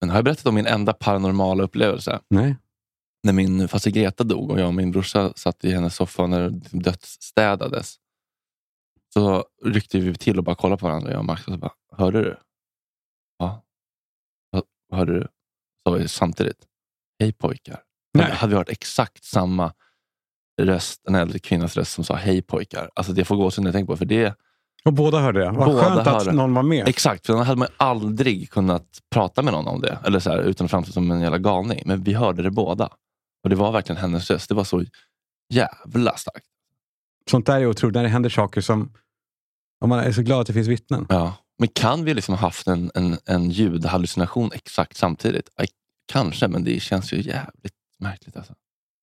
Men 0.02 0.10
har 0.10 0.18
jag 0.18 0.26
berättat 0.26 0.46
om 0.46 0.56
min 0.56 0.68
enda 0.68 0.94
paranormala 0.94 1.64
upplevelse? 1.64 2.20
Nej. 2.30 2.56
När 3.24 3.34
min 3.34 3.68
faster 3.68 3.92
Greta 3.92 4.24
dog 4.24 4.52
och 4.52 4.60
jag 4.60 4.68
och 4.68 4.74
min 4.74 4.92
brorsa 4.92 5.34
satt 5.36 5.66
i 5.66 5.72
hennes 5.72 5.96
soffa 5.96 6.28
när 6.28 6.42
det 6.42 6.50
liksom 6.50 6.82
dödsstädades. 6.82 7.96
Så 9.14 9.46
ryckte 9.64 10.00
vi 10.00 10.16
till 10.16 10.38
och 10.38 10.44
bara 10.44 10.56
kollade 10.56 10.80
på 10.80 10.86
varandra, 10.88 11.12
jag 11.12 11.20
och 11.20 11.26
Max. 11.26 11.48
Och 11.48 11.54
så 11.54 11.58
bara, 11.60 11.74
hörde 11.92 12.22
du? 12.24 12.38
Ja. 13.38 13.64
"Vad- 14.52 14.64
Vad 14.88 15.00
hörde 15.00 15.14
du? 15.20 15.28
Så 15.88 15.94
vi 15.98 16.08
samtidigt. 16.08 16.68
Hej 17.20 17.34
pojkar. 17.34 17.84
Nej. 18.14 18.32
Hade, 18.32 18.50
vi 18.52 18.58
hört 18.58 18.70
exakt 18.70 19.24
samma 19.24 19.74
röst, 20.62 21.02
en 21.08 21.16
äldre 21.16 21.40
kvinnas 21.40 21.78
röst 21.78 21.92
som 21.92 22.04
sa 22.04 22.16
hej 22.16 22.42
pojkar. 22.42 22.90
Alltså 22.96 23.14
det 23.14 23.26
får 23.26 23.36
gå 23.36 23.52
när 23.58 23.68
jag 23.68 23.74
tänker 23.74 23.94
på 23.94 23.98
för 23.98 24.06
det. 24.06 24.36
Och 24.86 24.94
båda 24.94 25.20
hörde 25.20 25.40
det. 25.40 25.52
Vad 25.52 25.68
Båda 25.68 25.82
skönt 25.84 26.00
att 26.00 26.08
hörde. 26.08 26.32
någon 26.32 26.54
var 26.54 26.64
med. 26.64 26.88
Exakt, 26.88 27.26
för 27.26 27.34
annars 27.34 27.48
hade 27.48 27.60
man 27.60 27.68
aldrig 27.78 28.50
kunnat 28.50 29.00
prata 29.12 29.42
med 29.42 29.54
någon 29.54 29.68
om 29.68 29.82
det. 29.82 29.98
Eller 30.06 30.20
så 30.20 30.30
här, 30.30 30.40
utan 30.40 30.66
att 30.66 30.72
framstå 30.72 30.94
som 30.94 31.12
en 31.12 31.22
jävla 31.22 31.38
galning. 31.38 31.84
Men 31.86 32.04
vi 32.04 32.14
hörde 32.14 32.44
det 32.44 32.52
båda. 32.52 32.90
Och 33.44 33.50
det 33.50 33.56
var 33.56 33.72
verkligen 33.72 34.02
hennes 34.02 34.30
röst. 34.30 34.50
Det 34.50 34.56
var 34.56 34.64
så 34.64 34.84
jävla 35.54 36.18
starkt. 36.18 36.46
Sånt 37.30 37.46
där 37.46 37.60
är 37.62 37.66
otroligt. 37.66 37.96
När 37.96 38.04
det 38.04 38.10
händer 38.10 38.30
saker 38.30 38.62
som... 38.62 38.94
Om 39.82 39.90
man 39.90 40.00
är 40.00 40.12
så 40.12 40.22
glad 40.22 40.42
att 40.42 40.48
det 40.48 40.54
finns 40.54 40.68
vittnen. 40.68 41.06
Ja. 41.10 41.34
Men 41.60 41.68
kan 41.68 42.06
vi 42.06 42.14
liksom 42.14 42.34
ha 42.36 42.42
haft 42.42 42.68
en, 42.68 42.92
en, 42.94 43.18
en 43.26 43.50
ljudhallucination 43.50 44.50
exakt 44.54 44.98
samtidigt? 44.98 45.50
Aj, 45.56 45.68
Kanske, 46.06 46.48
men 46.48 46.64
det 46.64 46.80
känns 46.80 47.14
ju 47.14 47.22
jävligt 47.22 47.74
märkligt. 48.00 48.38
Alltså. 48.38 48.54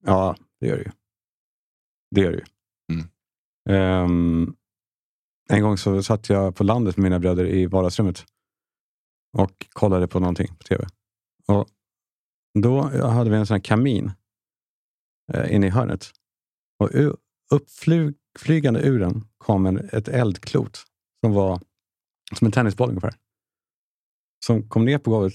Ja, 0.07 0.37
det 0.61 0.67
gör 0.67 0.77
det 0.77 0.83
ju. 0.83 0.91
Det 2.11 2.21
gör 2.21 2.31
det 2.31 2.37
ju. 2.39 2.45
Mm. 2.93 3.09
Ehm, 3.71 4.55
en 5.51 5.63
gång 5.63 5.79
så 5.79 6.03
satt 6.03 6.29
jag 6.29 6.57
på 6.57 6.65
landet 6.65 6.97
med 6.97 7.03
mina 7.03 7.19
bröder 7.19 7.47
i 7.47 7.67
vardagsrummet 7.67 8.25
och 9.39 9.67
kollade 9.69 10.09
på 10.09 10.21
någonting 10.21 10.49
på 10.59 10.65
tv. 10.65 10.87
Och 11.47 11.69
då 12.59 12.81
hade 13.09 13.31
vi 13.31 13.37
en 13.37 13.47
sån 13.47 13.55
här 13.55 13.61
kamin 13.61 14.13
eh, 15.33 15.55
inne 15.55 15.67
i 15.67 15.71
hörnet. 15.71 16.11
Och 16.79 16.91
uppflygande 17.51 18.81
ur 18.81 18.99
den 19.01 19.25
kom 19.39 19.67
en, 19.67 19.89
ett 19.93 20.09
eldklot 20.09 20.85
som 21.25 21.33
var 21.33 21.61
som 22.35 22.47
en 22.47 22.53
tennisboll 22.53 22.89
ungefär. 22.89 23.15
Som 24.47 24.69
kom 24.69 24.85
ner 24.85 24.99
på 24.99 25.11
golvet, 25.11 25.35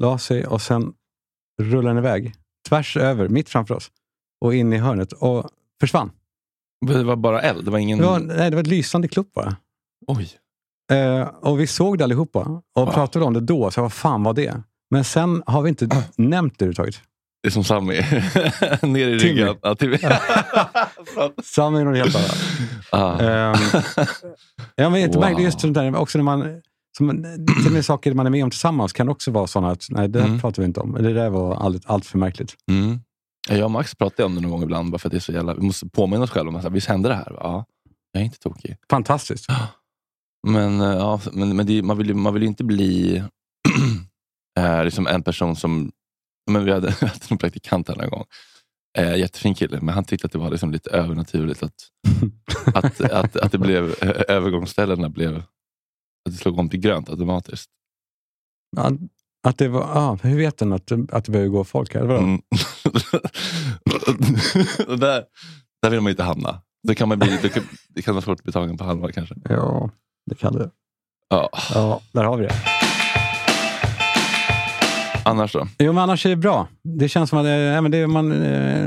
la 0.00 0.18
sig 0.18 0.46
och 0.46 0.62
sen 0.62 0.94
rullade 1.62 1.88
den 1.88 1.98
iväg 1.98 2.34
tvärs 2.68 2.96
över, 2.96 3.28
mitt 3.28 3.48
framför 3.48 3.74
oss 3.74 3.92
och 4.40 4.54
in 4.54 4.72
i 4.72 4.78
hörnet 4.78 5.12
och 5.12 5.50
försvann. 5.80 6.10
Det 6.86 7.04
var 7.04 7.16
bara 7.16 7.42
eld? 7.42 7.64
Det 7.64 7.70
var 7.70 7.78
ingen... 7.78 7.98
Det 7.98 8.06
var, 8.06 8.18
nej, 8.20 8.50
det 8.50 8.56
var 8.56 8.62
ett 8.62 8.66
lysande 8.66 9.08
klot 9.08 9.32
bara. 9.34 9.56
Oj. 10.06 10.30
Eh, 10.92 11.22
och 11.22 11.60
vi 11.60 11.66
såg 11.66 11.98
det 11.98 12.04
allihopa 12.04 12.40
och 12.40 12.62
Ja. 12.74 12.92
pratade 12.92 13.24
om 13.24 13.34
det 13.34 13.40
då. 13.40 13.70
Så 13.70 13.82
vad 13.82 13.92
fan 13.92 14.22
var 14.22 14.34
det? 14.34 14.62
Men 14.90 15.04
sen 15.04 15.42
har 15.46 15.62
vi 15.62 15.68
inte 15.68 15.88
nämnt 16.16 16.58
det 16.58 16.64
överhuvudtaget. 16.64 17.02
Det 17.42 17.48
är 17.48 17.50
som 17.50 17.64
Sammy. 17.64 17.94
Ner 18.82 19.08
i 19.08 19.18
Timmy. 19.20 19.32
ryggen. 19.32 19.56
Ja, 19.62 19.74
Timmy. 19.74 19.98
Samma 21.44 21.80
är 21.80 21.84
något 21.84 21.96
helt 21.96 22.16
annat. 22.16 22.36
ah. 22.90 23.20
Ehm, 23.20 23.56
ja, 24.76 24.90
men 24.90 25.10
Wow. 25.12 25.40
just 25.40 25.60
sånt 25.60 25.74
där, 25.74 25.96
också 25.96 26.18
när 26.18 26.22
man, 26.22 26.60
som, 26.98 27.08
till 27.46 27.66
och 27.66 27.72
med 27.72 27.84
saker 27.84 28.14
man 28.14 28.26
är 28.26 28.30
med 28.30 28.44
om 28.44 28.50
tillsammans 28.50 28.92
kan 28.92 29.08
också 29.08 29.30
vara 29.30 29.46
sådana 29.46 29.70
att 29.72 29.86
nej, 29.90 30.08
det 30.08 30.20
Mm. 30.20 30.40
pratar 30.40 30.62
vi 30.62 30.66
inte 30.66 30.80
om. 30.80 30.92
Det 30.92 31.12
där 31.12 31.30
var 31.30 31.54
allt, 31.56 31.82
allt 31.86 32.06
för 32.06 32.18
märkligt. 32.18 32.54
Mm. 32.70 33.00
Ja, 33.48 33.56
Jag 33.56 33.64
och 33.64 33.70
Max 33.70 33.94
pratar 33.94 34.24
om 34.24 34.34
det 34.34 34.40
någon 34.40 34.50
gång 34.50 34.62
ibland, 34.62 34.90
bara 34.90 34.98
för 34.98 35.08
att 35.08 35.10
det 35.10 35.18
är 35.18 35.20
så 35.20 35.32
jävla... 35.32 35.54
Vi 35.54 35.60
måste 35.62 35.88
påminna 35.88 36.24
oss 36.24 36.30
själva 36.30 36.48
om 36.48 36.56
att 36.56 36.72
visst 36.72 36.88
hände 36.88 37.08
det 37.08 37.14
här? 37.14 37.32
Ja, 37.40 37.64
jag 38.12 38.20
är 38.20 38.24
inte 38.24 38.38
tokig. 38.38 38.76
Fantastiskt. 38.90 39.46
Men, 40.48 40.80
eh, 40.80 40.86
ja, 40.86 41.20
men, 41.32 41.56
men 41.56 41.66
det, 41.66 41.82
man, 41.82 41.98
vill, 41.98 42.08
ju- 42.08 42.14
man 42.14 42.34
vill 42.34 42.42
ju 42.42 42.48
inte 42.48 42.64
bli 42.64 43.16
eh, 44.58 44.84
liksom 44.84 45.06
en 45.06 45.22
person 45.22 45.56
som... 45.56 45.92
Men 46.50 46.64
vi 46.64 46.72
hade, 46.72 46.86
vi 47.00 47.06
hade 47.06 47.20
en 47.30 47.38
praktikant 47.38 47.88
här 47.88 48.02
en 48.02 48.10
gång. 48.10 48.24
Eh, 48.98 49.16
jättefin 49.16 49.54
kille, 49.54 49.80
men 49.80 49.94
han 49.94 50.04
tyckte 50.04 50.26
att 50.26 50.32
det 50.32 50.38
var 50.38 50.50
liksom 50.50 50.70
lite 50.72 50.90
övernaturligt 50.90 51.62
att, 51.62 51.74
att, 52.74 53.00
att, 53.00 53.36
att 53.36 53.52
det 53.52 53.58
blev 53.58 53.84
ö- 54.00 54.24
övergångsställena 54.28 55.08
blev... 55.08 55.36
Att 55.36 56.32
det 56.32 56.38
slog 56.38 56.58
om 56.58 56.68
till 56.68 56.80
grönt 56.80 57.08
automatiskt. 57.10 57.70
Ja, 58.76 58.90
att 59.48 59.58
det 59.58 59.68
var, 59.68 59.80
ah, 59.82 60.18
hur 60.22 60.36
vet 60.36 60.58
den 60.58 60.72
att, 60.72 60.86
det- 60.86 61.06
att 61.12 61.24
det 61.24 61.32
behöver 61.32 61.50
gå 61.50 61.64
folk 61.64 61.94
här? 61.94 62.00
Mm. 62.18 62.40
där, 65.00 65.24
där 65.82 65.90
vill 65.90 66.00
man 66.00 66.10
inte 66.10 66.22
hamna. 66.22 66.60
Då 66.88 66.94
kan 66.94 67.08
man 67.08 67.18
bli, 67.18 67.38
det, 67.42 67.48
kan, 67.48 67.62
det 67.88 68.02
kan 68.02 68.14
vara 68.14 68.22
svårt 68.24 68.38
att 68.38 68.44
bli 68.44 68.52
tagen 68.52 68.76
på 68.76 68.84
allvar 68.84 69.08
kanske. 69.10 69.34
Ja, 69.48 69.90
det 70.26 70.34
kan 70.34 70.52
det. 70.52 70.70
Ja. 71.28 71.50
Ja, 71.74 72.00
där 72.12 72.24
har 72.24 72.36
vi 72.36 72.44
det. 72.46 72.54
Annars 75.24 75.52
då? 75.52 75.68
Jo, 75.78 75.92
men 75.92 76.02
annars 76.02 76.26
är 76.26 76.30
det 76.30 76.36
bra. 76.36 76.68
Det 76.82 77.08
känns 77.08 77.30
som 77.30 77.38
att 77.38 77.44
eh, 77.44 77.50
även 77.52 77.90
det 77.90 78.06
man... 78.06 78.32
Eh, 78.32 78.84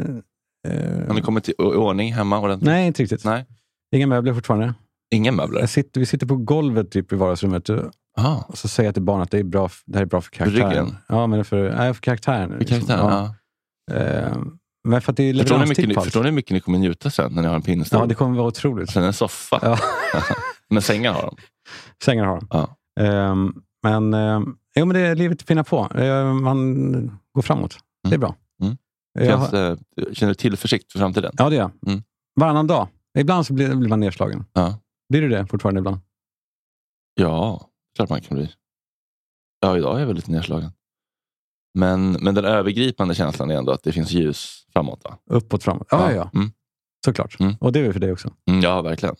eh, 0.67 1.07
Har 1.07 1.13
ni 1.13 1.21
kommit 1.21 1.49
i 1.49 1.53
ordning 1.57 2.13
hemma 2.13 2.39
ordentligt? 2.39 2.65
nej, 2.67 2.87
inte 2.87 3.03
riktigt. 3.03 3.25
Nej. 3.25 3.45
Inga 3.95 4.07
möbler 4.07 4.33
fortfarande. 4.33 4.73
Inga 5.15 5.31
möbler? 5.31 5.65
Sitter, 5.65 5.99
vi 5.99 6.05
sitter 6.05 6.25
på 6.25 6.35
golvet 6.35 6.91
typ 6.91 7.13
i 7.13 7.15
vardagsrummet 7.15 7.69
och 8.17 8.23
Ah, 8.23 8.45
och 8.47 8.57
så 8.57 8.67
säger 8.67 8.87
jag 8.87 8.93
till 8.93 9.03
barnet 9.03 9.23
att 9.23 9.31
det, 9.31 9.39
är 9.39 9.43
bra, 9.43 9.69
det 9.85 9.97
här 9.97 10.01
är 10.01 10.05
bra 10.05 10.21
för 10.21 10.31
karaktären. 10.31 10.69
ryggen? 10.69 10.97
Ja, 11.07 11.27
men 11.27 11.45
för, 11.45 11.75
nej, 11.75 11.93
för 11.93 12.01
karaktären. 12.01 12.49
för 12.51 12.59
liksom. 12.59 12.79
karaktären? 12.87 13.29
Ja. 13.91 13.95
Eh, 13.97 14.37
men 14.87 15.01
för 15.01 15.11
att 15.11 15.17
det 15.17 15.23
är 15.23 15.33
Förstår, 15.33 15.59
ni 15.59 15.65
mycket, 15.65 15.87
ni, 15.87 15.93
förstår 15.95 16.21
ni 16.23 16.29
hur 16.29 16.35
mycket 16.35 16.51
ni 16.51 16.59
kommer 16.59 16.79
njuta 16.79 17.09
sen 17.09 17.33
när 17.33 17.41
ni 17.41 17.47
har 17.47 17.55
en 17.55 17.61
pinnstol? 17.61 17.99
Ja, 17.99 18.05
det 18.05 18.15
kommer 18.15 18.37
vara 18.37 18.47
otroligt. 18.47 18.89
Sen 18.89 19.03
en 19.03 19.13
soffa. 19.13 19.59
Ja. 19.61 19.77
Men 20.69 20.81
sängar 20.81 21.13
har 21.13 21.21
de. 21.21 21.35
Sängar 22.03 22.25
har 22.25 22.35
de. 22.35 22.47
Ja. 22.49 22.77
Ehm, 23.03 23.53
men, 23.83 24.13
um, 24.13 24.57
jo, 24.75 24.85
men 24.85 24.93
det 24.93 24.99
är 24.99 25.15
livet 25.15 25.41
att 25.41 25.47
finna 25.47 25.63
på. 25.63 25.87
Eh, 25.95 26.33
man 26.33 27.19
går 27.33 27.41
framåt. 27.41 27.77
Det 28.09 28.15
är 28.15 28.19
bra. 28.19 28.35
Mm. 28.61 28.77
Jag 29.19 29.27
Känns, 29.27 29.51
har- 29.51 29.71
eh, 29.71 29.77
känner 30.13 30.31
du 30.31 30.35
tillförsikt 30.35 30.91
för 30.91 30.99
framtiden? 30.99 31.31
ja, 31.37 31.49
det 31.49 31.55
gör 31.55 31.61
jag. 31.81 31.91
Mm. 31.91 32.03
Varannan 32.39 32.67
dag. 32.67 32.87
Ibland 33.19 33.45
så 33.45 33.53
blir, 33.53 33.75
blir 33.75 33.89
man 33.89 33.99
nedslagen. 33.99 34.45
Ja. 34.53 34.77
Blir 35.09 35.21
du 35.21 35.29
det 35.29 35.47
fortfarande 35.47 35.79
ibland? 35.79 35.97
Ja, 37.15 37.61
klart 37.95 38.09
man 38.09 38.21
kan 38.21 38.37
bli. 38.37 38.51
Ja, 39.59 39.77
idag 39.77 39.95
är 39.95 39.99
jag 39.99 40.07
väl 40.07 40.15
lite 40.15 40.31
nedslagen. 40.31 40.71
Men, 41.79 42.11
men 42.11 42.35
den 42.35 42.45
övergripande 42.45 43.15
känslan 43.15 43.51
är 43.51 43.55
ändå 43.55 43.71
att 43.71 43.83
det 43.83 43.91
finns 43.91 44.11
ljus 44.11 44.65
framåt. 44.73 45.01
Va? 45.03 45.17
Uppåt, 45.25 45.63
framåt? 45.63 45.87
Ja, 45.91 46.11
ja. 46.11 46.15
ja. 46.15 46.29
Mm. 46.39 46.51
Såklart. 47.05 47.39
Mm. 47.39 47.55
Och 47.59 47.71
det 47.71 47.79
är 47.79 47.83
väl 47.83 47.93
för 47.93 47.99
dig 47.99 48.11
också. 48.11 48.33
Mm, 48.49 48.61
ja, 48.61 48.81
verkligen. 48.81 49.15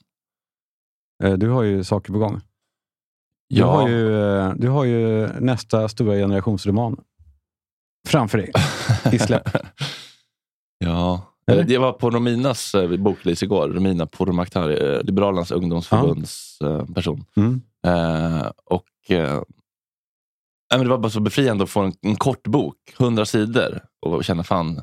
Eh, 1.23 1.33
Du 1.33 1.49
har 1.49 1.63
ju 1.63 1.83
saker 1.83 2.13
på 2.13 2.19
gång. 2.19 2.41
Du, 3.49 3.59
Ja. 3.59 3.71
har 3.71 3.89
ju, 3.89 4.21
eh, 4.37 4.53
du 4.55 4.69
har 4.69 4.83
ju 4.83 5.27
nästa 5.39 5.89
stora 5.89 6.13
generationsroman 6.15 7.03
framför 8.07 8.37
dig 8.37 8.51
i 9.11 9.19
släpp. 9.19 9.49
ja. 10.77 11.29
Eller? 11.47 11.71
Jag 11.71 11.81
var 11.81 11.93
på 11.93 12.09
Rominas 12.09 12.75
eh, 12.75 12.97
bokrelease 12.97 13.45
igår. 13.45 13.69
Romina 13.69 14.05
Pourmokhtari, 14.05 15.03
Liberalernas 15.03 15.51
ungdomsförbunds 15.51 16.61
eh, 16.61 16.85
person. 16.85 17.25
Mm. 17.35 17.61
Eh, 17.87 18.51
och 18.65 18.85
men 20.77 20.83
Det 20.83 20.89
var 20.89 20.97
bara 20.97 21.09
så 21.09 21.19
befriande 21.19 21.63
att 21.63 21.69
få 21.69 21.81
en, 21.81 21.93
en 22.01 22.15
kort 22.15 22.47
bok, 22.47 22.75
100 22.99 23.25
sidor. 23.25 23.81
Och 24.05 24.23
känna 24.23 24.43
fan, 24.43 24.81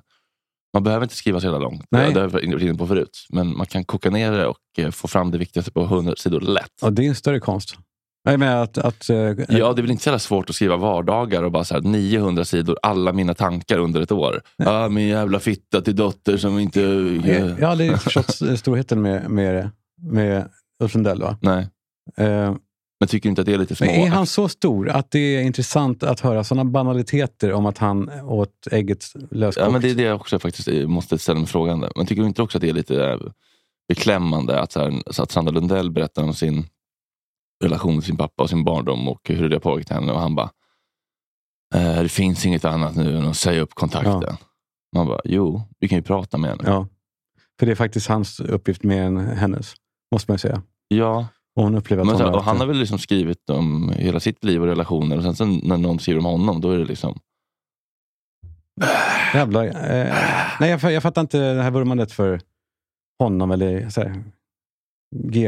man 0.74 0.82
behöver 0.82 1.04
inte 1.04 1.16
skriva 1.16 1.40
så 1.40 1.46
jävla 1.46 1.58
långt. 1.58 1.84
Nej. 1.90 2.12
Det 2.12 2.20
har 2.20 2.26
jag 2.26 2.32
varit 2.32 2.62
inne 2.62 2.74
på 2.74 2.86
förut. 2.86 3.26
Men 3.30 3.56
man 3.56 3.66
kan 3.66 3.84
koka 3.84 4.10
ner 4.10 4.32
det 4.32 4.46
och 4.46 4.58
eh, 4.78 4.90
få 4.90 5.08
fram 5.08 5.30
det 5.30 5.38
viktigaste 5.38 5.72
på 5.72 5.82
100 5.82 6.14
sidor 6.16 6.40
lätt. 6.40 6.72
Ja, 6.82 6.90
det 6.90 7.04
är 7.04 7.08
en 7.08 7.14
större 7.14 7.40
konst. 7.40 7.76
Jag 8.22 8.40
menar 8.40 8.62
att... 8.62 8.78
att 8.78 9.10
eh, 9.10 9.16
Ja, 9.16 9.32
det 9.48 9.80
är 9.80 9.82
väl 9.82 9.90
inte 9.90 10.02
så 10.02 10.08
jävla 10.08 10.18
svårt 10.18 10.50
att 10.50 10.56
skriva 10.56 10.76
vardagar 10.76 11.42
och 11.42 11.52
bara 11.52 11.64
så 11.64 11.74
här 11.74 11.80
900 11.80 12.44
sidor, 12.44 12.78
alla 12.82 13.12
mina 13.12 13.34
tankar 13.34 13.78
under 13.78 14.00
ett 14.00 14.12
år. 14.12 14.42
Ja, 14.56 14.88
min 14.88 15.08
jävla 15.08 15.40
fitta 15.40 15.80
till 15.80 15.96
dotter 15.96 16.36
som 16.36 16.58
inte... 16.58 16.80
Jag 16.80 17.66
har 17.66 17.72
aldrig 17.72 18.00
förstått 18.00 18.58
storheten 18.58 19.02
med, 19.02 19.30
med, 19.30 19.70
med 20.02 20.48
Ulf 20.82 20.94
Lundell. 20.94 21.20
Va? 21.20 21.38
Nej, 21.42 21.68
Eh, 22.16 22.54
men 23.00 23.08
tycker 23.08 23.28
du 23.28 23.30
inte 23.30 23.42
att 23.42 23.46
det 23.46 23.54
är 23.54 23.58
lite 23.58 23.76
små... 23.76 23.86
men 23.86 24.00
är 24.00 24.08
han 24.08 24.26
så 24.26 24.48
stor 24.48 24.88
att 24.88 25.10
det 25.10 25.18
är 25.18 25.42
intressant 25.42 26.02
att 26.02 26.20
höra 26.20 26.44
sådana 26.44 26.70
banaliteter 26.70 27.52
om 27.52 27.66
att 27.66 27.78
han 27.78 28.10
åt 28.20 28.66
ägget 28.70 29.04
löskokt? 29.30 29.64
Ja, 29.66 29.70
men 29.70 29.80
det 29.80 29.90
är 29.90 29.94
det 29.94 30.02
jag 30.02 30.16
också 30.16 30.38
faktiskt 30.38 30.68
måste 30.88 31.18
ställa 31.18 31.38
mig 31.38 31.48
frågande. 31.48 31.90
Men 31.96 32.06
tycker 32.06 32.22
du 32.22 32.28
inte 32.28 32.42
också 32.42 32.58
att 32.58 32.62
det 32.62 32.68
är 32.68 32.72
lite 32.72 33.04
eh, 33.04 33.18
beklämmande 33.88 34.60
att, 34.60 34.72
så 34.72 34.80
här, 34.80 35.12
så 35.12 35.22
att 35.22 35.30
Sandra 35.30 35.52
Lundell 35.52 35.90
berättar 35.90 36.22
om 36.22 36.34
sin 36.34 36.66
relation 37.64 37.94
med 37.94 38.04
sin 38.04 38.16
pappa 38.16 38.42
och 38.42 38.50
sin 38.50 38.64
barndom 38.64 39.08
och 39.08 39.28
hur 39.28 39.48
det 39.48 39.56
har 39.56 39.60
påverkat 39.60 39.96
henne 39.96 40.12
och 40.12 40.20
han 40.20 40.34
bara 40.34 40.50
eh, 41.74 42.02
det 42.02 42.08
finns 42.08 42.46
inget 42.46 42.64
annat 42.64 42.96
nu 42.96 43.16
än 43.16 43.28
att 43.28 43.36
säga 43.36 43.60
upp 43.60 43.74
kontakten. 43.74 44.36
Man 44.96 45.06
bara, 45.06 45.20
jo, 45.24 45.62
vi 45.78 45.88
kan 45.88 45.98
ju 45.98 46.02
prata 46.02 46.38
med 46.38 46.50
henne. 46.50 46.62
Ja. 46.66 46.86
För 47.58 47.66
det 47.66 47.72
är 47.72 47.76
faktiskt 47.76 48.08
hans 48.08 48.40
uppgift 48.40 48.82
mer 48.82 49.02
än 49.02 49.16
hennes, 49.16 49.74
måste 50.12 50.30
man 50.30 50.34
ju 50.34 50.38
säga. 50.38 50.62
Ja, 50.88 51.26
Och 51.60 51.64
hon 51.64 51.74
upplever 51.74 52.02
att 52.02 52.06
men, 52.06 52.18
så, 52.18 52.24
hon 52.24 52.32
här, 52.32 52.38
och 52.38 52.44
han 52.44 52.60
har 52.60 52.66
väl 52.66 52.76
liksom 52.76 52.98
skrivit 52.98 53.50
om 53.50 53.92
hela 53.96 54.20
sitt 54.20 54.44
liv 54.44 54.60
och 54.60 54.66
relationer 54.66 55.16
och 55.16 55.22
sen, 55.22 55.34
sen 55.34 55.60
när 55.62 55.76
någon 55.76 55.98
skriver 55.98 56.18
om 56.18 56.24
honom, 56.24 56.60
då 56.60 56.70
är 56.70 56.78
det 56.78 56.84
liksom 56.84 57.20
Jävlar. 59.34 59.64
Eh, 59.64 60.14
nej, 60.60 60.70
jag, 60.70 60.92
jag 60.92 61.02
fattar 61.02 61.20
inte 61.20 61.54
det 61.54 61.62
här 61.62 61.70
vurmandet 61.70 62.12
för 62.12 62.40
honom. 63.18 63.50
Eller 63.50 63.88
så 63.88 64.00
här. 64.00 64.24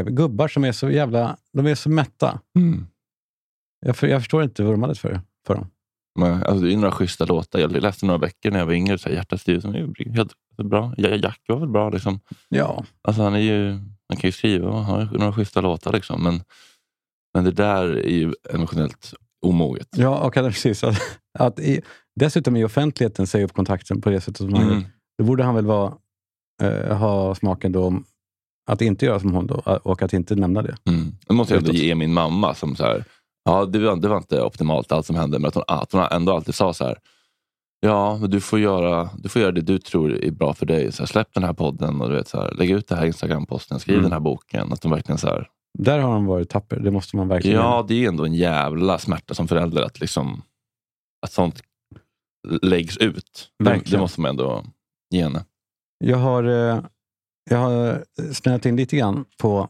Gubbar 0.05 0.49
som 0.49 0.65
är 0.65 0.73
så 0.73 0.91
jävla... 0.91 1.37
De 1.53 1.67
är 1.67 1.75
så 1.75 1.91
mätta. 1.91 2.41
Jag, 3.87 3.97
för, 3.97 4.07
jag 4.07 4.21
förstår 4.21 4.43
inte 4.43 4.63
vurmandet 4.63 4.99
för, 4.99 5.21
för 5.47 5.55
dem. 5.55 5.71
Men, 6.19 6.43
alltså, 6.43 6.65
det 6.65 6.73
är 6.73 6.77
några 6.77 6.93
schyssta 6.93 7.25
låtar. 7.25 7.59
Jag 7.59 7.73
läste 7.73 8.07
några 8.07 8.19
böcker 8.19 8.51
när 8.51 8.59
jag 8.59 8.67
var 8.67 8.73
yngre. 8.73 8.99
Så 8.99 9.09
här, 9.09 9.17
Hjärtats 9.17 9.43
styrelse 9.43 9.69
är 9.69 10.13
helt 10.15 10.35
bra. 10.57 10.95
Ja, 10.97 11.09
Jack 11.09 11.41
var 11.49 11.59
väl 11.59 11.69
bra. 11.69 11.91
Liksom. 11.91 12.21
Ja. 12.49 12.85
Alltså, 13.03 13.23
han, 13.23 13.35
är 13.35 13.39
ju, 13.39 13.81
han 14.13 14.21
kan 14.21 14.29
ju 14.29 14.33
skriva 14.33 14.69
och 14.69 14.85
ha 14.85 15.05
några 15.05 15.33
schyssta 15.33 15.61
låtar. 15.61 15.93
Liksom. 15.93 16.23
Men, 16.23 16.43
men 17.35 17.45
det 17.45 17.51
där 17.51 17.85
är 17.89 18.11
ju 18.11 18.33
emotionellt 18.51 19.15
omoget. 19.47 19.89
Ja, 19.97 20.19
och 20.19 20.37
att, 20.37 20.47
precis. 20.47 20.85
Att, 20.85 20.97
att 21.39 21.59
i, 21.59 21.81
dessutom 22.21 22.57
i 22.57 22.65
offentligheten 22.65 23.27
säga 23.27 23.45
upp 23.45 23.53
kontakten 23.53 24.01
på 24.01 24.11
det 24.11 24.21
sättet 24.21 24.37
som 24.37 24.55
han 24.55 24.63
Mm. 24.63 24.75
gör. 24.75 24.85
Då 25.19 25.25
borde 25.25 25.45
han 25.45 25.55
väl 25.55 25.67
vara, 25.67 25.93
eh, 26.63 26.97
ha 26.97 27.35
smaken 27.35 27.73
då 27.73 27.85
om 27.85 28.05
att 28.71 28.81
inte 28.81 29.07
göra 29.07 29.21
som 29.21 29.33
hon 29.35 29.47
då 29.47 29.55
och 29.83 30.03
att 30.03 30.13
inte 30.13 30.35
nämna 30.35 30.63
det. 30.63 30.77
Mm. 30.89 31.13
Det 31.27 31.35
måste 31.35 31.55
jag 31.55 31.63
ändå 31.63 31.73
ge 31.73 31.95
min 31.95 32.13
mamma 32.13 32.55
som 32.55 32.77
så 32.77 32.85
här, 32.85 33.05
ja 33.45 33.65
det 33.67 33.79
var, 33.79 33.97
det 33.97 34.09
var 34.09 34.17
inte 34.17 34.43
optimalt 34.43 34.93
allt 34.93 35.07
som 35.07 35.17
hände, 35.17 35.39
men 35.39 35.49
att 35.49 35.55
hon, 35.55 35.65
att 35.67 35.93
hon 35.93 36.03
ändå 36.11 36.33
alltid 36.33 36.55
sa 36.55 36.73
så 36.73 36.85
här, 36.85 36.99
ja 37.87 38.17
men 38.21 38.31
du 38.31 38.41
får 38.41 38.59
göra, 38.59 39.11
du 39.19 39.29
får 39.29 39.43
göra 39.43 39.53
det 39.53 39.61
du 39.61 39.79
tror 39.79 40.25
är 40.25 40.31
bra 40.31 40.55
för 40.55 40.67
dig. 40.67 40.93
Så 40.93 41.03
här, 41.03 41.07
släpp 41.07 41.35
den 41.35 41.45
här 41.45 41.53
podden 41.53 42.01
och 42.01 42.09
du 42.09 42.15
vet, 42.17 42.29
så 42.29 42.41
här, 42.41 42.55
lägg 42.55 42.71
ut 42.71 42.89
det 42.89 42.97
här 42.97 43.07
Instagram-posten, 43.07 43.81
skriv 43.81 43.95
Mm. 43.95 44.03
den 44.03 44.13
här 44.13 44.21
boken. 44.21 44.73
Att 44.73 44.83
de 44.83 44.91
verkligen 44.91 45.19
så 45.19 45.27
här, 45.27 45.49
Där 45.79 45.99
har 45.99 46.13
han 46.13 46.27
varit 46.27 46.49
tapper. 46.49 46.81
Det 46.81 46.91
måste 46.91 47.17
man 47.17 47.29
verkligen... 47.29 47.57
ja 47.61 47.85
det 47.89 48.05
är 48.05 48.09
ändå 48.09 48.25
en 48.25 48.35
jävla 48.35 48.99
smärta 48.99 49.35
som 49.35 49.49
förälder 49.49 49.83
att, 49.83 50.01
liksom, 50.01 50.43
att 51.23 51.33
sånt 51.33 51.63
läggs 52.63 52.97
ut. 52.97 53.51
Det, 53.59 53.65
Verkligen. 53.65 53.91
det 53.91 53.99
måste 53.99 54.21
man 54.21 54.29
ändå 54.29 54.65
ge 55.11 55.23
henne. 55.23 55.45
Jag 56.05 56.17
har, 56.17 56.45
eh, 56.45 56.83
jag 57.51 57.59
har 57.59 58.05
snöat 58.33 58.67
in 58.67 58.77
lite 58.77 58.97
grann 58.97 59.25
på 59.39 59.69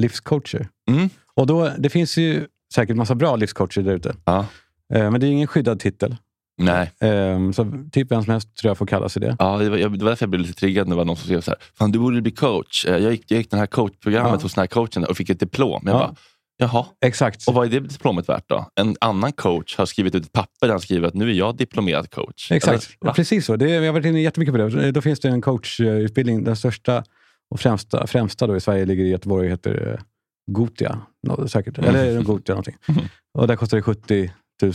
livscoacher. 0.00 0.68
Mm. 0.90 1.08
Och 1.34 1.46
då, 1.46 1.72
det 1.78 1.90
finns 1.90 2.16
ju 2.16 2.46
säkert 2.74 2.96
massa 2.96 3.14
bra 3.14 3.36
livscoacher 3.36 3.82
där 3.82 3.92
ute. 3.92 4.16
Ja. 4.24 4.46
Eh, 4.94 5.10
Men 5.10 5.20
det 5.20 5.26
är 5.26 5.30
ingen 5.30 5.46
skyddad 5.46 5.80
titel. 5.80 6.16
Nej, 6.58 6.90
Eh, 7.00 7.50
Så 7.50 7.72
typ 7.92 8.10
vem 8.10 8.22
som 8.24 8.32
helst 8.32 8.56
tror 8.56 8.70
jag 8.70 8.78
får 8.78 8.86
kalla 8.86 9.08
sig 9.08 9.20
det. 9.22 9.36
ja, 9.38 9.56
det, 9.58 9.70
var, 9.70 9.76
jag, 9.76 9.98
det 9.98 10.04
var 10.04 10.10
därför 10.10 10.22
jag 10.24 10.30
blev 10.30 10.40
lite 10.40 10.54
triggad 10.60 10.86
när 10.88 10.94
det 10.94 10.98
var 10.98 11.04
någon 11.04 11.16
som 11.16 11.24
skrev 11.26 11.40
så 11.40 11.50
här, 11.50 11.58
Fan, 11.78 11.92
du 11.92 11.98
borde 11.98 12.22
bli 12.22 12.32
coach. 12.32 12.86
Eh, 12.86 12.96
Jag 12.96 13.12
gick, 13.12 13.24
jag 13.30 13.38
gick 13.38 13.50
det 13.50 13.56
här 13.56 13.66
coachprogrammet 13.66 14.32
Ja. 14.32 14.38
hos 14.42 14.54
den 14.54 14.62
här 14.62 14.66
coachen 14.66 15.04
och 15.04 15.16
fick 15.16 15.30
ett 15.30 15.40
diplom. 15.40 15.82
Jag 15.86 15.94
Ja. 15.94 15.98
bara, 15.98 16.14
Jaha, 16.58 16.86
Exakt. 17.04 17.48
och 17.48 17.54
vad 17.54 17.66
är 17.66 17.70
det 17.70 17.80
diplomet 17.88 18.28
värt 18.28 18.44
då? 18.48 18.70
En 18.80 18.96
annan 19.00 19.32
coach 19.32 19.76
har 19.76 19.86
skrivit 19.86 20.14
ut 20.14 20.24
ett 20.24 20.32
papper 20.32 20.66
där 20.66 20.70
han 20.70 20.80
skriver 20.80 21.08
att 21.08 21.14
nu 21.14 21.30
är 21.30 21.34
jag 21.34 21.56
diplomerad 21.56 22.10
coach. 22.10 22.52
Exakt, 22.52 22.88
Eller, 23.02 23.12
precis 23.12 23.46
så. 23.46 23.56
Det, 23.56 23.68
jag 23.70 23.82
har 23.84 23.92
varit 23.92 24.06
inne 24.06 24.20
jättemycket 24.22 24.54
på 24.54 24.58
det. 24.58 24.92
Då 24.92 25.00
finns 25.00 25.20
det 25.20 25.28
en 25.28 25.40
coachutbildning. 25.40 26.44
Den 26.44 26.56
största 26.56 27.04
och 27.50 27.60
främsta, 27.60 28.06
främsta 28.06 28.46
då 28.46 28.56
i 28.56 28.60
Sverige 28.60 28.84
ligger 28.84 29.04
i 29.04 29.08
Göteborg 29.08 29.46
och 29.46 29.52
heter 29.52 29.92
eh, 29.92 30.00
Gotia. 30.52 31.00
Säkert. 31.48 31.78
Mm. 31.78 31.94
Eller 31.94 32.22
Gotia 32.22 32.54
någonting. 32.54 32.76
Och 33.38 33.46
där 33.46 33.56
kostar 33.56 33.76
det 33.76 33.82
70 33.82 34.30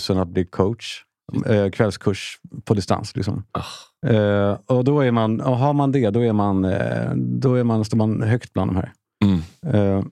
000 0.10 0.20
att 0.20 0.28
bli 0.28 0.46
coach. 0.46 1.04
Eh, 1.46 1.70
kvällskurs 1.70 2.40
på 2.66 2.74
distans. 2.74 3.16
Liksom. 3.16 3.44
Ah. 3.52 4.10
Eh, 4.10 4.58
och 4.66 4.84
då 4.84 5.00
är 5.02 5.12
man, 5.12 5.42
och 5.42 5.58
har 5.58 5.74
man 5.74 5.92
det, 5.92 6.10
då, 6.10 6.20
är 6.20 6.34
man, 6.34 6.66
eh, 6.66 7.12
då 7.16 7.56
är 7.56 7.64
man, 7.64 7.86
står 7.86 7.98
man 7.98 8.22
högt 8.22 8.54
bland 8.54 8.72
de 8.72 8.76
här. 8.76 8.92
Mm. 9.26 9.42
Eh, 9.66 10.04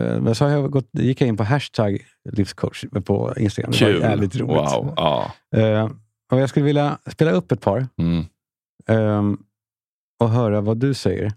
eh, 0.00 0.20
men 0.20 0.34
så 0.34 0.44
har 0.44 0.52
jag 0.52 0.70
gått, 0.70 0.88
gick 0.92 1.20
jag 1.20 1.28
in 1.28 1.36
på 1.36 1.44
hashtag 1.44 1.98
livscoach 2.32 2.84
på 3.04 3.34
Instagram. 3.36 3.72
Det 3.72 3.84
var 3.84 3.92
Kul. 3.92 4.00
jävligt 4.02 4.36
roligt. 4.36 4.48
Wow. 4.56 4.92
Ja. 4.96 5.32
Eh, 5.56 5.90
och 6.32 6.40
jag 6.40 6.48
skulle 6.48 6.66
vilja 6.66 6.98
spela 7.12 7.30
upp 7.30 7.52
ett 7.52 7.60
par 7.60 7.86
Mm. 7.98 9.38
och 10.20 10.30
höra 10.30 10.60
vad 10.60 10.76
du 10.76 10.94
säger. 10.94 11.32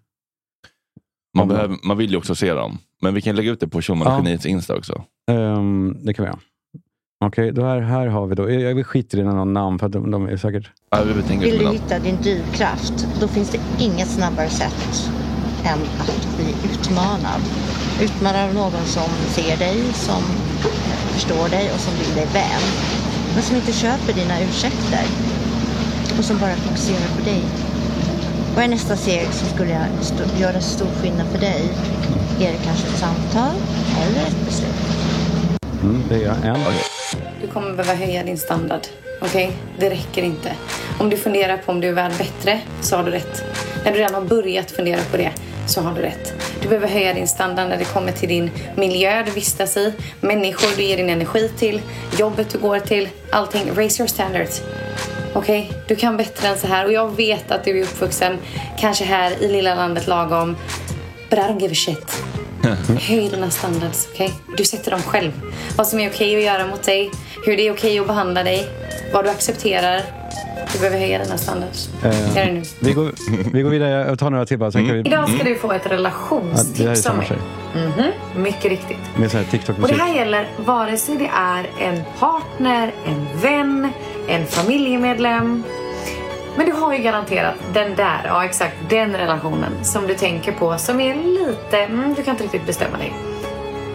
Man, 1.38 1.48
behöver, 1.48 1.78
man 1.84 1.98
vill 1.98 2.12
ju 2.12 2.18
också 2.18 2.36
se 2.36 2.54
dem. 2.54 2.78
Men 3.02 3.14
vi 3.14 3.22
kan 3.22 3.36
lägga 3.36 3.52
ut 3.52 3.60
det 3.60 3.68
på 3.68 3.82
Schulman 3.82 4.08
Ja. 4.08 4.18
Geniets 4.18 4.46
Insta 4.46 4.76
också. 4.78 5.04
Ehm, 5.32 5.98
det 6.02 6.14
kan 6.14 6.24
vi 6.26 6.30
göra. 6.30 6.40
Okej, 7.26 7.52
då 7.52 7.64
här, 7.66 7.82
här 7.82 8.08
har 8.08 8.28
vi 8.28 8.36
då. 8.36 8.50
Jag, 8.52 8.62
jag 8.62 8.86
skiter 8.86 9.18
i 9.18 9.24
någon 9.24 9.54
namn 9.54 9.80
för 9.80 9.86
att 9.86 9.92
de, 9.92 10.12
de 10.12 10.28
är 10.28 10.38
säkert... 10.38 10.72
Vill 11.42 11.60
du 11.60 11.70
hitta 11.72 12.00
din 12.00 12.18
drivkraft, 12.22 13.08
då 13.22 13.28
finns 13.28 13.50
det 13.50 13.60
inget 13.80 14.08
snabbare 14.08 14.50
sätt 14.50 15.12
än 15.66 15.80
att 16.00 16.38
bli 16.38 16.56
utmanad. 16.72 17.42
Utmanad 18.02 18.50
av 18.50 18.54
någon 18.56 18.86
som 18.86 19.10
ser 19.28 19.58
dig, 19.58 19.78
som 19.94 20.22
förstår 21.14 21.50
dig 21.50 21.72
och 21.74 21.80
som 21.80 21.94
vill 21.94 22.16
dig 22.16 22.26
väl. 22.34 22.62
Men 23.34 23.44
som 23.44 23.56
inte 23.56 23.72
köper 23.74 24.14
dina 24.14 24.42
ursäkter. 24.42 25.06
Och 26.18 26.26
som 26.26 26.38
bara 26.38 26.56
fokuserar 26.56 27.18
på 27.18 27.24
dig. 27.26 27.42
Vad 28.56 28.64
är 28.64 28.68
nästa 28.68 28.96
steg 28.96 29.28
som 29.34 29.48
skulle 29.48 29.72
jag 29.72 29.86
st- 30.00 30.40
göra 30.42 30.60
stor 30.60 30.88
skillnad 31.02 31.28
för 31.28 31.40
dig? 31.40 31.62
Är 32.40 32.52
det 32.52 32.60
kanske 32.66 32.88
ett 32.88 32.98
samtal 33.00 33.56
eller 34.02 34.22
ett 34.28 34.46
beslut? 34.46 34.76
Mm, 35.84 36.02
det 36.10 36.24
är 36.24 36.36
en. 36.44 36.99
Du 37.42 37.48
kommer 37.48 37.74
behöva 37.74 37.94
höja 37.94 38.24
din 38.24 38.38
standard. 38.38 38.82
Okej? 39.22 39.52
Det 39.80 39.90
räcker 39.90 40.24
inte. 40.24 40.52
Om 41.00 41.10
du 41.10 41.18
funderar 41.18 41.58
på 41.58 41.72
om 41.72 41.82
du 41.82 41.88
är 41.88 41.94
värd 41.94 42.12
bättre 42.18 42.60
så 42.82 42.96
har 42.96 43.04
du 43.04 43.12
rätt. 43.12 43.44
När 43.86 43.92
du 43.92 43.98
redan 43.98 44.14
har 44.14 44.22
börjat 44.22 44.72
fundera 44.72 45.00
på 45.12 45.18
det 45.18 45.32
så 45.68 45.82
har 45.82 45.96
du 45.96 46.02
rätt. 46.02 46.34
Du 46.62 46.68
behöver 46.68 46.88
höja 46.88 47.14
din 47.14 47.28
standard 47.28 47.70
när 47.70 47.78
det 47.78 47.86
kommer 47.86 48.12
till 48.12 48.30
din 48.30 48.52
miljö 48.76 49.24
du 49.24 49.32
vistas 49.32 49.78
i, 49.78 49.94
människor 50.22 50.78
du 50.78 50.84
ger 50.84 50.98
din 50.98 51.10
energi 51.10 51.50
till, 51.58 51.82
jobbet 52.18 52.50
du 52.50 52.58
går 52.58 52.80
till, 52.80 53.10
allting. 53.32 53.72
Raise 53.76 54.02
your 54.02 54.08
standards. 54.08 54.62
Okej? 55.34 55.72
Du 55.88 55.96
kan 55.96 56.18
bättre 56.18 56.48
än 56.48 56.58
så 56.58 56.68
här 56.68 56.86
och 56.86 56.92
jag 56.92 57.16
vet 57.16 57.52
att 57.52 57.64
du 57.64 57.80
är 57.80 57.84
uppvuxen 57.84 58.38
kanske 58.80 59.04
här 59.06 59.44
i 59.44 59.52
lilla 59.52 59.76
landet 59.76 60.08
lagom. 60.08 60.56
But 61.30 61.40
I 61.40 61.42
don't 61.42 61.62
give 61.62 61.72
a 61.72 61.76
shit. 61.76 62.39
Höj 63.00 63.30
dina 63.30 63.50
standards, 63.52 64.08
okej? 64.14 64.34
Du 64.58 64.66
sätter 64.66 64.92
dem 64.92 65.02
själv. 65.02 65.32
Vad 65.78 65.88
som 65.88 66.00
är 66.00 66.10
okej 66.10 66.36
att 66.36 66.44
göra 66.44 66.68
mot 66.68 66.84
dig, 66.84 67.12
hur 67.46 67.58
det 67.58 67.68
är 67.68 67.74
okej 67.74 68.00
att 68.00 68.08
behandla 68.08 68.44
dig, 68.44 68.68
vad 69.14 69.26
du 69.26 69.30
accepterar. 69.30 70.02
Du 70.74 70.80
behöver 70.80 71.00
höja 71.00 71.24
dina 71.24 71.38
standards. 71.38 71.90
Eh, 72.04 72.36
Gör 72.38 72.46
det 72.46 72.52
nu. 72.52 72.62
Vi 72.80 72.94
går, 72.94 73.12
vi 73.54 73.62
går 73.62 73.70
vidare. 73.70 73.92
Jag 74.08 74.20
tar 74.20 74.30
några 74.30 74.46
till 74.46 74.58
bara. 74.58 74.72
Kan 74.72 74.84
vi, 74.94 75.00
Idag 75.00 75.30
ska 75.30 75.44
du 75.44 75.56
få 75.56 75.72
ett 75.72 75.82
ja, 75.84 75.90
det 75.90 75.94
är 75.94 75.98
relationstips 75.98 77.06
av 77.06 77.18
mig. 77.18 77.32
Mhm, 77.76 78.44
Mycket 78.44 78.66
riktigt. 78.66 78.98
Med 79.18 79.32
så 79.32 79.38
här 79.38 79.44
Och 79.46 79.52
TikTok-musik. 79.52 79.98
det 79.98 80.04
här 80.04 80.16
gäller 80.16 80.48
vare 80.58 80.98
sig 80.98 81.18
det 81.18 81.30
är 81.34 81.70
en 81.80 82.04
partner, 82.20 82.92
en 83.06 83.28
vän, 83.42 83.92
en 84.28 84.46
familjemedlem. 84.46 85.64
Men 86.60 86.66
du 86.66 86.74
har 86.74 86.94
ju 86.94 87.04
garanterat 87.04 87.56
den 87.74 87.96
där, 87.96 88.22
ja 88.26 88.46
exakt 88.46 88.76
den 88.90 89.18
relationen 89.18 89.86
som 89.86 90.08
du 90.08 90.16
tänker 90.16 90.52
på 90.52 90.78
som 90.78 91.00
är 91.00 91.16
lite, 91.16 91.78
mm, 91.78 92.14
du 92.14 92.24
kan 92.24 92.32
inte 92.32 92.44
riktigt 92.44 92.66
bestämma 92.66 92.98
dig. 92.98 93.14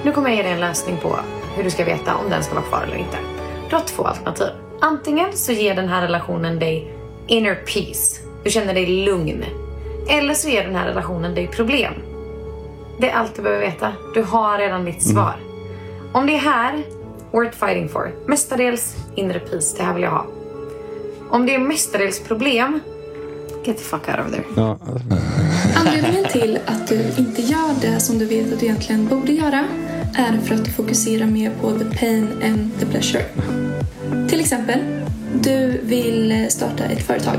Nu 0.05 0.13
kommer 0.13 0.29
jag 0.29 0.37
ge 0.37 0.43
dig 0.43 0.53
en 0.53 0.61
lösning 0.61 0.97
på 0.97 1.17
hur 1.57 1.65
du 1.65 1.71
ska 1.71 1.85
veta 1.85 2.15
om 2.17 2.31
den 2.31 2.43
ska 2.43 2.55
vara 2.55 2.65
kvar 2.65 2.83
eller 2.83 2.97
inte. 2.97 3.17
Du 3.71 3.77
har 3.77 3.83
två 3.83 4.05
alternativ. 4.05 4.49
Antingen 4.81 5.33
så 5.33 5.53
ger 5.53 5.75
den 5.75 5.89
här 5.89 6.03
relationen 6.03 6.59
dig 6.59 6.95
inner 7.27 7.55
peace. 7.55 8.21
Du 8.45 8.51
känner 8.51 8.75
dig 8.75 8.87
lugn. 8.87 9.45
Eller 10.09 10.35
så 10.35 10.49
ger 10.49 10.65
den 10.65 10.77
här 10.77 10.87
relationen 10.87 11.35
dig 11.35 11.47
problem. 11.47 11.95
Det 12.99 13.11
är 13.11 13.15
allt 13.15 13.37
du 13.37 13.43
behöver 13.43 13.67
veta. 13.67 13.93
Du 14.15 14.23
har 14.23 14.59
redan 14.59 14.85
ditt 14.85 15.03
svar. 15.03 15.37
Om 16.13 16.27
det 16.27 16.35
är 16.35 16.39
här, 16.39 16.83
worth 17.31 17.59
fighting 17.59 17.89
for. 17.89 18.13
Mestadels 18.27 18.97
inre 19.15 19.39
peace, 19.39 19.77
det 19.77 19.83
här 19.83 19.95
vill 19.95 20.03
jag 20.03 20.11
ha. 20.11 20.27
Om 21.35 21.47
det 21.47 21.55
är 21.55 21.59
mestadels 21.59 22.21
problem, 22.21 22.81
get 23.65 23.79
the 23.79 23.85
fuck 23.85 24.09
out 24.09 24.27
of 24.27 24.33
there. 24.33 24.45
Ja, 24.57 24.79
Anledningen 25.77 26.25
till 26.25 26.59
att 26.67 26.89
du 26.89 27.05
inte 27.19 27.43
gör 27.43 27.71
det 27.81 28.01
som 28.01 28.19
du 28.19 28.27
vet 28.27 28.53
att 28.53 28.61
du 28.61 28.67
egentligen 28.67 29.09
borde 29.09 29.33
göra 29.33 29.65
är 30.17 30.39
för 30.39 30.55
att 30.55 30.65
du 30.65 30.71
fokuserar 30.71 31.27
mer 31.27 31.53
på 31.61 31.79
the 31.79 31.85
pain 31.99 32.29
and 32.45 32.71
the 32.81 32.87
pleasure. 32.87 33.25
Till 34.29 34.41
exempel, 34.41 34.81
du 35.43 35.81
vill 35.83 36.47
starta 36.49 36.85
ett 36.85 37.07
företag. 37.07 37.37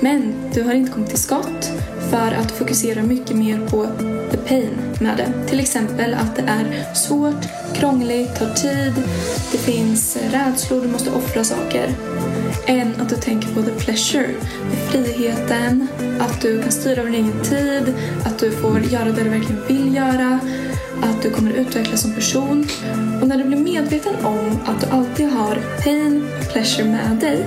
Men 0.00 0.34
du 0.54 0.62
har 0.62 0.74
inte 0.74 0.92
kommit 0.92 1.08
till 1.08 1.18
skott 1.18 1.70
för 2.10 2.32
att 2.32 2.48
du 2.48 2.54
fokuserar 2.54 3.02
mycket 3.02 3.36
mer 3.36 3.66
på 3.66 3.86
the 4.30 4.36
pain 4.36 4.70
med 5.00 5.16
det. 5.16 5.48
Till 5.48 5.60
exempel 5.60 6.14
att 6.14 6.36
det 6.36 6.42
är 6.42 6.94
svårt, 6.94 7.44
krångligt, 7.74 8.38
tar 8.38 8.54
tid, 8.54 8.92
det 9.52 9.58
finns 9.58 10.18
rädslor, 10.32 10.80
du 10.80 10.88
måste 10.88 11.10
offra 11.10 11.44
saker. 11.44 11.88
Än 12.66 13.00
att 13.00 13.08
du 13.08 13.16
tänker 13.16 13.54
på 13.54 13.62
the 13.62 13.70
pleasure, 13.70 14.34
friheten, 14.88 15.86
att 16.20 16.40
du 16.40 16.62
kan 16.62 16.72
styra 16.72 17.00
över 17.00 17.10
din 17.10 17.24
egen 17.24 17.42
tid, 17.42 17.94
att 18.24 18.38
du 18.38 18.50
får 18.50 18.80
göra 18.80 19.04
det 19.04 19.22
du 19.22 19.30
verkligen 19.30 19.66
vill 19.68 19.94
göra, 19.94 20.40
att 21.02 21.22
du 21.22 21.30
kommer 21.30 21.50
utvecklas 21.50 22.00
som 22.00 22.14
person. 22.14 22.66
Och 23.22 23.28
när 23.28 23.38
du 23.38 23.44
blir 23.44 23.58
medveten 23.58 24.14
om 24.24 24.58
att 24.66 24.80
du 24.80 24.86
alltid 24.86 25.28
har 25.28 25.58
pain 25.84 26.28
och 26.40 26.52
pleasure 26.52 26.88
med 26.88 27.16
dig 27.20 27.46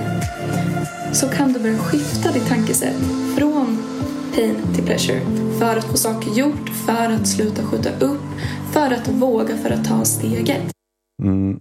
så 1.12 1.28
kan 1.28 1.52
du 1.52 1.60
börja 1.60 1.78
skifta 1.78 2.32
ditt 2.32 2.48
tankesätt 2.48 2.96
från 3.38 3.78
pain 4.34 4.56
till 4.74 4.84
pleasure 4.84 5.20
för 5.58 5.76
att 5.76 5.84
få 5.84 5.96
saker 5.96 6.30
gjort, 6.30 6.68
för 6.86 7.10
att 7.10 7.28
sluta 7.28 7.62
skjuta 7.62 7.90
upp, 8.00 8.22
för 8.72 8.90
att 8.90 9.08
våga, 9.08 9.56
för 9.56 9.70
att 9.70 9.84
ta 9.84 10.04
steget. 10.04 10.72
mm. 11.22 11.58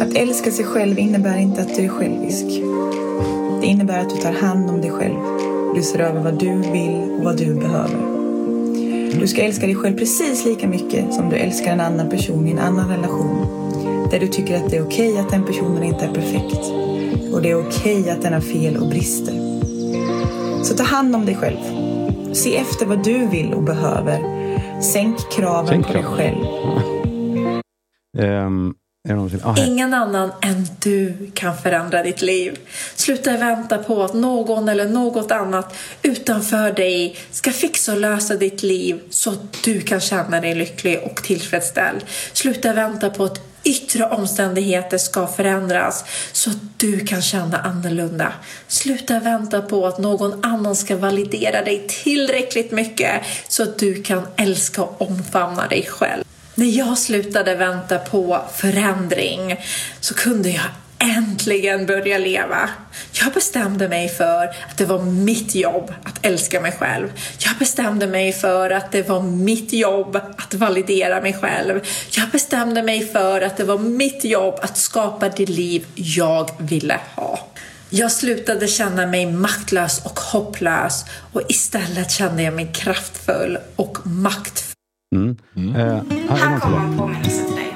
Att 0.00 0.14
älska 0.14 0.50
sig 0.50 0.64
själv 0.64 0.98
innebär 0.98 1.38
inte 1.38 1.60
att 1.60 1.74
du 1.74 1.84
är 1.84 1.88
självisk. 1.88 2.46
Det 3.60 3.66
innebär 3.66 4.00
att 4.00 4.10
du 4.10 4.16
tar 4.16 4.32
hand 4.32 4.70
om 4.70 4.80
dig 4.80 4.90
själv. 4.90 5.16
Du 5.74 5.82
ser 5.82 5.98
över 5.98 6.20
vad 6.20 6.38
du 6.38 6.54
vill 6.54 7.10
och 7.18 7.24
vad 7.24 7.36
du 7.36 7.54
behöver. 7.54 8.18
Du 9.20 9.28
ska 9.28 9.42
älska 9.42 9.66
dig 9.66 9.74
själv 9.74 9.98
precis 9.98 10.44
lika 10.44 10.68
mycket 10.68 11.14
som 11.14 11.28
du 11.28 11.36
älskar 11.36 11.72
en 11.72 11.80
annan 11.80 12.10
person 12.10 12.46
i 12.46 12.50
en 12.50 12.58
annan 12.58 12.88
relation. 12.88 13.46
Där 14.10 14.20
du 14.20 14.28
tycker 14.28 14.56
att 14.56 14.70
det 14.70 14.76
är 14.76 14.86
okej 14.86 15.18
att 15.18 15.30
den 15.30 15.44
personen 15.44 15.82
inte 15.82 16.04
är 16.04 16.14
perfekt. 16.14 16.72
Och 17.32 17.42
det 17.42 17.50
är 17.50 17.68
okej 17.68 18.10
att 18.10 18.22
den 18.22 18.32
har 18.32 18.40
fel 18.40 18.76
och 18.76 18.88
brister. 18.88 19.34
Så 20.64 20.74
ta 20.74 20.82
hand 20.82 21.14
om 21.14 21.26
dig 21.26 21.34
själv. 21.34 21.58
Se 22.32 22.56
efter 22.56 22.86
vad 22.86 23.04
du 23.04 23.26
vill 23.26 23.54
och 23.54 23.62
behöver. 23.62 24.38
Sänk 24.80 25.16
kraven 25.32 25.68
Sänk 25.68 25.86
på 25.86 25.92
dig 25.92 26.04
själv. 26.04 26.44
Det 28.12 28.26
någonting? 28.50 28.87
Ah. 29.42 29.54
Ingen 29.58 29.94
annan 29.94 30.32
än 30.42 30.66
du 30.78 31.30
kan 31.34 31.56
förändra 31.56 32.02
ditt 32.02 32.22
liv. 32.22 32.58
Sluta 32.94 33.36
vänta 33.36 33.78
på 33.78 34.02
att 34.02 34.14
någon 34.14 34.68
eller 34.68 34.88
något 34.88 35.30
annat 35.30 35.74
utanför 36.02 36.72
dig 36.72 37.16
ska 37.30 37.52
fixa 37.52 37.92
och 37.92 38.00
lösa 38.00 38.34
ditt 38.34 38.62
liv 38.62 39.00
så 39.10 39.30
att 39.30 39.62
du 39.64 39.80
kan 39.80 40.00
känna 40.00 40.40
dig 40.40 40.54
lycklig 40.54 41.00
och 41.04 41.22
tillfredsställd. 41.22 42.04
Sluta 42.32 42.72
vänta 42.72 43.10
på 43.10 43.24
att 43.24 43.40
yttre 43.64 44.04
omständigheter 44.04 44.98
ska 44.98 45.26
förändras 45.26 46.04
så 46.32 46.50
att 46.50 46.56
du 46.76 47.00
kan 47.00 47.22
känna 47.22 47.58
annorlunda. 47.58 48.32
Sluta 48.68 49.20
vänta 49.20 49.62
på 49.62 49.86
att 49.86 49.98
någon 49.98 50.44
annan 50.44 50.76
ska 50.76 50.96
validera 50.96 51.64
dig 51.64 51.86
tillräckligt 51.88 52.72
mycket 52.72 53.22
så 53.48 53.62
att 53.62 53.78
du 53.78 54.02
kan 54.02 54.26
älska 54.36 54.82
och 54.82 55.02
omfamna 55.02 55.68
dig 55.68 55.86
själv. 55.90 56.24
När 56.58 56.66
jag 56.66 56.98
slutade 56.98 57.54
vänta 57.54 57.98
på 57.98 58.40
förändring 58.54 59.56
så 60.00 60.14
kunde 60.14 60.50
jag 60.50 60.64
äntligen 60.98 61.86
börja 61.86 62.18
leva. 62.18 62.70
Jag 63.12 63.32
bestämde 63.32 63.88
mig 63.88 64.08
för 64.08 64.44
att 64.44 64.78
det 64.78 64.84
var 64.84 65.02
mitt 65.02 65.54
jobb 65.54 65.92
att 66.04 66.26
älska 66.26 66.60
mig 66.60 66.72
själv. 66.72 67.12
Jag 67.38 67.56
bestämde 67.58 68.06
mig 68.06 68.32
för 68.32 68.70
att 68.70 68.92
det 68.92 69.08
var 69.08 69.22
mitt 69.22 69.72
jobb 69.72 70.16
att 70.16 70.54
validera 70.54 71.20
mig 71.20 71.32
själv. 71.32 71.80
Jag 72.10 72.28
bestämde 72.28 72.82
mig 72.82 73.06
för 73.06 73.40
att 73.40 73.56
det 73.56 73.64
var 73.64 73.78
mitt 73.78 74.24
jobb 74.24 74.58
att 74.62 74.76
skapa 74.76 75.28
det 75.28 75.46
liv 75.46 75.86
jag 75.94 76.50
ville 76.58 77.00
ha. 77.14 77.40
Jag 77.90 78.12
slutade 78.12 78.68
känna 78.68 79.06
mig 79.06 79.26
maktlös 79.26 80.04
och 80.04 80.20
hopplös 80.20 81.04
och 81.32 81.42
istället 81.48 82.10
kände 82.10 82.42
jag 82.42 82.54
mig 82.54 82.70
kraftfull 82.74 83.58
och 83.76 84.06
maktfull. 84.06 84.77
Mm. 85.14 85.36
Eh, 85.56 86.02
här 86.28 86.60
kommer 86.60 86.78
en 86.78 86.98
påminnelse 86.98 87.44
till 87.44 87.54
dig. 87.54 87.74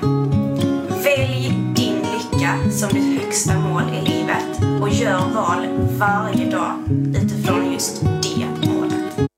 Välj 1.04 1.48
din 1.76 1.94
lycka 1.94 2.70
som 2.70 2.88
ditt 2.88 3.22
högsta 3.22 3.58
mål 3.58 3.82
i 3.82 4.08
livet 4.10 4.80
och 4.82 4.88
gör 4.88 5.18
val 5.34 5.66
varje 5.98 6.50
dag 6.50 6.72
utifrån 7.22 7.72
just 7.72 8.00
det 8.02 8.68
målet. 8.68 9.28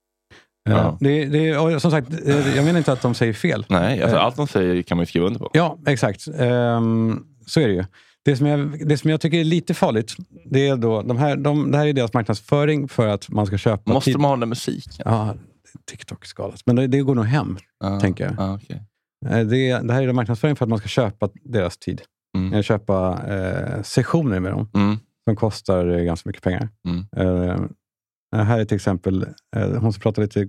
Ja. 0.71 0.97
Det, 1.01 1.25
det, 1.25 1.57
och 1.57 1.83
som 1.83 1.91
sagt, 1.91 2.09
eh, 2.27 2.57
jag 2.57 2.65
menar 2.65 2.79
inte 2.79 2.93
att 2.93 3.03
de 3.03 3.15
säger 3.15 3.33
fel. 3.33 3.67
Nej, 3.69 4.03
alltså, 4.03 4.17
allt 4.17 4.37
de 4.37 4.47
säger 4.47 4.83
kan 4.83 4.97
man 4.97 5.03
ju 5.03 5.07
skriva 5.07 5.27
under 5.27 5.41
på. 5.41 5.51
Ja, 5.53 5.79
exakt. 5.87 6.29
Ehm, 6.39 7.23
så 7.47 7.61
är 7.61 7.69
det 7.69 7.75
ju. 7.75 7.85
Det 8.25 8.37
som, 8.37 8.47
jag, 8.47 8.89
det 8.89 8.99
som 8.99 9.11
jag 9.11 9.21
tycker 9.21 9.39
är 9.39 9.45
lite 9.45 9.75
farligt, 9.75 10.17
det 10.51 10.69
är 10.69 10.77
då, 10.77 11.03
de 11.03 11.17
här, 11.19 11.37
de, 11.37 11.71
det 11.71 11.79
här 11.79 11.87
är 11.87 11.93
deras 11.93 12.13
marknadsföring 12.13 12.89
för 12.89 13.09
att 13.09 13.29
man 13.29 13.47
ska 13.47 13.59
köpa... 13.59 13.93
Måste 13.93 14.11
tid- 14.11 14.21
man 14.21 14.31
ha 14.31 14.37
den 14.37 14.49
musiken? 14.49 14.93
Ja, 15.05 15.35
TikTok-skalat. 15.85 16.61
Men 16.67 16.77
det, 16.77 16.87
det 16.87 17.01
går 17.01 17.15
nog 17.15 17.25
hem, 17.25 17.57
Ja, 17.79 18.01
tänker 18.01 18.25
jag. 18.25 18.35
ja, 18.39 18.55
okej. 18.55 18.83
Eh, 19.27 19.47
Det, 19.47 19.79
det 19.89 19.93
här 19.95 20.03
är 20.09 20.13
marknadsföring 20.13 20.57
för 20.57 20.65
att 20.65 20.69
man 20.69 20.79
ska 20.79 20.89
köpa 20.89 21.29
deras 21.45 21.79
tid. 21.79 22.03
Mm. 22.37 22.63
Köpa 22.63 23.23
eh, 23.27 23.83
sessioner 23.83 24.41
med 24.41 24.53
dem, 24.53 24.71
Mm. 24.75 24.97
som 25.29 25.37
kostar 25.37 25.87
eh, 25.89 26.05
ganska 26.05 26.29
mycket 26.29 26.43
pengar. 26.43 26.69
Mm. 26.89 27.05
Eh, 27.17 28.45
här 28.45 28.59
är 28.61 28.65
till 28.65 28.75
exempel 28.77 29.27
eh, 29.57 29.71
hon 29.81 29.93
som 29.93 30.01
pratar 30.01 30.23
lite 30.23 30.49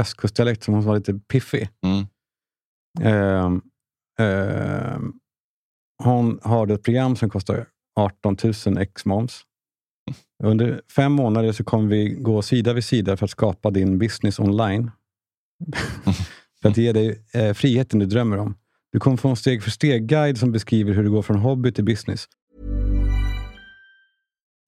östkustdialekt, 0.00 0.62
som 0.62 0.74
hon 0.74 0.82
var 0.84 0.96
lite 0.96 1.14
piffig. 1.32 1.68
Mm. 1.86 2.06
Ehm, 3.00 3.62
ehm, 4.18 5.12
hon 6.04 6.40
har 6.42 6.66
ett 6.72 6.82
program 6.82 7.16
som 7.16 7.30
kostar 7.30 7.66
18 8.00 8.36
000 8.66 8.78
ex 8.78 9.04
moms. 9.04 9.42
Under 10.44 10.80
fem 10.96 11.12
månader 11.12 11.52
så 11.52 11.64
kommer 11.64 11.88
vi 11.88 12.08
gå 12.08 12.42
sida 12.42 12.72
vid 12.72 12.84
sida 12.84 13.16
för 13.16 13.24
att 13.24 13.30
skapa 13.30 13.70
din 13.70 13.98
business 13.98 14.38
online. 14.38 14.90
för 16.62 16.68
att 16.68 16.76
ge 16.76 16.92
dig 16.92 17.22
eh, 17.32 17.52
friheten 17.52 17.98
du 17.98 18.06
drömmer 18.06 18.38
om. 18.38 18.54
Du 18.92 19.00
kommer 19.00 19.16
få 19.16 19.28
en 19.28 19.36
steg 19.36 19.62
för 19.62 19.70
steg-guide 19.70 20.38
som 20.38 20.52
beskriver 20.52 20.92
hur 20.92 21.02
du 21.02 21.10
går 21.10 21.22
från 21.22 21.38
hobby 21.38 21.72
till 21.72 21.84
business. 21.84 22.28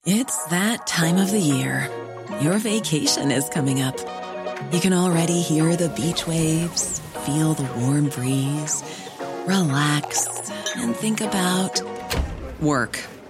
It's 0.07 0.49
that 0.49 0.87
time 0.87 1.23
of 1.23 1.31
the 1.31 1.39
year. 1.39 1.89
Your 2.43 2.59
vacation 2.59 3.31
is 3.31 3.51
coming 3.51 3.83
up. 3.83 3.95
You 4.73 4.81
can 4.81 4.93
already 4.93 5.41
hear 5.41 5.77
the 5.77 5.89
beach 5.89 6.27
waves, 6.27 7.01
feel 7.27 7.55
the 7.55 7.69
warm 7.81 8.09
breeze, 8.09 8.85
relax, 9.47 10.27
and 10.77 10.97
think 10.97 11.21
about 11.21 11.83
work. 12.61 12.99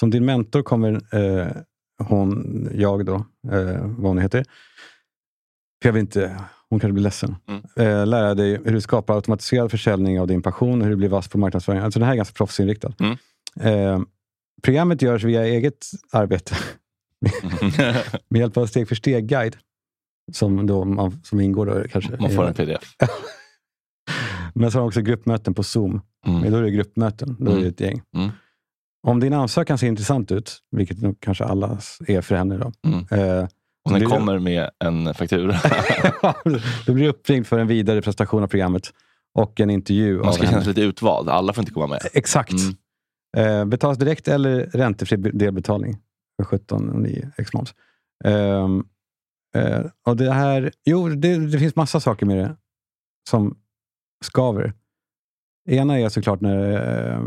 Som 0.00 0.10
din 0.10 0.24
mentor 0.24 0.62
kommer 0.62 0.92
eh, 1.12 1.46
hon, 1.98 2.68
jag 2.74 3.06
då, 3.06 3.14
eh, 3.52 3.80
vad 3.80 4.06
hon 4.10 4.18
heter, 4.18 4.44
jag 5.84 5.92
vill 5.92 6.00
inte, 6.00 6.40
hon 6.68 6.80
kanske 6.80 6.92
blir 6.92 7.02
ledsen, 7.02 7.36
eh, 7.76 8.06
lära 8.06 8.34
dig 8.34 8.60
hur 8.64 8.72
du 8.72 8.80
skapar 8.80 9.14
automatiserad 9.16 9.70
försäljning 9.70 10.20
av 10.20 10.26
din 10.26 10.42
passion 10.42 10.78
och 10.80 10.84
hur 10.84 10.90
du 10.90 10.96
blir 10.96 11.08
vass 11.08 11.28
på 11.28 11.38
marknadsföring. 11.38 11.80
Alltså 11.80 11.98
det 12.00 12.06
här 12.06 12.12
är 12.12 12.16
ganska 12.16 12.34
proffsinriktat. 12.34 13.00
Eh, 13.60 14.00
programmet 14.62 15.02
görs 15.02 15.24
via 15.24 15.44
eget 15.44 15.86
arbete 16.12 16.54
med 18.28 18.40
hjälp 18.40 18.56
av 18.56 18.66
steg 18.66 18.88
för 18.88 18.94
steg-guide. 18.94 19.56
Som, 20.32 20.66
då 20.66 20.84
man, 20.84 21.20
som 21.24 21.40
ingår 21.40 21.66
då 21.66 21.88
kanske. 21.88 22.16
Man 22.20 22.30
får 22.30 22.46
en 22.46 22.54
pdf. 22.54 22.96
Men 24.54 24.70
så 24.70 24.78
har 24.78 24.80
de 24.82 24.86
också 24.88 25.00
gruppmöten 25.00 25.54
på 25.54 25.62
Zoom. 25.62 26.00
Men 26.26 26.52
då 26.52 26.58
är 26.58 26.62
det 26.62 26.70
gruppmöten. 26.70 27.36
Då 27.40 27.50
är 27.50 27.54
det 27.54 27.60
Mm. 27.60 27.68
ett 27.70 27.80
gäng. 27.80 28.02
Mm. 28.16 28.30
Om 29.04 29.20
din 29.20 29.32
ansökan 29.32 29.78
ser 29.78 29.86
intressant 29.86 30.32
ut, 30.32 30.58
vilket 30.70 31.02
nog 31.02 31.16
kanske 31.20 31.44
alla 31.44 31.78
är 32.06 32.20
för 32.20 32.34
henne. 32.34 32.56
Då, 32.58 32.72
Mm. 32.86 32.98
eh, 33.38 33.46
Och 33.84 33.90
den 33.92 34.00
du- 34.00 34.06
kommer 34.06 34.38
med 34.38 34.70
en 34.84 35.14
faktura. 35.14 35.52
då 36.86 36.92
blir 36.92 37.04
du 37.04 37.08
uppringd 37.10 37.46
för 37.46 37.58
en 37.58 37.66
vidare 37.66 38.02
prestation 38.02 38.42
av 38.42 38.46
programmet 38.48 38.90
och 39.34 39.60
en 39.60 39.70
intervju 39.70 40.18
Man 40.18 40.32
ska 40.32 40.42
henne. 40.42 40.52
känna 40.52 40.64
sig 40.64 40.68
lite 40.74 40.80
utvald. 40.80 41.28
Alla 41.28 41.52
får 41.52 41.62
inte 41.62 41.72
komma 41.72 41.86
med. 41.86 42.00
Exakt. 42.12 42.52
Mm. 42.52 43.60
Eh, 43.60 43.64
betalas 43.64 43.98
direkt 43.98 44.28
eller 44.28 44.60
räntefri 44.66 45.16
delbetalning 45.16 45.96
för 46.36 46.44
17 46.44 46.90
och 46.90 47.00
9 47.00 47.30
ex-moms. 47.38 47.74
Ehm, 48.24 48.84
eh, 49.56 49.84
och 50.06 50.16
det 50.16 50.32
här, 50.32 50.72
jo, 50.84 51.08
det, 51.08 51.46
det 51.46 51.58
finns 51.58 51.76
massa 51.76 52.00
saker 52.00 52.26
med 52.26 52.36
det 52.38 52.56
som 53.30 53.56
skaver. 54.24 54.72
Ena 55.68 55.98
är 55.98 56.08
såklart 56.08 56.40
när, 56.40 56.72
eh, 57.12 57.20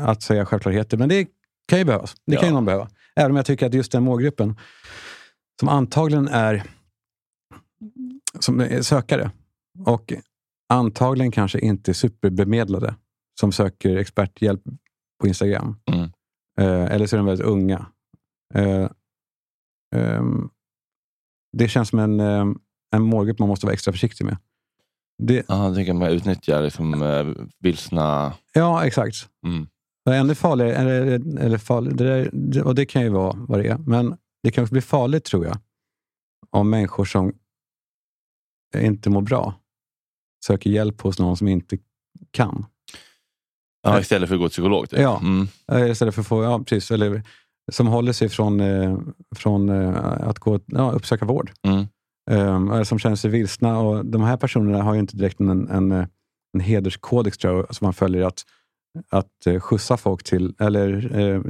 att 0.00 0.22
säga 0.22 0.46
självklarheter, 0.46 0.96
men 0.96 1.08
det 1.08 1.28
kan 1.68 1.78
ju 1.78 1.84
behövas. 1.84 2.14
Det 2.26 2.36
kan 2.36 2.42
ju 2.44 2.48
Ja. 2.48 2.54
någon 2.54 2.64
behöva. 2.64 2.88
Även 3.16 3.30
om 3.30 3.36
jag 3.36 3.46
tycker 3.46 3.66
att 3.66 3.74
just 3.74 3.92
den 3.92 4.02
målgruppen, 4.02 4.56
som 5.60 5.68
antagligen 5.68 6.28
är 6.28 6.62
som 8.40 8.60
är 8.60 8.82
sökare 8.82 9.30
och 9.86 10.12
antagligen 10.68 11.32
kanske 11.32 11.58
inte 11.60 11.94
superbemedlade 11.94 12.94
som 13.40 13.52
söker 13.52 13.96
experthjälp 13.96 14.62
på 15.20 15.28
Instagram. 15.28 15.76
Mm. 15.92 16.10
Eh, 16.60 16.92
eller 16.94 17.06
så 17.06 17.16
är 17.16 17.18
de 17.18 17.26
väldigt 17.26 17.46
unga. 17.46 17.86
Eh, 18.54 18.88
ehm, 19.96 20.48
det 21.56 21.68
känns 21.68 21.88
som 21.88 21.98
en, 21.98 22.20
eh, 22.20 22.46
en 22.94 23.02
målgrupp 23.02 23.38
man 23.38 23.48
måste 23.48 23.66
vara 23.66 23.74
extra 23.74 23.92
försiktig 23.92 24.24
med. 24.24 24.36
Det, 25.22 25.44
Ja, 25.48 25.68
det 25.68 25.84
kan 25.84 25.98
man 25.98 26.08
utnyttja 26.08 26.60
liksom, 26.60 27.02
eh, 27.02 27.26
vilsna... 27.58 28.32
ja, 28.52 28.86
exakt. 28.86 29.16
Mm. 29.46 29.66
Och 30.06 30.14
ännu 30.14 30.34
farligare, 30.34 30.74
eller, 30.74 31.00
eller 31.40 31.58
farlig, 31.58 31.96
det 31.96 32.04
där, 32.04 32.62
och 32.62 32.74
det 32.74 32.86
kan 32.86 33.02
ju 33.02 33.08
vara 33.08 33.36
vad 33.48 33.58
det 33.58 33.68
är, 33.68 33.78
men 33.78 34.16
det 34.42 34.50
kan 34.50 34.64
också 34.64 34.72
bli 34.72 34.80
farligt 34.80 35.24
tror 35.24 35.44
jag, 35.44 35.56
om 36.50 36.70
människor 36.70 37.04
som 37.04 37.32
inte 38.76 39.10
mår 39.10 39.22
bra 39.22 39.54
söker 40.46 40.70
hjälp 40.70 41.00
hos 41.00 41.18
någon 41.18 41.36
som 41.36 41.48
inte 41.48 41.78
kan. 42.30 42.66
Ja, 43.82 44.00
istället 44.00 44.28
för 44.28 44.34
att 44.34 44.40
gå 44.40 44.48
till 44.48 44.52
psykolog. 44.52 44.90
Typ. 44.90 44.98
Ja. 44.98 45.18
Mm. 45.18 45.48
Eh, 45.72 45.90
Istället 45.90 46.14
för 46.14 46.22
att 46.22 46.26
få, 46.26 46.44
ja, 46.44 46.58
precis, 46.58 46.90
eller, 46.90 47.22
som 47.72 47.86
håller 47.86 48.12
sig 48.12 48.28
från, 48.28 48.60
eh, 48.60 48.98
från 49.36 49.68
eh, 49.68 50.28
att 50.28 50.38
gå, 50.38 50.60
ja, 50.66 50.90
uppsöka 50.90 51.24
vård. 51.24 51.52
Mm. 51.66 51.86
Um, 52.30 52.70
eller 52.70 52.84
som 52.84 52.98
känner 52.98 53.16
sig 53.16 53.30
vilsna. 53.30 53.78
Och 53.78 54.06
de 54.06 54.22
här 54.22 54.36
personerna 54.36 54.82
har 54.82 54.94
ju 54.94 55.00
inte 55.00 55.16
direkt 55.16 55.40
en, 55.40 55.68
en, 55.68 55.92
en 56.52 56.60
hederskodex 56.60 57.38
tror 57.38 57.56
jag, 57.56 57.74
som 57.74 57.84
man 57.84 57.94
följer 57.94 58.26
att, 58.26 58.42
att 59.10 59.46
eh, 59.46 59.60
skjutsa 59.60 59.96
folk 59.96 60.24
till, 60.24 60.54
eller 60.60 61.18
eh, 61.20 61.40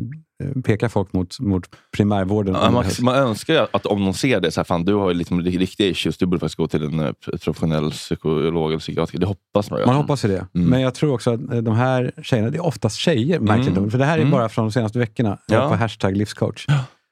peka 0.64 0.88
folk 0.88 1.12
mot, 1.12 1.40
mot 1.40 1.62
primärvården. 1.96 2.54
Ja, 2.54 2.70
man, 2.70 2.85
man 3.00 3.14
önskar 3.14 3.54
ju 3.54 3.66
att 3.72 3.87
om 3.87 4.04
de 4.04 4.14
ser 4.14 4.40
det, 4.40 4.50
så 4.50 4.61
här, 4.61 4.64
fan, 4.64 4.85
du 4.85 4.94
har 4.94 5.09
ju 5.09 5.14
liksom 5.14 5.42
riktiga 5.42 5.87
issues, 5.87 6.16
du 6.18 6.26
borde 6.26 6.40
faktiskt 6.40 6.57
gå 6.57 6.66
till 6.66 6.83
en 6.85 7.00
eh, 7.00 7.12
professionell 7.44 7.90
psykolog 7.90 8.70
eller 8.70 8.78
psykiatriker. 8.80 9.20
Det 9.20 9.26
hoppas 9.26 9.70
man 9.70 9.80
ju. 9.80 9.87
Man 9.87 9.94
hoppas 9.96 10.24
ju 10.24 10.28
det. 10.28 10.46
Mm. 10.54 10.68
Men 10.68 10.80
jag 10.80 10.94
tror 10.94 11.12
också 11.14 11.30
att 11.30 11.40
eh, 11.52 11.59
de 11.59 11.74
här 11.74 12.12
tjejerna, 12.22 12.50
det 12.50 12.57
är 12.59 12.64
oftast 12.66 12.96
tjejer, 12.96 13.40
märkligt 13.40 13.76
Mm. 13.76 13.90
För 13.90 13.98
det 13.98 14.04
här 14.04 14.14
är 14.18 14.18
Mm. 14.22 14.30
bara 14.30 14.48
från 14.48 14.64
de 14.64 14.72
senaste 14.72 14.98
veckorna. 14.98 15.38
Ja. 15.46 15.68
På 15.68 15.74
hashtag 15.74 16.16
livscoach. 16.16 16.66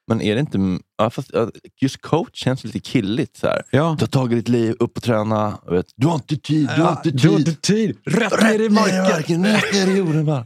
Men 0.07 0.21
är 0.21 0.35
det 0.35 0.39
inte... 0.39 0.79
Ja, 0.97 1.09
fast, 1.09 1.31
just 1.81 2.01
coach 2.01 2.33
känns 2.33 2.63
lite 2.63 2.79
killigt. 2.79 3.37
Så 3.37 3.47
här. 3.47 3.61
Ja. 3.71 3.97
Ta 3.99 4.07
tag 4.07 4.33
i 4.33 4.35
ditt 4.35 4.49
liv, 4.49 4.75
upp 4.79 4.97
och 4.97 5.03
träna. 5.03 5.59
Vet, 5.69 5.85
du 5.95 6.07
har 6.07 6.15
inte 6.15 6.37
tid, 6.37 6.69
du 6.75 6.81
har 6.81 6.91
inte 6.91 7.11
tid. 7.11 7.21
du 7.21 7.29
har 7.29 7.39
inte 7.39 7.55
tid. 7.55 7.97
Rätt 8.05 8.41
ner 8.41 8.61
i 8.61 8.69
marken. 8.69 9.45
rätt 9.45 9.73
ner 9.73 9.87
i 9.93 9.97
jorden 9.97 10.25
bara. 10.25 10.45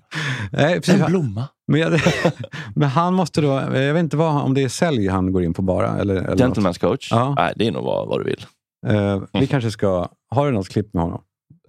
Nej, 0.52 0.76
precis. 0.76 1.02
En 1.02 1.06
blomma. 1.06 1.48
Men, 1.68 2.00
men 2.76 2.90
han 2.90 3.14
måste 3.14 3.42
då, 3.42 3.48
jag 3.48 3.94
vet 3.94 4.04
inte 4.04 4.18
vad, 4.18 4.42
om 4.42 4.54
det 4.54 4.64
är 4.64 4.70
sälj 4.70 5.08
han 5.08 5.32
går 5.32 5.44
in 5.44 5.54
på 5.54 5.62
bara. 5.62 5.98
Eller, 5.98 6.16
eller. 6.16 6.46
Gentleman's 6.46 6.80
coach? 6.80 7.08
Ja. 7.12 7.34
Nej, 7.38 7.54
det 7.56 7.68
är 7.68 7.72
nog 7.72 7.84
vad, 7.84 8.08
vad 8.08 8.20
du 8.20 8.24
vill. 8.24 8.46
Eh, 8.88 9.22
vi 9.34 9.48
kanske 9.48 9.72
ska, 9.72 10.10
har 10.30 10.46
du 10.46 10.52
något 10.52 10.70
klipp 10.70 10.94
med 10.94 11.04
honom? 11.04 11.22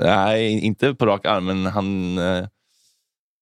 Nej, 0.03 0.61
inte 0.61 0.95
på 0.95 1.07
rak 1.07 1.27
arm, 1.27 1.45
men 1.45 1.67
han, 1.67 2.19
eh, 2.19 2.47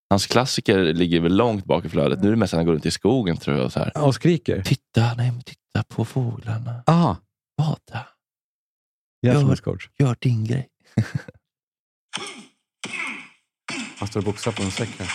hans 0.09 0.25
klassiker 0.27 0.77
ligger 0.93 1.19
väl 1.19 1.35
långt 1.35 1.65
bak 1.65 1.85
i 1.85 1.89
flödet. 1.89 2.19
Nu 2.21 2.27
är 2.27 2.31
det 2.31 2.37
mest 2.37 2.53
att 2.53 2.57
han 2.57 2.65
går 2.65 2.73
runt 2.73 2.85
i 2.85 2.91
skogen 2.91 3.37
tror 3.37 3.57
jag. 3.57 3.65
Och 3.65 3.73
så 3.73 3.79
här. 3.79 3.97
Och 4.03 4.15
skriker? 4.15 4.61
Titta, 4.63 5.13
nej, 5.17 5.31
men 5.31 5.41
titta 5.41 5.83
på 5.87 6.05
fåglarna. 6.05 6.83
Aha, 6.87 7.17
Bada. 7.57 8.07
Coach. 9.63 9.89
Gör 9.99 10.15
din 10.19 10.45
grej. 10.45 10.67
Han 13.99 14.07
står 14.07 14.19
och 14.19 14.23
boxar 14.25 14.51
på 14.51 14.63
en 14.63 14.71
säck 14.71 14.89
här. 14.99 15.09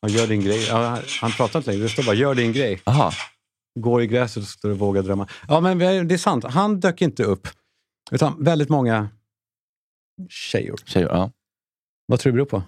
Ja, 0.00 0.08
gör 0.08 0.26
din 0.26 0.40
grej. 0.40 0.66
Ja, 0.68 0.86
han- 0.88 1.02
han 1.20 1.32
pratar 1.32 1.58
inte 1.58 1.70
längre, 1.70 1.82
det 1.82 1.88
står 1.88 2.02
bara 2.02 2.14
gör 2.14 2.34
din 2.34 2.52
grej. 2.52 2.80
Aha. 2.86 3.12
Går 3.80 4.02
i 4.02 4.06
gräset 4.06 4.42
och 4.42 4.48
står 4.48 4.70
och 4.70 4.78
vågar 4.78 5.02
drömma. 5.02 5.28
Ja, 5.48 5.60
men 5.60 5.78
det 5.78 6.14
är 6.14 6.18
sant. 6.18 6.44
Han 6.44 6.80
dök 6.80 7.02
inte 7.02 7.24
upp. 7.24 7.48
Utan 8.10 8.44
väldigt 8.44 8.68
många 8.68 9.08
tjejer. 10.28 10.74
Tjejer, 10.84 11.08
ja. 11.08 11.30
Vad 12.06 12.20
tror 12.20 12.32
du 12.32 12.38
det 12.38 12.44
beror 12.44 12.60
på? 12.60 12.66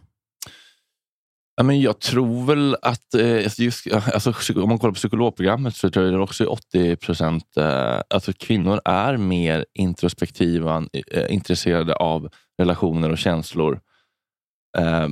Ja, 1.57 1.63
men 1.63 1.81
jag 1.81 2.01
tror 2.01 2.47
väl 2.47 2.77
att, 2.83 3.15
eh, 3.15 3.61
just, 3.61 3.87
alltså, 3.93 4.33
om 4.63 4.69
man 4.69 4.79
kollar 4.79 4.93
på 4.93 4.97
psykologprogrammet 4.97 5.77
så 5.77 5.91
tror 5.91 6.07
jag 6.07 6.23
också 6.23 6.45
är 6.45 6.53
80 6.53 6.97
procent, 6.97 7.57
eh, 7.57 8.01
alltså 8.11 8.33
kvinnor 8.33 8.81
är 8.85 9.17
mer 9.17 9.67
introspektiva, 9.75 10.87
eh, 11.13 11.35
intresserade 11.35 11.95
av 11.95 12.29
relationer 12.59 13.11
och 13.11 13.19
känslor 13.19 13.81
Eh, 14.79 15.09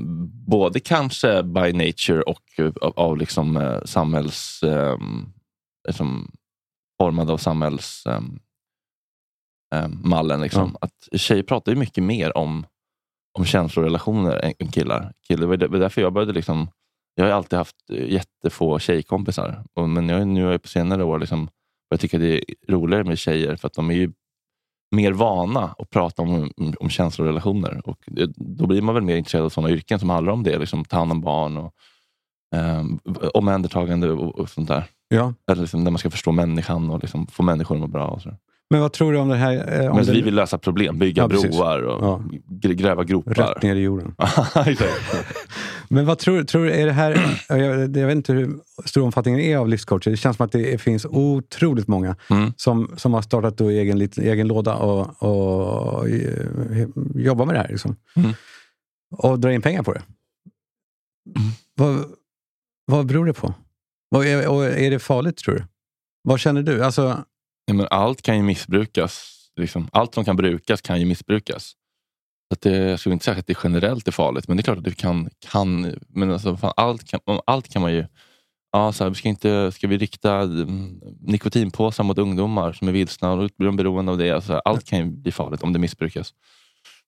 både 0.47 0.81
kanske 0.81 1.43
by 1.43 1.73
nature 1.73 2.23
och 2.23 2.43
eh, 2.59 2.73
av, 2.81 2.93
av 2.97 3.17
liksom, 3.17 3.57
eh, 3.57 3.81
samhälls... 3.85 4.63
Eh, 4.63 4.99
liksom, 5.89 6.31
formad 7.03 7.31
av 7.31 7.39
samhälls... 7.39 8.07
Eh, 8.07 8.21
eh, 9.83 9.89
mallen. 9.89 10.41
Liksom. 10.41 10.77
Att 10.81 11.21
tjejer 11.21 11.43
pratar 11.43 11.73
ju 11.73 11.79
mycket 11.79 12.05
mer 12.05 12.37
om, 12.37 12.67
om 13.39 13.45
känslorelationer 13.45 14.37
än 14.37 14.53
än 14.59 14.69
killar. 14.69 15.13
killar 15.29 15.41
det 15.41 15.47
var 15.47 15.57
där- 15.57 15.67
det 15.69 15.73
var 15.73 15.79
därför 15.79 16.01
jag 16.01 16.13
började 16.13 16.33
liksom... 16.33 16.69
Jag 17.17 17.25
har 17.25 17.33
alltid 17.33 17.57
haft 17.59 17.77
eh, 17.93 18.13
jättefå 18.13 18.79
tjejkompisar. 18.79 19.65
Och, 19.75 19.89
men 19.89 20.09
jag, 20.09 20.27
nu 20.29 20.45
har 20.45 20.53
jag 20.53 20.63
på 20.63 20.69
senare 20.69 21.05
år 21.05 21.19
liksom 21.19 21.49
börjat 21.91 22.01
tycka 22.01 22.19
det 22.19 22.39
är 22.39 22.45
roligare 22.73 23.05
med 23.05 23.19
tjejer 23.19 23.57
för 23.57 23.67
att 23.67 23.75
de 23.75 23.91
är 23.91 23.95
ju 23.95 24.13
mer 24.95 25.13
vana 25.13 25.75
att 25.79 25.91
prata 25.91 26.23
om, 26.23 26.51
om, 26.57 26.75
om 26.81 26.91
känslorelationer. 26.91 27.81
Och 27.85 27.99
det, 28.07 28.33
då 28.37 28.67
blir 28.67 28.83
man 28.83 28.95
väl 28.95 29.05
mer 29.05 29.17
intresserad 29.17 29.45
av 29.45 29.49
sådana 29.49 29.71
yrken 29.73 29.99
som 29.99 30.11
handlar 30.11 30.33
om 30.33 30.43
det. 30.43 30.59
Liksom, 30.59 30.85
ta 30.85 30.97
hand 30.97 31.13
om 31.13 31.21
barn 31.21 31.57
och 31.57 31.75
um, 32.57 33.01
omhändertagande 33.35 34.11
och, 34.11 34.39
och 34.39 34.51
sånt 34.51 34.69
där. 34.69 34.85
Ja. 35.09 35.35
Eller 35.51 35.61
liksom, 35.61 35.85
där 35.85 35.91
man 35.91 35.99
ska 35.99 36.11
förstå 36.11 36.33
människan 36.33 36.91
och 36.91 37.01
liksom, 37.03 37.27
få 37.27 37.43
människor 37.43 37.75
att 37.75 37.81
må 37.81 37.87
bra. 37.87 38.07
Och 38.07 38.23
så. 38.23 38.31
Men 38.75 38.81
vad 38.83 38.93
tror 38.93 39.13
du 39.13 39.19
om 39.19 39.29
det 39.29 39.37
här? 39.37 39.81
eh, 39.83 39.91
Om 39.91 39.97
Men 39.97 40.07
det, 40.07 40.13
vi 40.13 40.23
vill 40.23 40.35
lösa 40.35 40.59
problem, 40.59 40.99
bygga 40.99 41.23
Ja, 41.23 41.29
broar 41.29 41.83
och 41.83 42.05
Ja. 42.05 42.23
gr- 42.49 42.73
gräva 42.73 43.05
gropar. 43.05 43.35
Rätt 43.35 43.63
ner 43.63 43.77
i 43.77 43.81
jorden. 43.81 44.15
Men 45.89 46.07
vad 46.07 46.19
tror, 46.19 46.43
tror 46.45 46.65
du, 46.65 46.73
är 46.73 46.87
det 46.87 46.93
här, 46.93 47.37
jag, 47.49 47.97
jag 47.97 48.07
vet 48.07 48.17
inte 48.17 48.33
hur 48.33 48.51
stor 48.85 49.03
omfattningen 49.03 49.41
är 49.41 49.57
av 49.57 49.69
livscoacher. 49.69 50.11
Det 50.11 50.17
känns 50.17 50.37
som 50.37 50.47
att 50.47 50.53
det 50.53 50.81
finns 50.81 51.07
otroligt 51.11 51.89
många 51.89 52.17
Mm. 52.31 52.53
som, 52.57 52.91
som 52.97 53.15
har 53.15 53.23
startat 53.23 53.57
då 53.59 53.69
egen, 53.69 54.01
egen 54.17 54.49
låda 54.49 54.75
och, 54.75 55.23
och 55.23 56.09
jobbar 57.15 57.47
med 57.47 57.55
det 57.55 57.59
här. 57.59 57.69
Liksom. 57.69 57.97
Mm. 58.17 58.31
Och 59.17 59.39
drar 59.39 59.51
in 59.51 59.63
pengar 59.63 59.83
på 59.83 59.93
det. 59.93 60.03
Vad, 61.75 62.05
vad 62.87 63.07
beror 63.07 63.27
det 63.27 63.33
på? 63.33 63.55
Och 64.15 64.27
är, 64.27 64.49
och 64.49 64.65
är 64.65 64.91
det 64.91 64.99
farligt 64.99 65.37
tror 65.37 65.55
du? 65.55 65.65
Vad 66.23 66.41
känner 66.41 66.63
du? 66.63 66.85
Alltså, 66.85 67.25
Ja, 67.67 67.75
men 67.75 67.87
allt 67.91 68.23
kan 68.23 68.37
ju 68.37 68.43
missbrukas. 68.43 69.31
Liksom. 69.57 69.89
Allt 69.93 70.15
som 70.15 70.25
kan 70.25 70.37
brukas 70.37 70.81
kan 70.81 71.01
ju 71.01 71.07
missbrukas. 71.07 71.75
Så 72.49 72.55
att 72.55 72.61
det, 72.61 72.77
jag 72.77 73.01
skulle 73.01 73.13
inte 73.13 73.25
säga 73.25 73.39
att 73.39 73.47
det 73.47 73.59
generellt 73.65 74.09
är 74.09 74.13
farligt, 74.13 74.49
men 74.49 74.57
det 74.57 74.61
är 74.61 74.65
klart 74.65 74.79
att 74.79 74.85
det 74.85 74.95
kan. 74.95 75.31
kan 75.51 75.95
men 76.09 76.31
alltså, 76.31 76.57
fan, 76.57 76.73
allt, 76.77 77.05
kan, 77.05 77.21
allt 77.47 77.69
kan 77.69 77.83
man 77.83 77.93
ju... 77.93 78.07
Ja, 78.73 78.93
så 78.93 79.05
här, 79.05 79.11
vi 79.11 79.17
ska, 79.17 79.29
inte, 79.29 79.73
ska 79.73 79.87
vi 79.87 79.99
rikta 79.99 80.41
mm, 80.41 81.01
nikotinpåsar 81.21 82.05
mot 82.05 82.19
ungdomar 82.19 82.73
som 82.73 82.89
är 82.89 82.93
vilsna 82.93 83.33
och 83.33 83.51
blir 83.57 83.67
de 83.67 83.77
beroende 83.77 84.13
av 84.13 84.19
det? 84.19 84.31
Alltså, 84.31 84.53
allt 84.65 84.85
kan 84.85 84.99
ju 84.99 85.05
bli 85.05 85.33
farligt 85.33 85.63
om 85.63 85.73
det 85.73 85.79
missbrukas. 85.79 86.35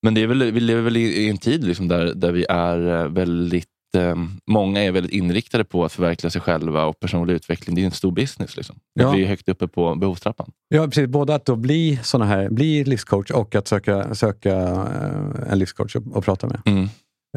Men 0.02 0.14
det 0.14 0.22
är 0.22 0.26
väl, 0.26 0.52
vi 0.52 0.60
lever 0.60 0.82
väl 0.82 0.96
i 0.96 1.00
i 1.00 1.28
en 1.28 1.38
tid 1.38 1.64
liksom 1.64 1.88
där, 1.88 2.14
där 2.14 2.32
vi 2.32 2.46
är 2.48 2.88
eh, 2.88 3.08
väldigt... 3.08 3.68
Eh, 3.96 4.16
många 4.46 4.82
är 4.82 4.92
väldigt 4.92 5.12
inriktade 5.12 5.64
på 5.64 5.84
att 5.84 5.92
förverkliga 5.92 6.30
sig 6.30 6.40
själva 6.40 6.84
och 6.84 7.00
personlig 7.00 7.34
utveckling. 7.34 7.76
Det 7.76 7.82
är 7.82 7.86
en 7.86 7.90
stor 7.90 8.12
business. 8.12 8.56
Liksom. 8.56 8.76
Ja. 8.94 9.10
Vi 9.10 9.22
är 9.22 9.26
högt 9.26 9.48
uppe 9.48 9.68
på 9.68 9.94
behovstrappan. 9.94 10.50
Ja, 10.68 10.84
precis. 10.84 11.06
Både 11.08 11.34
att 11.34 11.44
då 11.44 11.56
bli, 11.56 12.00
såna 12.02 12.24
här, 12.24 12.50
bli 12.50 12.84
livscoach 12.84 13.30
och 13.30 13.54
att 13.54 13.68
söka, 13.68 14.14
söka 14.14 14.54
eh, 14.54 15.52
en 15.52 15.58
livscoach 15.58 15.96
och 15.96 16.24
prata 16.24 16.46
med. 16.46 16.60
Mm. 16.64 16.88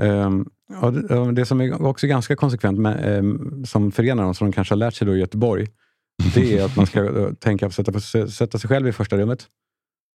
Ehm, 0.02 0.46
och 0.82 0.94
det, 0.94 1.32
det 1.32 1.46
som 1.46 1.62
är 1.62 1.86
också 1.86 2.08
ganska 2.08 2.36
konsekvent, 2.36 2.80
med, 2.80 3.18
ehm, 3.18 3.66
som 3.66 3.92
förenar 3.92 4.24
dem, 4.24 4.36
som 4.36 4.48
de 4.48 4.54
kanske 4.54 4.74
har 4.74 4.78
lärt 4.78 4.96
sig 4.96 5.08
då 5.08 5.16
i 5.16 5.20
Göteborg, 5.20 5.68
det 6.34 6.58
är 6.58 6.66
att 6.66 6.76
man 6.76 6.88
ska 6.88 7.02
då 7.02 7.34
tänka 7.34 7.70
på 7.70 7.82
att 7.82 8.04
sätta, 8.04 8.28
sätta 8.30 8.60
sig 8.60 8.68
själv 8.68 8.88
i 8.88 8.92
första 8.92 9.18
rummet, 9.18 9.48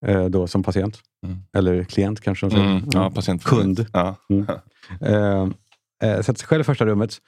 eh, 0.06 0.24
då 0.24 0.46
som 0.46 0.62
patient. 0.62 1.00
Eller 1.56 1.84
klient 1.84 2.20
kanske 2.20 2.46
de 2.46 2.50
säger. 2.50 2.64
Mm, 2.64 2.88
ja, 2.92 3.10
patient. 3.10 3.44
Kund. 3.44 3.86
Ja. 3.92 4.16
Mm. 4.30 4.46
Eh, 6.02 6.16
sätta 6.20 6.34
sig 6.34 6.46
själv 6.48 6.60
i 6.60 6.64
första 6.64 6.86
rummet. 6.86 7.18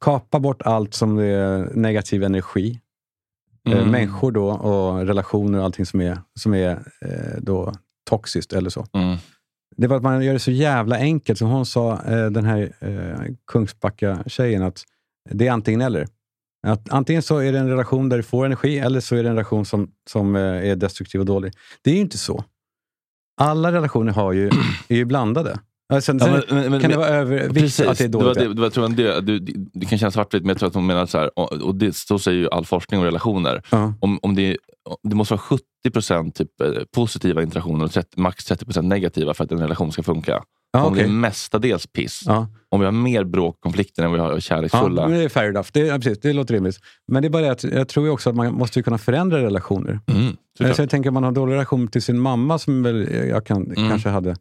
Kapa 0.00 0.40
bort 0.40 0.62
allt 0.62 0.94
som 0.94 1.18
är 1.18 1.70
negativ 1.74 2.22
energi. 2.22 2.80
Eh, 3.68 3.72
Mm. 3.72 3.90
människor 3.90 4.32
då 4.32 4.48
och 4.50 5.06
relationer 5.06 5.58
och 5.58 5.64
allting 5.64 5.86
som 5.86 6.00
är, 6.00 6.18
som 6.40 6.54
är 6.54 6.70
eh, 7.00 7.38
då 7.38 7.72
toxiskt 8.10 8.52
eller 8.52 8.70
så. 8.70 8.86
Mm. 8.92 9.16
Det 9.76 9.86
var 9.86 9.96
att 9.96 10.02
man 10.02 10.24
gör 10.24 10.32
det 10.32 10.38
så 10.38 10.50
jävla 10.50 10.96
enkelt. 10.96 11.38
Som 11.38 11.48
hon 11.48 11.66
sa, 11.66 11.92
eh, 12.02 12.26
den 12.26 12.44
här 12.44 12.72
eh, 12.80 13.34
Kungsbacka-tjejen, 13.46 14.62
att 14.62 14.82
det 15.30 15.46
är 15.46 15.52
antingen 15.52 15.80
eller. 15.80 16.06
Att 16.66 16.90
antingen 16.92 17.22
så 17.22 17.38
är 17.38 17.52
det 17.52 17.58
en 17.58 17.68
relation 17.68 18.08
där 18.08 18.16
du 18.16 18.22
får 18.22 18.46
energi 18.46 18.78
eller 18.78 19.00
så 19.00 19.16
är 19.16 19.22
det 19.22 19.28
en 19.28 19.34
relation 19.36 19.64
som, 19.64 19.90
som 20.10 20.36
eh, 20.36 20.42
är 20.42 20.76
destruktiv 20.76 21.20
och 21.20 21.26
dålig. 21.26 21.52
Det 21.82 21.90
är 21.90 21.94
ju 21.94 22.00
inte 22.00 22.18
så. 22.18 22.44
Alla 23.40 23.72
relationer 23.72 24.12
har 24.12 24.32
ju, 24.32 24.46
är 24.88 24.96
ju 24.96 25.04
blandade. 25.04 25.58
Ja, 25.88 26.00
Sen, 26.00 26.20
sen 26.20 26.42
Ja, 26.48 26.54
men- 26.68 26.80
kan 26.80 26.90
det 26.90 26.96
vara 26.96 27.08
övervikt 27.08 27.80
att 27.80 27.98
det 27.98 28.04
är 28.04 28.08
det 28.08 28.18
var, 28.18 28.24
dåligt. 28.24 28.38
det, 28.38 28.54
det 28.54 28.60
var, 28.60 28.70
tror 28.70 29.00
jag, 29.00 29.24
det, 29.26 29.38
det 29.72 29.86
kan 29.86 29.98
kännas 29.98 30.14
svartvitt, 30.14 30.42
men 30.42 30.48
jag 30.48 30.58
tror 30.58 30.68
att 30.68 30.74
hon 30.74 30.86
menar 30.86 31.06
så 31.06 31.18
här, 31.18 31.38
och, 31.38 31.74
det, 31.74 31.96
så 31.96 32.18
säger 32.18 32.38
ju 32.38 32.48
all 32.50 32.64
forskning 32.66 33.00
om 33.00 33.04
relationer. 33.06 33.62
Ja. 33.70 33.94
Om, 34.00 34.18
om 34.22 34.34
det, 34.34 34.56
det 35.02 35.14
måste 35.16 35.34
vara 35.34 35.40
70 35.40 35.62
typ, 36.34 36.60
eh, 36.60 36.68
positiva 36.94 37.42
interaktioner 37.42 37.84
och 37.84 37.92
30, 37.92 38.20
max 38.20 38.50
30% 38.50 38.82
negativa 38.82 39.34
för 39.34 39.44
att 39.44 39.52
en 39.52 39.60
relation 39.60 39.92
ska 39.92 40.02
funka. 40.02 40.42
Ja, 40.72 40.84
om 40.84 40.94
det 40.94 41.02
är 41.02 41.08
mestadels 41.08 41.86
piss, 41.86 42.22
Ja. 42.26 42.48
om 42.68 42.80
vi 42.80 42.84
har 42.86 42.92
mer 42.92 43.24
bråk 43.24 43.54
och 43.54 43.60
konflikter 43.60 44.02
än 44.02 44.12
vi 44.12 44.18
har 44.18 44.40
kärleksfulla. 44.40 45.08
men 45.08 45.18
det 45.18 45.24
är 45.24 45.28
fair 45.28 45.48
enough. 45.48 45.68
Det, 45.72 45.80
ja, 45.80 45.94
precis, 45.94 46.20
det 46.20 46.32
låter 46.32 46.54
rimligt. 46.54 46.78
Men 47.08 47.22
det 47.22 47.28
är 47.28 47.30
bara 47.30 47.42
det 47.42 47.50
att 47.52 47.64
jag 47.64 47.88
tror 47.88 48.10
också 48.10 48.30
att 48.30 48.36
man 48.36 48.54
måste 48.54 48.78
ju 48.78 48.82
kunna 48.82 48.98
förändra 48.98 49.42
relationer. 49.42 50.00
Mm, 50.06 50.36
så 50.58 50.82
jag 50.82 50.90
tänker 50.90 51.10
man 51.10 51.22
har 51.22 51.28
en 51.28 51.34
dålig 51.34 51.54
relation 51.54 51.88
till 51.88 52.02
sin 52.02 52.18
mamma, 52.18 52.58
som 52.58 52.82
väl 52.82 53.08
jag 53.28 53.46
kan, 53.46 53.66
Mm. 53.72 53.88
kanske 53.88 54.08
hade. 54.08 54.36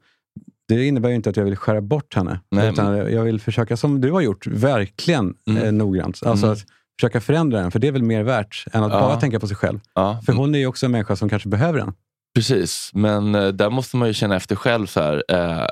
Det 0.67 0.85
innebär 0.87 1.09
ju 1.09 1.15
inte 1.15 1.29
att 1.29 1.37
jag 1.37 1.43
vill 1.43 1.55
skära 1.55 1.81
bort 1.81 2.15
henne. 2.15 2.39
Nej, 2.51 2.69
utan 2.69 2.95
jag 2.97 3.23
vill 3.23 3.39
försöka, 3.41 3.77
som 3.77 4.01
du 4.01 4.11
har 4.11 4.21
gjort, 4.21 4.47
verkligen 4.47 5.33
Mm. 5.49 5.63
eh, 5.63 5.71
noggrant. 5.71 6.19
Alltså 6.25 6.45
Mm. 6.45 6.53
att 6.53 6.63
försöka 6.99 7.21
förändra 7.21 7.61
den, 7.61 7.71
för 7.71 7.79
det 7.79 7.87
är 7.87 7.91
väl 7.91 8.03
mer 8.03 8.23
värt 8.23 8.65
än 8.71 8.83
att 8.83 8.91
Ja. 8.93 8.99
bara 8.99 9.19
tänka 9.19 9.39
på 9.39 9.47
sig 9.47 9.57
själv. 9.57 9.79
Ja. 9.95 10.21
För 10.25 10.33
hon 10.33 10.55
är 10.55 10.59
ju 10.59 10.67
också 10.67 10.85
en 10.85 10.91
människa 10.91 11.15
som 11.15 11.29
kanske 11.29 11.49
behöver 11.49 11.79
den. 11.79 11.93
Precis, 12.35 12.91
men 12.93 13.35
eh, 13.35 13.47
där 13.47 13.69
måste 13.69 13.97
man 13.97 14.07
ju 14.07 14.13
känna 14.13 14.35
efter 14.35 14.55
själv. 14.55 14.85
så 14.87 14.99
här, 15.01 15.23
eh, 15.29 15.65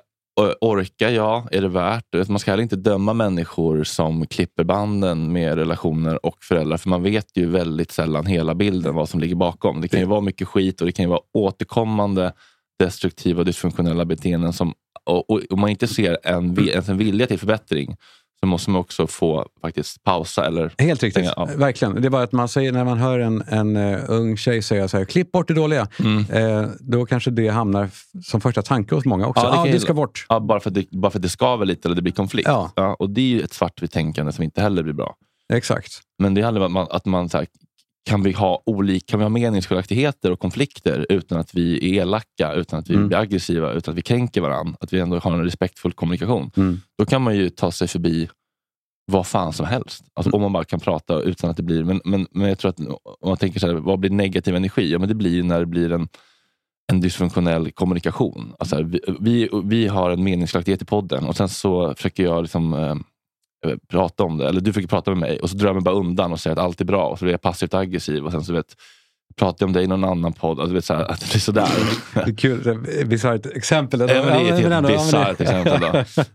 Orkar 0.61 1.09
jag? 1.09 1.55
Är 1.55 1.61
det 1.61 1.67
värt 1.67 2.05
det? 2.09 2.29
Man 2.29 2.39
ska 2.39 2.51
heller 2.51 2.63
inte 2.63 2.75
döma 2.75 3.13
människor 3.13 3.83
som 3.83 4.25
klipper 4.27 4.63
banden 4.63 5.31
med 5.33 5.55
relationer 5.55 6.25
och 6.25 6.43
föräldrar. 6.43 6.77
För 6.77 6.89
man 6.89 7.03
vet 7.03 7.37
ju 7.37 7.45
väldigt 7.49 7.91
sällan 7.91 8.25
hela 8.25 8.55
bilden, 8.55 8.95
vad 8.95 9.09
som 9.09 9.19
ligger 9.19 9.35
bakom. 9.35 9.81
Det 9.81 9.87
kan 9.87 9.99
ju 9.99 10.05
vara 10.05 10.21
mycket 10.21 10.47
skit 10.47 10.81
och 10.81 10.85
det 10.87 10.91
kan 10.91 11.03
ju 11.05 11.09
vara 11.09 11.19
återkommande 11.33 12.33
destruktiva 12.79 13.39
och 13.39 13.45
dysfunktionella 13.45 14.05
beteenden. 14.05 14.53
Som, 14.53 14.73
och, 15.05 15.29
och 15.29 15.41
om 15.49 15.59
man 15.59 15.69
inte 15.69 15.87
ser 15.87 16.17
en, 16.23 16.59
ens 16.59 16.89
en 16.89 16.97
vilja 16.97 17.27
till 17.27 17.39
förbättring 17.39 17.95
så 18.39 18.47
måste 18.47 18.69
man 18.69 18.81
också 18.81 19.07
få 19.07 19.47
faktiskt 19.61 20.03
pausa. 20.03 20.45
Eller 20.45 20.73
Helt 20.77 21.03
riktigt, 21.03 21.25
stänga 21.25 21.31
av. 21.33 21.49
verkligen. 21.57 22.01
Det 22.01 22.07
är 22.07 22.09
bara 22.09 22.23
att 22.23 22.31
man 22.31 22.49
säger, 22.49 22.71
när 22.71 22.85
man 22.85 22.97
hör 22.97 23.19
en, 23.19 23.41
en 23.47 23.75
eh, 23.75 23.99
ung 24.07 24.37
tjej 24.37 24.61
säga 24.61 24.87
så 24.87 24.97
här, 24.97 25.05
klipp 25.05 25.31
bort 25.31 25.47
det 25.47 25.53
dåliga. 25.53 25.87
Mm. 25.99 26.25
Eh, 26.29 26.69
då 26.79 27.05
kanske 27.05 27.31
det 27.31 27.47
hamnar 27.47 27.89
som 28.23 28.41
första 28.41 28.61
tanke 28.61 28.95
hos 28.95 29.05
många 29.05 29.27
också. 29.27 29.43
Ja, 29.45 29.63
det, 29.63 29.69
ju- 29.69 29.79
ska 29.79 29.93
bort. 29.93 30.25
Ja, 30.29 30.39
bara, 30.39 30.59
för 30.59 30.69
att 30.69 30.73
det, 30.73 30.91
bara 30.91 31.11
för 31.11 31.19
att 31.19 31.23
det 31.23 31.29
skaver 31.29 31.65
lite 31.65 31.87
eller 31.87 31.95
det 31.95 32.01
blir 32.01 32.13
konflikt. 32.13 32.47
Ja. 32.47 32.95
och 32.99 33.09
Det 33.09 33.21
är 33.21 33.25
ju 33.25 33.41
ett 33.41 33.53
svartvitt 33.53 33.91
tänkande 33.91 34.31
som 34.31 34.43
inte 34.43 34.61
heller 34.61 34.83
blir 34.83 34.93
bra. 34.93 35.15
Exakt. 35.53 35.91
Men 36.19 36.33
det 36.33 36.41
handlar 36.41 36.61
om 36.61 36.65
att 36.65 36.71
man, 36.71 36.87
att 36.97 37.05
man 37.05 37.29
så 37.29 37.37
här, 37.37 37.47
kan, 38.05 38.23
vi 38.23 38.31
ha 38.31 38.63
olika, 38.65 39.05
kan 39.07 39.19
vi 39.19 39.23
ha 39.23 39.29
meningsskiljaktigheter 39.29 40.31
och 40.31 40.39
konflikter 40.39 41.05
utan 41.09 41.39
att 41.39 41.55
vi 41.55 41.97
är 41.97 42.01
elaka, 42.01 42.53
utan 42.53 42.79
att 42.79 42.89
vi 42.89 42.95
Mm. 42.95 43.07
blir 43.07 43.17
aggressiva, 43.17 43.71
utan 43.71 43.91
att 43.91 43.97
vi 43.97 44.01
kränker 44.01 44.41
varandra. 44.41 44.75
Att 44.79 44.93
vi 44.93 44.99
ändå 44.99 45.19
har 45.19 45.31
en 45.31 45.43
respektfull 45.43 45.93
kommunikation. 45.93 46.51
Mm. 46.57 46.81
Då 46.97 47.05
kan 47.05 47.21
man 47.21 47.35
ju 47.35 47.49
ta 47.49 47.71
sig 47.71 47.87
förbi 47.87 48.29
vad 49.11 49.27
fan 49.27 49.53
som 49.53 49.65
helst. 49.65 50.03
Alltså, 50.13 50.29
Mm. 50.29 50.35
Om 50.35 50.41
man 50.41 50.53
bara 50.53 50.63
kan 50.63 50.79
prata 50.79 51.19
utan 51.21 51.49
att 51.49 51.57
det 51.57 51.63
blir... 51.63 51.83
Men, 51.83 52.01
men, 52.05 52.27
men 52.31 52.49
jag 52.49 52.57
tror 52.59 52.69
att 52.69 52.79
om 52.79 53.29
man 53.29 53.37
tänker 53.37 53.59
så 53.59 53.67
här, 53.67 53.73
vad 53.73 53.99
blir 53.99 54.09
negativ 54.11 54.55
energi? 54.55 54.91
Ja, 54.91 54.99
men 54.99 55.07
det 55.07 55.15
blir 55.15 55.43
när 55.43 55.59
det 55.59 55.65
blir 55.65 55.91
en, 55.91 56.07
en 56.91 57.01
dysfunktionell 57.01 57.71
kommunikation. 57.71 58.53
Alltså, 58.59 58.83
vi, 58.83 58.99
vi, 59.19 59.49
vi 59.63 59.87
har 59.87 60.11
en 60.11 60.23
meningsskiljaktighet 60.23 60.81
i 60.81 60.85
podden 60.85 61.25
och 61.25 61.35
sen 61.37 61.49
så 61.49 61.93
försöker 61.95 62.23
jag 62.23 62.41
liksom, 62.41 62.73
eh, 62.73 62.95
prata 63.91 64.23
om 64.23 64.37
det. 64.37 64.47
Eller 64.49 64.61
du 64.61 64.73
försöker 64.73 64.87
prata 64.87 65.11
med 65.11 65.17
mig 65.19 65.39
och 65.39 65.49
så 65.49 65.57
drar 65.57 65.67
jag 65.67 65.75
mig 65.75 65.83
bara 65.83 65.95
undan 65.95 66.31
och 66.31 66.39
säger 66.39 66.55
att 66.55 66.63
allt 66.63 66.81
är 66.81 66.85
bra. 66.85 67.07
Och 67.07 67.19
så 67.19 67.25
blir 67.25 67.33
jag 67.33 67.41
passivt 67.41 67.73
aggressiv 67.73 68.25
och 68.25 68.31
sen 68.31 68.43
så 68.43 68.53
vet, 68.53 68.75
pratar 69.35 69.57
jag 69.63 69.67
om 69.69 69.73
dig 69.73 69.83
i 69.83 69.87
någon 69.87 70.03
annan 70.03 70.33
podd. 70.33 70.59
Alltså, 70.59 70.73
vet, 70.75 70.85
så 70.85 70.93
här, 70.93 71.03
att 71.11 71.19
det 71.19 71.29
blir 71.31 71.39
sådär. 71.39 71.67
Det 72.13 72.19
är 72.21 72.35
kul. 72.35 72.77
bisarrt 73.05 73.45
exempel. 73.45 73.99
Ja, 73.99 74.07
men 74.07 74.15
det 74.15 74.49
är 74.49 74.53
ett 74.53 74.65
ändå, 74.71 74.89
helt 74.89 75.03
bisarrt 75.05 75.41
exempel. 75.41 75.79
Då. 75.81 75.87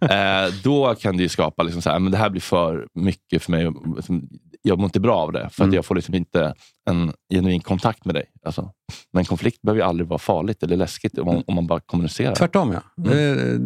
Eh, 0.15 0.53
då 0.65 0.95
kan 0.95 1.17
det 1.17 1.23
ju 1.23 1.29
skapa, 1.29 1.63
liksom 1.63 1.83
så 1.83 1.91
här, 1.91 1.99
men 1.99 2.13
det 2.13 2.19
här 2.19 2.31
blir 2.31 2.41
för 2.41 2.87
mycket 2.95 3.43
för 3.43 3.51
mig. 3.53 3.73
liksom, 3.97 4.29
Jag 4.63 4.79
mår 4.79 4.85
inte 4.85 5.01
bra 5.01 5.17
av 5.17 5.33
det, 5.33 5.41
för 5.41 5.47
att 5.47 5.67
Mm. 5.67 5.75
jag 5.75 5.85
får 5.85 5.95
liksom 5.95 6.15
inte 6.15 6.55
en 6.91 7.13
genuin 7.35 7.61
kontakt 7.61 8.05
med 8.05 8.15
dig. 8.15 8.25
Alltså, 8.45 8.71
men 9.13 9.25
konflikt 9.25 9.63
behöver 9.63 9.81
ju 9.81 9.87
aldrig 9.89 10.09
vara 10.09 10.19
farligt 10.19 10.63
eller 10.63 10.77
läskigt 10.77 11.19
om, 11.19 11.43
om 11.47 11.55
man 11.55 11.67
bara 11.67 11.81
kommunicerar. 11.81 12.35
Tvärtom 12.35 12.73
ja. 12.73 13.13
Eh, 13.13 13.61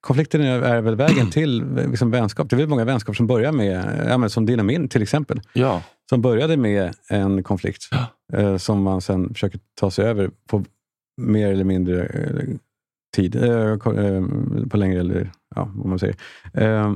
Konflikten 0.00 0.40
är, 0.40 0.80
väl 0.80 0.96
vägen 0.96 1.30
till 1.30 1.74
liksom, 1.74 2.10
vänskap. 2.10 2.50
Det 2.50 2.56
är 2.56 2.58
väl 2.58 2.68
många 2.68 2.84
vänskap 2.84 3.16
som 3.16 3.26
börjar 3.26 3.52
med, 3.52 4.06
ja, 4.08 4.18
men 4.18 4.30
som 4.30 4.46
din 4.46 4.60
och 4.60 4.66
min 4.66 4.88
till 4.88 5.02
exempel. 5.02 5.40
Ja. 5.52 5.82
Som 6.10 6.22
började 6.22 6.56
med 6.56 6.94
en 7.08 7.42
konflikt 7.42 7.82
eh, 8.32 8.56
som 8.56 8.82
man 8.82 9.00
sen 9.00 9.34
försöker 9.34 9.60
ta 9.74 9.90
sig 9.90 10.04
över 10.04 10.30
på 10.46 10.64
mer 11.20 11.52
eller 11.52 11.64
mindre 11.64 12.06
eh, 12.06 12.56
tid. 13.16 13.36
eh, 13.36 13.72
eh, 13.72 14.22
på 14.70 14.76
längre 14.76 15.00
eller 15.00 15.30
ja, 15.54 15.72
vad 15.74 15.86
man 15.86 15.98
säger. 15.98 16.16
Eh, 16.54 16.94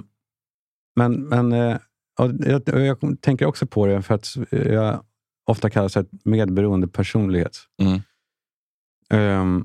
men 0.96 1.22
men 1.28 1.52
eh, 1.52 1.76
ja, 2.18 2.30
jag, 2.46 2.62
jag 2.86 3.20
tänker 3.20 3.46
också 3.46 3.66
på 3.66 3.86
det 3.86 4.02
för 4.02 4.14
att 4.14 4.36
jag 4.50 5.04
ofta 5.46 5.70
kallas 5.70 5.96
ett 5.96 6.10
medberoende 6.24 6.88
personlighet. 6.88 7.56
Mm. 7.82 9.64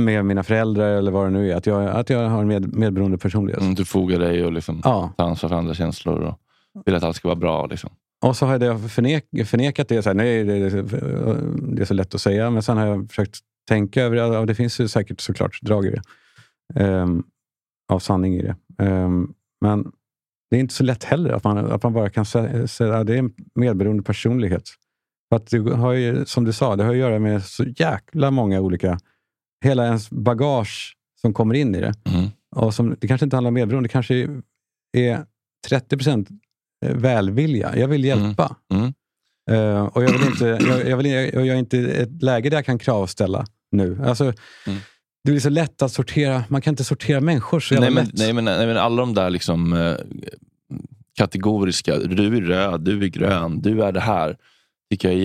Med 0.00 0.24
mina 0.24 0.42
föräldrar 0.42 0.88
eller 0.88 1.10
vad 1.10 1.26
det 1.26 1.30
nu 1.30 1.50
är. 1.50 1.56
Att 1.56 1.66
jag, 1.66 1.86
att 1.88 2.10
jag 2.10 2.28
har 2.28 2.40
en 2.40 2.48
med, 2.48 2.74
medberoende 2.74 3.18
personlighet. 3.18 3.60
Mm, 3.62 3.74
du 3.74 3.84
fogar 3.84 4.18
dig 4.18 4.44
och 4.44 4.52
liksom 4.52 4.80
Ja. 4.84 5.12
tar 5.16 5.24
ansvar 5.24 5.48
för 5.48 5.56
andra 5.56 5.74
känslor 5.74 6.20
och 6.20 6.38
vill 6.86 6.94
att 6.94 7.02
allt 7.02 7.16
ska 7.16 7.28
vara 7.28 7.36
bra. 7.38 7.66
Liksom. 7.66 7.90
Och 8.24 8.36
så 8.36 8.46
har 8.46 8.64
jag 8.64 8.90
förnek, 8.90 9.24
förnekat 9.46 9.88
det. 9.88 10.02
Så 10.02 10.08
här, 10.08 10.14
nej, 10.14 10.44
det, 10.44 10.70
det, 10.70 11.82
är 11.82 11.84
så 11.84 11.94
lätt 11.94 12.14
att 12.14 12.20
säga. 12.20 12.50
Men 12.50 12.62
sen 12.62 12.76
har 12.76 12.86
jag 12.86 13.08
försökt 13.08 13.38
tänka 13.68 14.02
över 14.02 14.16
det. 14.16 14.38
Och 14.38 14.46
det 14.46 14.54
finns 14.54 14.80
ju 14.80 14.88
säkert 14.88 15.20
såklart 15.20 15.62
drag 15.62 15.86
i 15.86 15.90
det. 15.90 16.02
Ehm, 16.84 17.22
av 17.92 17.98
sanning 17.98 18.34
i 18.34 18.42
det. 18.42 18.56
Ehm, 18.84 19.32
men 19.60 19.92
det 20.50 20.56
är 20.56 20.60
inte 20.60 20.74
så 20.74 20.84
lätt 20.84 21.04
heller 21.04 21.30
att 21.30 21.44
man, 21.44 21.58
att 21.58 21.82
man 21.82 21.92
bara 21.92 22.10
kan 22.10 22.24
sä- 22.24 22.66
säga 22.66 22.96
att 22.96 23.06
det 23.06 23.14
är 23.14 23.18
en 23.18 23.32
medberoende 23.54 24.02
personlighet. 24.02 24.62
För 25.28 25.36
att 25.36 25.50
det 25.50 25.74
har 25.76 25.92
ju, 25.92 26.24
som 26.26 26.44
du 26.44 26.52
sa, 26.52 26.76
det 26.76 26.84
har 26.84 26.90
att 26.90 26.96
göra 26.96 27.18
med 27.18 27.44
så 27.44 27.64
jäkla 27.64 28.30
många 28.30 28.60
olika... 28.60 28.98
Hela 29.64 29.84
ens 29.86 30.10
bagage 30.10 30.96
som 31.20 31.34
kommer 31.34 31.54
in 31.54 31.74
i 31.74 31.80
det. 31.80 31.94
Mm. 32.04 32.26
Och 32.56 32.74
som, 32.74 32.96
det 33.00 33.08
kanske 33.08 33.24
inte 33.24 33.36
handlar 33.36 33.48
om 33.48 33.54
medberoende. 33.54 33.88
Det 33.88 33.92
kanske 33.92 34.28
är 34.96 35.24
30 35.68 35.96
procent 35.96 36.28
välvilja. 36.86 37.78
Jag 37.78 37.88
vill 37.88 38.04
hjälpa. 38.04 38.56
Mm. 38.74 38.94
Eh, 39.50 39.84
och 39.84 40.02
jag, 40.04 40.12
vill 40.12 40.26
inte, 40.26 40.44
jag, 40.68 40.88
jag, 40.88 40.96
vill, 40.96 41.06
jag, 41.06 41.34
jag 41.34 41.48
är 41.48 41.54
inte 41.56 41.76
i 41.76 41.96
ett 41.96 42.22
läge 42.22 42.50
där 42.50 42.56
jag 42.56 42.64
kan 42.64 42.78
kravställa 42.78 43.44
nu. 43.70 43.98
Alltså, 44.04 44.24
Mm. 44.66 44.78
Det 45.24 45.32
blir 45.32 45.40
så 45.40 45.48
lätt 45.50 45.82
att 45.82 45.92
sortera. 45.92 46.44
Man 46.48 46.60
kan 46.62 46.72
inte 46.72 46.84
sortera 46.84 47.20
människor 47.20 47.60
så 47.60 47.74
jävla 47.74 47.86
Nej 47.86 47.94
men, 47.94 48.04
lätt. 48.04 48.14
nej, 48.18 48.32
men, 48.32 48.44
nej, 48.44 48.66
men 48.66 48.76
alla 48.76 48.96
de 49.02 49.14
där 49.14 49.30
liksom, 49.30 49.72
eh, 49.72 49.94
kategoriska, 51.18 51.98
du 51.98 52.36
är 52.36 52.40
röd, 52.40 52.80
du 52.80 53.04
är 53.04 53.08
grön, 53.08 53.60
du 53.62 53.82
är 53.82 53.92
det 53.92 54.00
här, 54.00 54.36
tycker 54.90 55.08
jag 55.08 55.16
är 55.16 55.22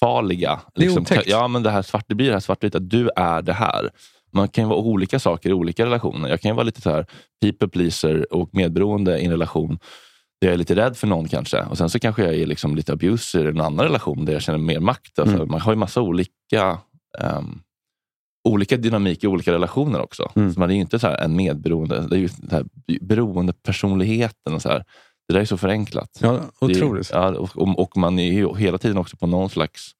jättefarliga. 0.00 0.60
Det 0.74 0.80
är 0.80 0.84
Liksom, 0.84 1.02
otäckt. 1.02 1.28
ja, 1.28 1.48
men 1.48 1.62
det, 1.62 1.70
här 1.70 1.82
svart, 1.82 2.04
det 2.08 2.14
blir 2.14 2.26
det 2.26 2.32
här 2.32 2.40
svartvita, 2.40 2.78
du 2.78 3.10
är 3.16 3.42
det 3.42 3.52
här. 3.52 3.90
Man 4.32 4.48
kan 4.48 4.64
ju 4.64 4.68
vara 4.68 4.78
olika 4.78 5.18
saker 5.18 5.50
i 5.50 5.52
olika 5.52 5.84
relationer. 5.86 6.28
Jag 6.28 6.40
kan 6.40 6.50
ju 6.50 6.54
vara 6.54 6.64
lite 6.64 6.80
så 6.80 6.90
här 6.90 7.06
people 7.42 7.68
pleaser 7.68 8.34
och 8.34 8.48
medberoende 8.52 9.18
i 9.18 9.24
en 9.24 9.30
relation 9.30 9.78
där 10.40 10.48
jag 10.48 10.54
är 10.54 10.58
lite 10.58 10.74
rädd 10.76 10.96
för 10.96 11.06
någon 11.06 11.28
kanske. 11.28 11.62
Och 11.62 11.78
sen 11.78 11.90
så 11.90 11.98
kanske 11.98 12.24
jag 12.24 12.34
är 12.34 12.46
liksom 12.46 12.76
lite 12.76 12.92
abuser 12.92 13.44
i 13.44 13.48
en 13.48 13.60
annan 13.60 13.84
relation 13.84 14.24
där 14.24 14.32
jag 14.32 14.42
känner 14.42 14.58
mer 14.58 14.80
makt. 14.80 15.18
Alltså, 15.18 15.36
Mm. 15.36 15.48
Man 15.50 15.60
har 15.60 15.72
ju 15.72 15.76
massa 15.76 16.00
olika 16.00 16.78
ehm, 17.18 17.60
olika 18.48 18.76
dynamik 18.76 19.24
i 19.24 19.26
olika 19.26 19.52
relationer 19.52 20.00
också. 20.00 20.30
Mm. 20.36 20.52
Så 20.52 20.60
man 20.60 20.70
är 20.70 20.74
ju 20.74 20.80
inte 20.80 20.98
så 20.98 21.06
här 21.06 21.18
en 21.24 21.36
medberoende, 21.36 22.06
det 22.08 22.16
är 22.16 22.20
ju 22.20 22.28
så 22.28 22.34
här 22.50 22.64
beroendepersonligheten. 23.00 24.54
Och 24.54 24.62
så 24.62 24.68
här. 24.68 24.84
Det 25.30 25.34
där 25.34 25.40
är 25.40 25.44
så 25.44 25.56
förenklat. 25.56 26.18
Ja, 26.20 26.32
Det 26.32 26.66
otroligt. 26.66 27.10
ja, 27.12 27.28
och, 27.38 27.78
och- 27.78 27.96
man 27.96 28.18
är 28.18 28.32
ju 28.32 28.56
hela 28.56 28.78
tiden 28.78 28.96
också 28.98 29.16
på 29.16 29.26
någon 29.26 29.50
slags 29.50 29.90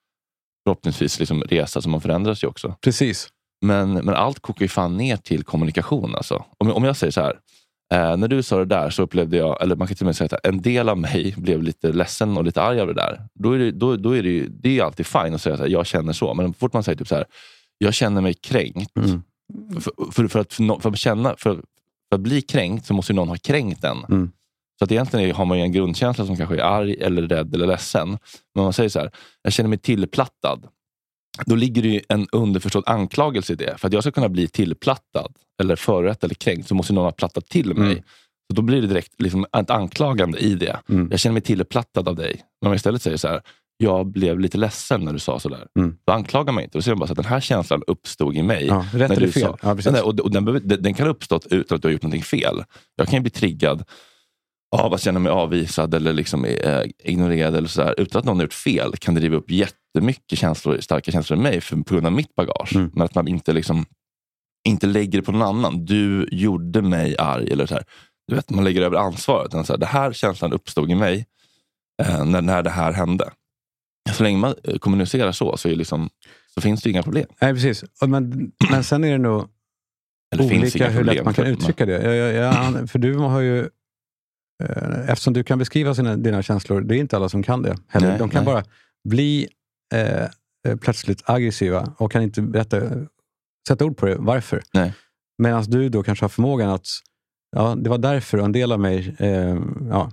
förhoppningsvis 0.65 1.19
liksom 1.21 1.43
resa, 1.43 1.83
så 1.83 1.89
man 1.89 2.01
förändras 2.01 2.45
ju 2.45 2.49
också. 2.49 2.75
Precis. 2.81 3.29
Men, 3.63 3.93
men 3.93 4.09
allt 4.15 4.41
kokar 4.41 4.63
ju 4.63 4.69
fan 4.69 4.97
ner 4.97 5.17
till 5.17 5.43
kommunikation. 5.45 6.15
Alltså. 6.15 6.45
Om, 6.59 6.71
om 6.73 6.85
jag 6.85 6.97
säger 6.97 7.11
så 7.11 7.21
här, 7.21 7.35
eh, 7.95 8.17
när 8.17 8.29
du 8.29 8.43
sa 8.43 8.59
det 8.59 8.65
där 8.65 8.91
så 8.91 9.03
upplevde 9.03 9.37
jag, 9.37 9.63
eller 9.63 9.77
man 9.77 9.87
kan 9.89 9.97
till 9.97 10.05
och 10.05 10.07
med 10.07 10.17
säga 10.17 10.29
att 10.33 10.47
en 10.47 10.63
del 10.63 10.89
av 10.89 10.99
mig 10.99 11.35
blev 11.39 11.63
lite 11.63 11.93
ledsen 11.93 12.37
och 12.37 12.45
lite 12.45 12.63
arg 12.63 12.81
av 12.81 12.87
det 12.87 12.95
där. 12.95 13.27
Då 13.35 13.53
är 13.53 13.59
det, 13.59 13.71
då, 13.71 13.97
då 13.97 14.17
är 14.17 14.23
det, 14.23 14.29
ju, 14.31 14.49
det 14.49 14.79
är 14.79 14.85
alltid 14.85 15.07
fine 15.07 15.35
att 15.35 15.43
säga 15.43 15.55
att 15.55 15.71
jag 15.71 15.87
känner 15.87 16.13
så. 16.13 16.35
Men 16.35 16.55
fort 16.55 16.73
man 16.73 16.83
säger 16.83 16.99
typ 16.99 17.09
så 17.09 17.15
här, 17.15 17.25
jag 17.79 17.95
känner 17.95 18.21
mig 18.21 18.35
kränkt. 18.35 18.97
Mm. 18.97 19.23
För, 19.81 19.93
för, 20.13 20.29
för, 20.29 20.41
att, 20.41 20.53
för, 20.53 20.63
nå- 20.63 20.81
för, 20.81 20.91
att 20.91 20.99
känna, 20.99 21.35
för, 21.39 21.55
för 22.09 22.15
att 22.15 22.21
bli 22.21 22.43
kränkt 22.43 22.87
så 22.87 22.95
måste 22.95 23.13
ju 23.13 23.17
någon 23.17 23.29
ha 23.29 23.37
kränkt 23.37 23.85
en. 23.85 24.05
Mm. 24.09 24.31
Så 24.81 24.85
att 24.85 24.93
egentligen 24.93 25.35
har 25.37 25.45
man 25.45 25.59
en 25.59 25.73
grundkänsla 25.73 26.27
som 26.27 26.37
kanske 26.37 26.57
är 26.57 26.61
arg, 26.61 26.95
eller 27.01 27.23
rädd 27.23 27.55
eller 27.55 27.67
ledsen. 27.67 28.09
Men 28.09 28.19
om 28.61 28.63
man 28.63 28.73
säger 28.73 28.89
så 28.89 28.99
här, 28.99 29.11
jag 29.43 29.53
känner 29.53 29.69
mig 29.69 29.79
tillplattad. 29.79 30.67
Då 31.47 31.55
ligger 31.55 31.83
det 31.83 32.01
en 32.09 32.27
underförstådd 32.33 32.85
anklagelse 32.87 33.53
i 33.53 33.57
det. 33.57 33.75
För 33.79 33.87
att 33.89 33.93
jag 33.93 34.03
ska 34.03 34.13
kunna 34.13 34.29
bli 34.29 34.49
tillplattad, 34.49 35.33
eller 35.63 35.77
förrätt 35.77 36.25
eller 36.25 36.35
kränkt, 36.35 36.69
så 36.69 36.75
måste 36.75 36.93
någon 36.93 37.05
ha 37.05 37.13
plattat 37.13 37.47
till 37.47 37.75
mig. 37.75 37.93
Mm. 37.93 38.03
Så 38.51 38.55
då 38.57 38.63
blir 38.63 38.81
det 38.81 38.87
direkt 38.87 39.21
liksom 39.23 39.47
ett 39.59 39.71
anklagande 39.71 40.39
i 40.39 40.55
det. 40.55 40.81
Mm. 40.89 41.09
Jag 41.11 41.21
känner 41.21 41.33
mig 41.33 41.43
tillplattad 41.43 42.09
av 42.09 42.17
dig. 42.17 42.33
Men 42.61 42.67
om 42.69 42.73
jag 42.73 42.77
istället 42.77 43.03
säger 43.03 43.17
så 43.17 43.29
här, 43.29 43.41
jag 43.77 44.07
blev 44.07 44.41
lite 44.41 44.59
ledsen 44.59 45.01
när 45.05 45.13
du 45.13 45.19
sa 45.19 45.41
sådär. 45.41 45.67
Mm. 45.79 45.97
Då 46.07 46.13
anklagar 46.13 46.53
man 46.53 46.63
inte. 46.65 46.79
Då 46.79 46.83
säger 46.83 46.95
man 46.95 47.01
bara 47.01 47.07
så 47.07 47.13
att 47.13 47.17
den 47.17 47.25
här 47.25 47.41
känslan 47.41 47.83
uppstod 47.87 48.37
i 48.37 48.43
mig. 48.43 48.67
Ja, 48.67 48.87
rätt 48.93 49.11
eller 49.11 49.29
fel. 49.29 49.43
sa- 49.43 49.57
Ja, 49.63 49.75
precis. 49.77 49.93
Nej, 49.93 50.03
och, 50.03 50.31
den, 50.31 50.45
den, 50.45 50.83
den 50.83 50.95
kan 50.95 51.07
ha 51.07 51.11
uppstått 51.11 51.47
utan 51.51 51.77
att 51.77 51.83
du 51.83 51.89
har 51.89 51.93
gjort 51.93 52.03
någonting 52.03 52.23
fel. 52.23 52.65
Jag 52.97 53.07
kan 53.09 53.17
ju 53.17 53.21
bli 53.21 53.31
triggad 53.31 53.85
av 54.77 54.95
att 54.95 55.01
känna 55.03 55.19
mig 55.19 55.33
avvisad 55.33 55.95
eller 55.95 56.13
liksom, 56.13 56.45
eh, 56.45 56.83
ignorerad. 57.05 57.55
Eller 57.55 57.69
så 57.69 57.83
här. 57.83 58.01
Utan 58.01 58.19
att 58.19 58.25
någon 58.25 58.37
har 58.37 58.43
gjort 58.45 58.53
fel 58.53 58.97
kan 58.97 59.15
driva 59.15 59.37
upp 59.37 59.51
jättemycket 59.51 60.39
känslor, 60.39 60.79
starka 60.81 61.13
känslor 61.13 61.39
i 61.39 61.43
mig 61.43 61.61
för, 61.61 61.77
på 61.77 61.95
grund 61.95 62.07
av 62.07 62.13
mitt 62.13 62.35
bagage. 62.35 62.77
Mm. 62.77 62.91
Men 62.95 63.03
att 63.03 63.15
man 63.15 63.29
inte, 63.29 63.53
liksom, 63.53 63.85
inte 64.69 64.87
lägger 64.87 65.19
det 65.19 65.25
på 65.25 65.33
någon 65.33 65.43
annan. 65.43 65.85
Du 65.85 66.29
gjorde 66.33 66.83
mig 66.83 67.17
arg. 67.19 67.53
Eller 67.53 67.67
så 67.67 67.75
här. 67.75 67.85
Du 68.29 68.35
vet, 68.35 68.51
man 68.51 68.65
lägger 68.65 68.83
över 68.83 68.97
ansvaret. 68.97 69.49
Utan 69.49 69.67
Så 69.67 69.73
här, 69.73 69.79
det 69.79 69.87
här 69.87 70.13
känslan 70.13 70.53
uppstod 70.53 70.91
i 70.91 70.95
mig 70.95 71.27
eh, 72.03 72.25
när, 72.25 72.43
när 72.43 72.63
det 72.63 72.71
här 72.71 72.93
hände. 72.93 73.31
Så 74.13 74.23
länge 74.23 74.39
man 74.39 74.55
eh, 74.65 74.79
kommunicerar 74.79 75.33
så 75.33 75.57
så, 75.57 75.69
är 75.69 75.77
liksom, 75.77 76.11
så 76.55 76.61
finns 76.61 76.83
det 76.83 76.91
inga 76.91 77.03
problem. 77.03 77.27
Nej, 77.41 77.55
precis. 77.55 77.85
Men, 78.07 78.53
men 78.71 78.85
sen 78.85 79.05
är 79.05 79.13
det 79.13 79.19
nog 79.19 79.49
olika 80.39 80.89
hur 80.91 81.05
lätt 81.05 81.25
man 81.25 81.35
kan 81.35 81.45
men- 81.45 81.53
uttrycka 81.53 81.87
det. 81.87 82.03
Jag, 82.03 82.15
jag, 82.17 82.35
jag, 82.35 82.91
för 82.91 82.99
du 82.99 83.17
har 83.17 83.41
ju... 83.41 83.69
eh, 84.61 85.11
Eftersom 85.11 85.33
du 85.33 85.45
kan 85.45 85.59
beskriva 85.59 85.95
sina, 85.95 86.17
dina 86.17 86.43
känslor, 86.43 86.81
det 86.81 86.97
är 86.97 86.99
inte 86.99 87.17
alla 87.17 87.29
som 87.29 87.43
kan 87.43 87.63
det 87.63 87.77
heller. 87.89 88.09
Nej, 88.09 88.19
De 88.19 88.29
kan 88.31 88.45
nej. 88.45 88.55
bara 88.55 88.65
bli 89.09 89.49
eh, 89.95 90.23
eh, 90.69 90.77
plötsligt 90.81 91.23
aggressiva 91.31 91.95
och 91.99 92.13
kan 92.13 92.23
inte 92.23 92.43
berätta, 92.43 92.81
sätta 93.69 93.85
ord 93.85 93.97
på 93.97 94.07
det. 94.07 94.17
Varför? 94.19 94.63
Medan 95.39 95.63
du 95.63 95.89
då 95.89 96.03
kanske 96.03 96.25
har 96.25 96.29
förmågan 96.29 96.71
att, 96.71 96.87
ja, 97.57 97.75
det 97.79 97.91
var 97.91 97.99
därför 97.99 98.39
och 98.39 98.45
en 98.45 98.53
del 98.53 98.73
av 98.73 98.81
mig, 98.81 99.17
eh, 99.19 99.59
ja, 99.91 100.11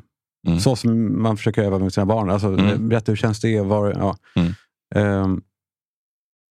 Mm. 0.48 0.60
så 0.60 0.76
som 0.76 1.22
man 1.22 1.38
försöker 1.38 1.64
öva 1.64 1.80
med 1.80 1.94
sina 1.94 2.06
barn. 2.06 2.30
Alltså, 2.30 2.48
Mm. 2.48 2.90
Berätta 2.90 3.12
hur 3.12 3.16
känns 3.18 3.40
det? 3.42 3.62
Var, 3.62 3.92
ja. 3.92 4.18
Mm. 4.36 4.54
Ehm, 4.96 5.42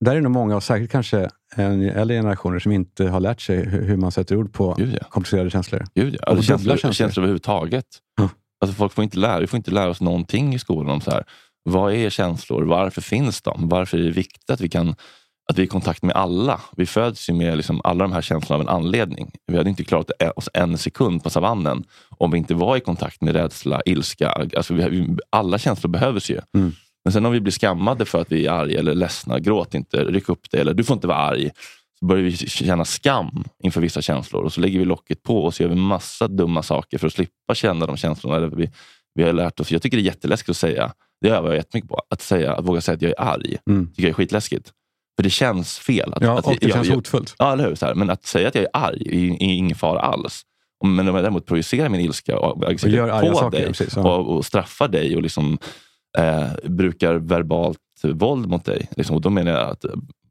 där 0.05 0.17
är 0.17 0.21
nog 0.21 0.33
många, 0.33 0.57
och 0.57 0.63
särskilt 0.63 0.91
kanske 0.91 1.29
äldre 1.57 2.17
generationer, 2.17 2.59
som 2.59 2.73
inte 2.73 3.09
har 3.09 3.21
lärt 3.21 3.41
sig 3.41 3.65
hur, 3.69 3.97
man 3.97 4.13
sätter 4.13 4.37
ord 4.37 4.53
på 4.53 4.75
Gud, 4.79 4.99
ja. 5.01 5.07
komplicerade 5.11 5.51
känslor. 5.51 5.85
Gud, 5.95 6.15
ja. 6.15 6.21
Och 6.23 6.29
Alltså, 6.29 6.43
känslor, 6.43 6.77
känslor. 6.77 6.93
känslor 6.93 7.23
överhuvudtaget. 7.23 7.87
Ja. 8.17 8.29
Alltså, 8.61 8.77
folk 8.77 8.93
får 8.93 9.05
inte 9.05 9.19
lära, 9.19 9.41
vi 9.41 9.47
får 9.47 9.57
inte 9.57 9.71
lära 9.71 9.91
oss 9.91 10.01
någonting 10.01 10.55
i 10.55 10.59
skolan 10.59 10.91
om 10.91 11.01
så 11.01 11.11
här. 11.11 11.25
Vad 11.63 11.95
är 11.95 12.11
känslor? 12.11 12.63
Varför 12.63 13.01
finns 13.03 13.43
de? 13.43 13.69
Varför 13.69 13.99
är 13.99 14.03
det 14.03 14.11
viktigt 14.11 14.51
att 14.51 14.61
vi, 14.61 14.69
kan, 14.69 14.89
att 15.51 15.59
vi 15.59 15.63
är 15.63 15.65
i 15.65 15.69
kontakt 15.69 16.03
med 16.03 16.17
alla? 16.17 16.61
Vi 16.77 16.87
föds 16.87 17.29
ju 17.29 17.35
med 17.35 17.57
liksom 17.57 17.81
alla 17.85 18.05
de 18.05 18.13
här 18.13 18.23
känslorna 18.23 18.63
av 18.63 18.69
en 18.69 18.75
anledning. 18.75 19.31
Vi 19.47 19.57
hade 19.57 19.71
inte 19.71 19.85
klarat 19.85 20.11
oss 20.37 20.49
en 20.55 20.79
sekund 20.79 21.23
på 21.23 21.31
savannen 21.31 21.85
om 22.19 22.31
vi 22.31 22.39
inte 22.39 22.55
var 22.55 22.77
i 22.77 22.81
kontakt 22.81 23.21
med 23.21 23.35
rädsla, 23.35 23.83
ilska. 23.87 24.31
Alltså, 24.31 24.75
vi, 24.75 25.17
alla 25.31 25.59
känslor 25.59 25.91
behövs 25.91 26.31
ju. 26.31 26.41
Mm. 26.55 26.73
Men 27.07 27.13
sen 27.13 27.27
om 27.27 27.33
vi 27.33 27.41
blir 27.41 27.53
skammade 27.53 28.05
för 28.05 28.21
att 28.21 28.33
vi 28.33 28.47
är 28.47 28.51
arga 28.51 28.79
eller 28.79 28.95
ledsna, 28.95 29.39
gråt 29.39 29.75
inte, 29.75 30.05
ryck 30.05 30.29
upp 30.29 30.51
dig 30.51 30.61
eller 30.61 30.75
du 30.75 30.85
får 30.85 30.95
inte 30.95 31.07
vara 31.07 31.19
arg. 31.19 31.51
Så 31.99 32.07
börjar 32.07 32.23
vi 32.23 32.37
känna 32.37 32.85
skam 32.85 33.45
inför 33.63 33.81
vissa 33.81 34.03
känslor 34.03 34.43
och 34.43 34.53
så 34.53 34.61
lägger 34.61 34.79
vi 34.79 34.85
locket 34.85 35.23
på 35.23 35.45
och 35.45 35.55
så 35.55 35.63
gör 35.63 35.71
vi 35.71 35.77
massa 35.77 36.29
dumma 36.29 36.63
saker 36.63 36.99
för 36.99 37.07
att 37.07 37.13
slippa 37.13 37.55
känna 37.55 37.87
de 37.87 37.97
känslorna. 37.97 38.37
Eller 38.37 38.49
vi, 38.49 38.71
vi 39.15 39.23
har 39.23 39.33
lärt 39.33 39.61
oss, 39.61 39.73
jag 39.73 39.83
tycker 39.83 39.97
det 39.97 40.03
är 40.03 40.05
jätteläskigt 40.05 40.51
att 40.51 40.57
säga, 40.57 40.93
det 41.21 41.29
övar 41.29 41.49
jag 41.49 41.57
jättemycket 41.57 41.91
på, 41.91 42.03
att, 42.11 42.23
säga, 42.23 42.55
att 42.55 42.65
våga 42.65 42.81
säga 42.81 42.97
att 42.97 43.03
jag 43.03 43.11
är 43.11 43.21
arg. 43.21 43.57
Mm. 43.71 43.87
tycker 43.87 44.03
jag 44.03 44.11
är 44.11 44.15
skitläskigt. 44.15 44.73
För 45.17 45.23
det 45.23 45.31
känns 45.31 45.79
fel. 45.79 46.13
Att, 46.13 46.23
Ja, 46.23 46.39
att, 46.39 46.47
och 46.47 46.53
det 46.61 46.67
jag, 46.67 46.73
känns 46.73 46.89
jag, 46.89 46.95
hotfullt. 46.95 47.35
Ja, 47.39 47.53
eller 47.53 47.69
hur? 47.69 47.75
Så 47.75 47.87
här. 47.87 47.95
Men 47.95 48.11
att 48.11 48.27
säga 48.27 48.49
att 48.49 48.55
jag 48.55 48.65
är 48.65 48.71
arg 48.73 49.03
är, 49.07 49.33
är 49.33 49.55
ingen 49.55 49.77
fara 49.77 50.01
alls. 50.01 50.43
Men 50.85 51.09
om 51.09 51.15
jag 51.15 51.25
däremot 51.25 51.47
projicerar 51.47 51.89
min 51.89 52.01
ilska 52.01 52.39
och 52.39 52.69
aggressivitet 52.69 53.21
på 53.21 53.35
saker, 53.35 53.59
dig 53.59 53.67
precis, 53.67 53.97
ja. 53.97 54.17
och, 54.17 54.37
och 54.37 54.47
straffar 54.47 54.89
dig 54.89 55.17
och 55.17 55.23
liksom, 55.23 55.59
eh, 56.17 56.49
brukar 56.65 57.15
verbalt 57.15 57.79
våld 58.03 58.49
mot 58.49 58.65
dig. 58.65 58.89
Liksom, 58.97 59.17
och 59.17 59.23
då 59.23 59.31
menar 59.31 59.53
jag 59.53 59.71
att 59.71 59.85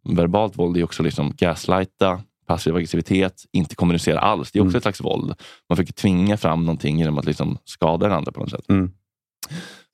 verbalt 0.04 0.58
våld 0.58 0.78
är 0.78 0.84
också 0.84 1.04
liksom 1.04 1.34
gaslighta, 1.38 2.22
passiv 2.48 2.76
aggressivitet, 2.76 3.44
inte 3.52 3.76
kommunicera 3.76 4.20
alls. 4.20 4.52
Det 4.52 4.60
är 4.60 4.62
också 4.62 4.70
Mm. 4.70 4.78
ett 4.78 4.84
slags 4.84 5.02
våld. 5.02 5.34
Man 5.70 5.78
försöker 5.78 5.94
tvinga 5.94 6.38
fram 6.38 6.66
någonting 6.66 7.00
genom 7.00 7.18
att 7.18 7.26
liksom 7.26 7.58
skada 7.66 8.08
den 8.08 8.18
andra 8.18 8.32
på 8.32 8.40
något 8.40 8.50
sätt. 8.52 8.70
Mm. 8.70 8.92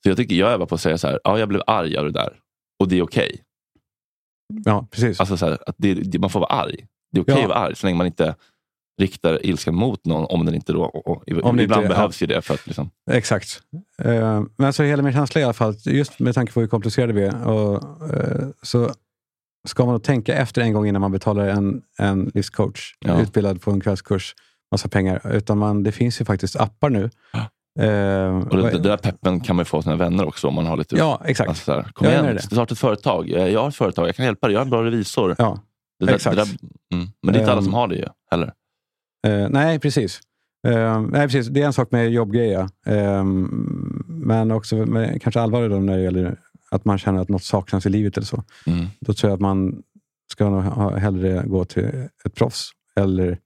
Så 0.02 0.08
jag 0.08 0.16
tycker 0.16 0.34
jag 0.34 0.50
övar 0.52 0.66
på 0.66 0.74
att 0.74 0.80
säga 0.80 0.98
så 0.98 1.08
här, 1.08 1.20
ja, 1.24 1.38
jag 1.38 1.48
blev 1.48 1.62
arg 1.66 1.96
av 1.96 2.04
det 2.04 2.10
där 2.10 2.32
och 2.80 2.88
det 2.88 2.98
är 2.98 3.02
okej. 3.02 3.42
Ja, 4.64 4.86
precis. 4.90 5.20
Alltså 5.20 5.36
så 5.36 5.46
här, 5.46 5.58
att 5.66 5.74
det, 5.78 5.94
det, 5.94 6.18
man 6.18 6.30
får 6.30 6.40
vara 6.40 6.50
arg. 6.52 6.86
Det 7.12 7.18
är 7.18 7.22
okej 7.22 7.34
Ja. 7.34 7.42
att 7.42 7.48
vara 7.48 7.58
arg 7.58 7.76
så 7.76 7.86
länge 7.86 7.98
man 7.98 8.06
inte 8.06 8.34
riktar 9.00 9.46
ilskan 9.46 9.74
mot 9.74 10.04
någon 10.06 10.24
om 10.24 10.46
den 10.46 10.54
inte 10.54 10.72
då... 10.72 10.82
Och, 10.84 11.06
och, 11.06 11.16
Om 11.42 11.60
ibland 11.60 11.60
inte- 11.60 11.94
behövs 11.94 12.22
ju 12.22 12.26
det. 12.26 12.42
För 12.42 12.54
att 12.54 12.66
liksom, 12.66 12.90
Exakt. 13.10 13.60
Eh, 14.02 14.42
men 14.56 14.72
så 14.72 14.82
hela 14.82 15.02
min 15.02 15.12
känsla 15.12 15.40
i 15.40 15.44
alla 15.44 15.52
fall, 15.52 15.74
just 15.84 16.18
med 16.18 16.34
tanke 16.34 16.52
på 16.52 16.60
hur 16.60 16.66
komplicerade 16.66 17.12
vi 17.12 17.22
är, 17.24 17.46
och, 17.46 17.74
eh, 18.14 18.46
så 18.62 18.90
ska 19.68 19.84
man 19.84 19.92
nog 19.94 20.02
tänka 20.02 20.34
efter 20.34 20.62
en 20.62 20.72
gång 20.72 20.86
innan 20.86 21.00
man 21.00 21.12
betalar 21.12 21.48
en, 21.48 21.82
en 21.98 22.30
livscoach 22.34 22.94
Ja. 23.00 23.20
utbildad 23.22 23.60
på 23.62 23.70
en 23.70 23.80
kvällskurs, 23.80 24.34
massa 24.72 24.88
pengar. 24.88 25.32
Utan 25.32 25.58
man, 25.58 25.82
det 25.82 25.92
finns 25.92 26.20
ju 26.20 26.24
faktiskt 26.24 26.56
appar 26.56 26.90
nu. 26.90 27.10
Eh, 27.80 28.38
Och 28.48 28.56
det, 28.56 28.70
det 28.70 28.78
där 28.78 28.96
peppen 28.96 29.40
kan 29.40 29.56
man 29.56 29.60
ju 29.60 29.64
få 29.64 29.76
av 29.76 29.82
sina 29.82 29.96
vänner 29.96 30.24
också 30.28 30.48
om 30.48 30.54
man 30.54 30.66
har 30.66 30.76
lite... 30.76 30.96
Ja, 30.96 31.22
exakt. 31.24 31.48
Alltså, 31.48 31.64
så 31.64 31.72
här, 31.72 31.82
kom 31.82 32.06
Jag 32.08 32.24
igen, 32.24 32.38
starta 32.38 32.72
ett 32.72 32.78
företag. 32.78 33.28
Jag 33.28 33.60
har 33.60 33.68
ett 33.68 33.76
företag, 33.76 34.08
jag 34.08 34.16
kan 34.16 34.24
hjälpa 34.24 34.46
dig. 34.46 34.54
Jag 34.54 34.60
är 34.60 34.64
en 34.64 34.70
bra 34.70 34.84
revisor. 34.84 35.34
Ja, 35.38 35.58
det 35.98 36.06
där, 36.06 36.14
exakt. 36.14 36.36
Det 36.36 36.42
där, 36.42 36.50
mm. 36.94 37.08
Men 37.22 37.32
det 37.32 37.38
är 37.38 37.40
inte 37.40 37.52
alla 37.52 37.58
Ehm. 37.58 37.64
som 37.64 37.74
har 37.74 37.88
det 37.88 37.94
ju 37.96 38.06
heller. 38.30 38.52
Eh, 39.26 39.48
nej, 39.50 39.78
precis. 39.78 40.20
Eh, 40.68 41.00
nej, 41.00 41.26
precis. 41.26 41.46
Det 41.46 41.62
är 41.62 41.66
en 41.66 41.72
sak 41.72 41.90
med 41.90 42.10
jobbgrejer. 42.12 42.68
Eh, 42.86 43.24
men 44.06 44.50
också 44.50 44.76
med, 44.76 45.22
kanske 45.22 45.40
allvarligt 45.40 45.70
då 45.70 45.78
när 45.78 45.96
det 45.96 46.02
gäller 46.02 46.36
att 46.70 46.84
man 46.84 46.98
känner 46.98 47.20
att 47.20 47.28
något 47.28 47.44
saknas 47.44 47.86
i 47.86 47.88
livet 47.88 48.16
eller 48.16 48.26
så. 48.26 48.44
Mm. 48.66 48.86
Då 49.00 49.12
tror 49.14 49.30
jag 49.30 49.34
att 49.36 49.40
man 49.40 49.82
ska 50.32 50.50
nog 50.50 50.62
ha, 50.62 50.96
hellre 50.96 51.42
gå 51.46 51.64
till 51.64 51.84
ett 52.24 52.34
proffs 52.34 52.70
eller 52.96 53.38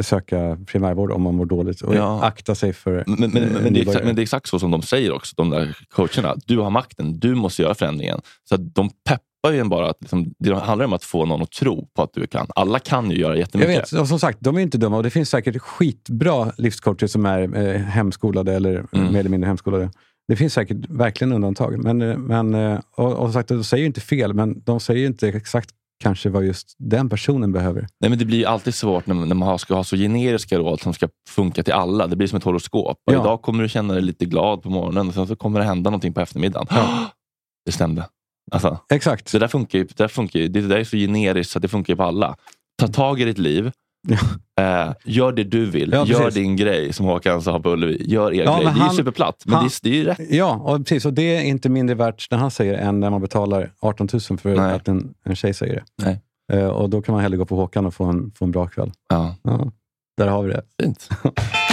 söka 0.00 0.58
primärvård 0.66 1.12
om 1.12 1.22
man 1.22 1.34
mår 1.34 1.46
dåligt 1.46 1.80
och 1.80 1.94
Ja. 1.94 2.22
akta 2.24 2.54
sig 2.54 2.72
för 2.72 3.04
Men, 3.06 3.16
men, 3.20 3.30
men, 3.30 3.62
men, 3.62 3.72
det 3.72 3.80
exakt, 3.80 4.04
men 4.04 4.14
det 4.14 4.20
är 4.20 4.22
exakt 4.22 4.48
så 4.48 4.58
som 4.58 4.70
de 4.70 4.82
säger 4.82 5.12
också, 5.12 5.34
de 5.36 5.50
där 5.50 5.76
coacherna. 5.88 6.36
Du 6.46 6.58
har 6.58 6.70
makten, 6.70 7.18
du 7.18 7.34
måste 7.34 7.62
göra 7.62 7.74
förändringen. 7.74 8.20
Så 8.48 8.56
de 8.56 8.90
peppar 9.08 9.22
ju 9.50 9.58
en 9.58 9.68
bara. 9.68 9.90
Att 9.90 9.96
liksom, 10.00 10.34
det 10.38 10.54
handlar 10.54 10.84
om 10.84 10.92
att 10.92 11.04
få 11.04 11.24
någon 11.26 11.42
att 11.42 11.50
tro 11.50 11.88
på 11.96 12.02
att 12.02 12.12
du 12.14 12.26
kan. 12.26 12.46
Alla 12.54 12.78
kan 12.78 13.10
ju 13.10 13.16
göra 13.18 13.32
Jag 13.32 13.38
jättemycket. 13.38 13.92
vet, 13.92 14.00
och 14.00 14.08
som 14.08 14.18
sagt, 14.18 14.38
de 14.40 14.56
är 14.56 14.60
inte 14.60 14.78
dumma 14.78 14.96
och 14.96 15.02
det 15.02 15.10
finns 15.10 15.30
säkert 15.30 15.58
skitbra 15.62 16.52
livscoacher 16.56 17.06
som 17.06 17.26
är 17.26 17.56
eh, 17.56 17.80
hemskolade 17.80 18.54
eller 18.54 18.86
Mm. 18.92 19.12
mer 19.12 19.20
eller 19.20 19.30
mindre 19.30 19.48
hemskolade. 19.48 19.90
Det 20.28 20.36
finns 20.36 20.52
säkert 20.54 20.76
verkligen 20.88 21.32
undantag. 21.32 21.78
Men, 21.84 22.02
eh, 22.02 22.16
men, 22.16 22.54
eh, 22.54 22.78
och, 22.96 23.12
och 23.12 23.26
som 23.26 23.32
sagt, 23.32 23.48
de 23.48 23.64
säger 23.64 23.80
ju 23.80 23.86
inte 23.86 24.00
fel, 24.00 24.34
men 24.34 24.60
de 24.64 24.80
säger 24.80 25.00
ju 25.00 25.06
inte 25.06 25.28
exakt 25.28 25.70
kanske 26.02 26.28
vad 26.28 26.44
just 26.44 26.74
den 26.78 27.08
personen 27.08 27.52
behöver. 27.52 27.86
Nej, 28.00 28.10
men 28.10 28.18
det 28.18 28.24
blir 28.24 28.38
ju 28.38 28.44
alltid 28.44 28.74
svårt 28.74 29.06
när, 29.06 29.14
när 29.14 29.34
man 29.34 29.58
ska 29.58 29.74
ha 29.74 29.84
så 29.84 29.96
generiska 29.96 30.58
råd 30.58 30.80
som 30.80 30.94
ska 30.94 31.08
funka 31.28 31.62
till 31.62 31.72
alla. 31.72 32.06
Det 32.06 32.16
blir 32.16 32.28
som 32.28 32.36
ett 32.36 32.44
horoskop. 32.44 32.98
Ja. 33.04 33.12
Idag 33.12 33.42
kommer 33.42 33.62
du 33.62 33.68
känna 33.68 33.94
dig 33.94 34.02
lite 34.02 34.24
glad 34.24 34.62
på 34.62 34.70
morgonen 34.70 35.08
och 35.08 35.14
sen 35.14 35.26
så 35.26 35.36
kommer 35.36 35.60
det 35.60 35.66
hända 35.66 35.90
någonting 35.90 36.12
på 36.12 36.20
eftermiddagen. 36.20 36.66
Det 37.66 37.72
stämde. 37.72 38.06
Alltså, 38.50 38.78
Exakt. 38.92 39.32
det 39.32 39.38
där 39.38 39.48
funkar 39.48 39.78
ju. 39.78 39.84
Det 39.84 39.96
där, 39.98 40.08
funkar 40.08 40.38
ju, 40.40 40.48
det 40.48 40.60
där 40.60 40.76
är 40.76 40.84
så 40.84 40.96
generiskt 40.96 41.52
så 41.52 41.58
att 41.58 41.62
det 41.62 41.68
funkar 41.68 41.94
på 41.94 42.02
alla. 42.02 42.36
Ta 42.80 42.88
tag 42.88 43.20
i 43.20 43.24
ditt 43.24 43.38
liv. 43.38 43.70
Eh, 44.60 44.92
gör 45.04 45.32
det 45.32 45.44
du 45.44 45.66
vill. 45.66 45.90
Ja, 45.92 46.06
gör 46.06 46.30
din 46.30 46.56
grej 46.56 46.92
som 46.92 47.06
Håkan 47.06 47.42
sa 47.42 47.60
på 47.60 47.70
Ullevi. 47.72 48.02
Gör 48.06 48.32
er 48.34 48.44
Ja, 48.44 48.54
grej. 48.56 48.64
Det 48.64 48.70
är 48.70 48.74
han- 48.74 48.90
ju 48.90 48.96
superplatt, 48.96 49.42
men 49.46 49.54
han- 49.54 49.68
det, 49.82 49.88
är, 49.88 49.92
det 49.92 49.96
är 49.96 50.00
ju 50.00 50.04
rätt. 50.04 50.30
Ja, 50.34 50.54
och 50.56 50.78
precis. 50.78 51.04
Och 51.04 51.12
det 51.12 51.36
är 51.36 51.42
inte 51.42 51.68
mindre 51.68 51.94
värt 51.96 52.30
när 52.30 52.38
han 52.38 52.50
säger 52.50 52.74
än 52.74 53.00
när 53.00 53.10
man 53.10 53.20
betalar 53.20 53.72
18 53.80 54.08
000 54.12 54.38
för 54.38 54.56
Nej. 54.56 54.72
att 54.74 54.88
en, 54.88 55.14
en 55.24 55.36
tjej 55.36 55.54
säger 55.54 55.74
det. 55.74 55.84
Nej. 56.04 56.20
Eh, 56.52 56.68
och 56.68 56.90
då 56.90 57.02
kan 57.02 57.12
man 57.12 57.22
hellre 57.22 57.36
gå 57.38 57.44
på 57.44 57.56
Håkan 57.56 57.86
och 57.86 57.94
få 57.94 58.04
en, 58.04 58.30
få 58.38 58.44
en 58.44 58.50
bra 58.50 58.66
kväll. 58.66 58.92
Ja. 59.08 59.34
Ja, 59.42 59.72
där 60.16 60.26
har 60.26 60.42
vi 60.42 60.50
det. 60.52 60.62
Fint. 60.82 61.08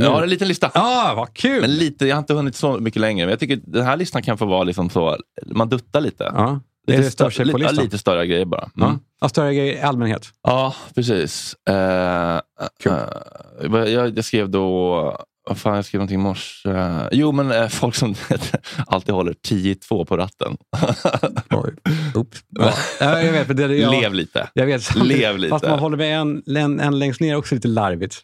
Jag 0.00 0.10
har 0.10 0.22
en 0.22 0.28
liten 0.28 0.48
lista. 0.48 0.70
Ah, 0.74 1.14
vad 1.14 1.34
kul! 1.34 1.60
Men 1.60 1.74
lite, 1.76 2.06
jag 2.06 2.16
har 2.16 2.18
inte 2.20 2.34
hunnit 2.34 2.56
så 2.56 2.78
mycket 2.78 3.00
längre. 3.00 3.26
Men 3.26 3.30
jag 3.30 3.40
tycker 3.40 3.60
den 3.66 3.84
här 3.84 3.96
listan 3.96 4.22
kan 4.22 4.38
få 4.38 4.46
vara 4.46 4.62
liksom 4.64 4.90
så, 4.90 5.18
man 5.46 5.68
duttar 5.68 6.00
lite. 6.00 6.24
Ja. 6.34 6.60
Lite, 6.86 6.98
Är 6.98 7.02
det 7.02 7.08
stö- 7.08 7.30
större 7.30 7.52
på 7.52 7.58
ja, 7.58 7.68
listan? 7.68 7.84
lite 7.84 7.98
större 7.98 8.26
grejer 8.26 8.44
bara. 8.44 8.70
Ja. 8.74 8.84
Mm. 8.86 8.98
Ja, 9.20 9.28
större 9.28 9.54
grejer 9.54 9.74
i 9.74 9.80
allmänhet. 9.80 10.26
Ja, 10.42 10.74
precis. 10.94 11.56
Eh, 11.68 12.36
eh, 12.36 12.40
jag, 13.90 14.18
jag 14.18 14.24
skrev 14.24 14.50
då, 14.50 14.94
vad 15.48 15.58
fan, 15.58 15.76
jag 15.76 15.84
skrev 15.84 15.98
någonting 15.98 16.20
i 16.20 16.22
morse. 16.22 16.70
Eh, 16.70 17.02
jo, 17.12 17.32
men 17.32 17.52
eh, 17.52 17.68
folk 17.68 17.94
som 17.94 18.14
alltid 18.86 19.14
håller 19.14 19.32
10-2 19.32 20.04
på 20.04 20.16
ratten. 20.16 20.56
Ja. 21.48 21.64
Ja, 23.00 23.22
jag 23.22 23.32
vet, 23.32 23.56
det, 23.56 23.76
jag, 23.76 23.90
Lev 23.90 24.14
lite. 24.14 24.48
Jag 24.54 24.66
vet, 24.66 24.94
Lev 24.94 25.38
lite. 25.38 25.50
Fast 25.50 25.66
man 25.68 25.78
håller 25.78 25.96
med 25.96 26.18
en, 26.20 26.42
en, 26.56 26.80
en 26.80 26.98
längst 26.98 27.20
ner 27.20 27.36
också 27.36 27.54
lite 27.54 27.68
larvigt. 27.68 28.22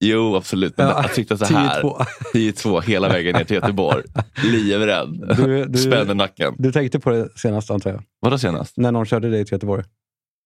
Jo, 0.00 0.36
absolut. 0.36 0.76
Men 0.78 0.86
Ja, 0.86 1.02
jag 1.02 1.14
tyckte 1.14 1.36
så 1.38 1.44
här. 1.44 1.82
10-2. 1.82 2.04
10-2 2.34 2.80
hela 2.80 3.08
vägen 3.08 3.36
ner 3.36 3.44
till 3.44 3.54
Göteborg. 3.56 4.02
Livrädd. 4.44 5.36
Du- 5.36 5.64
du- 5.64 5.78
Spänner 5.78 6.14
nacken. 6.14 6.54
Du 6.58 6.72
tänkte 6.72 7.00
på 7.00 7.10
det 7.10 7.28
senast 7.36 7.70
antar 7.70 7.90
jag? 7.90 8.02
Vadå 8.20 8.38
senast? 8.38 8.76
När 8.76 8.92
någon 8.92 9.06
körde 9.06 9.30
dig 9.30 9.44
till 9.44 9.52
Göteborg? 9.54 9.84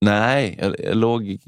Nej, 0.04 0.58
jag, 0.62 0.74
jag 0.84 0.96
låg 0.96 1.38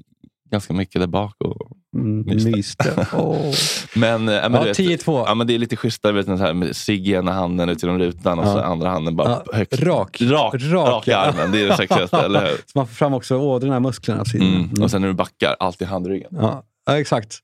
ganska 0.51 0.73
mycket 0.75 1.01
där 1.01 1.07
bak 1.09 1.35
och 1.39 1.71
Mm, 1.97 2.27
myste. 2.27 2.51
myste. 2.51 3.07
Åh. 3.17 3.53
Men, 3.97 4.29
äh, 4.29 4.43
men, 4.43 4.53
Ja, 4.53 4.59
du 4.61 4.65
vet, 4.65 4.79
10-2. 4.79 5.25
Ja, 5.27 5.35
men 5.35 5.47
det 5.47 5.55
är 5.55 5.59
lite 5.59 5.77
schysstare 5.77 6.13
vet, 6.13 6.27
så 6.27 6.37
här, 6.37 6.55
med 6.55 6.77
cigg 6.77 7.09
i 7.09 7.13
ena 7.13 7.33
handen 7.33 7.69
ut 7.69 7.83
genom 7.83 7.99
rutan 7.99 8.39
och 8.39 8.47
Ja. 8.47 8.53
så 8.53 8.59
andra 8.61 8.89
handen 8.91 9.17
bara 9.17 9.29
Ja, 9.29 9.45
högt. 9.57 9.81
rak. 9.83 10.21
Rak, 10.23 10.55
Rak, 10.55 10.63
rak 10.73 11.09
i 11.09 11.13
armen. 11.13 11.53
Det 11.53 11.61
är 11.63 11.69
det 11.69 11.77
sexigaste, 11.77 12.17
eller 12.25 12.41
hur? 12.41 12.57
Så 12.57 12.73
man 12.75 12.87
får 12.87 12.95
fram 12.95 13.15
också 13.15 13.37
ådrorna, 13.37 13.81
musklerna. 13.81 14.25
sidan. 14.25 14.49
Mm. 14.55 14.83
Och 14.83 14.91
sen 14.91 15.01
när 15.01 15.09
du 15.09 15.15
backar, 15.15 15.57
alltid 15.61 15.89
handryggen. 15.89 16.29
Ja, 16.33 16.63
ja, 16.87 16.99
exakt. 16.99 17.39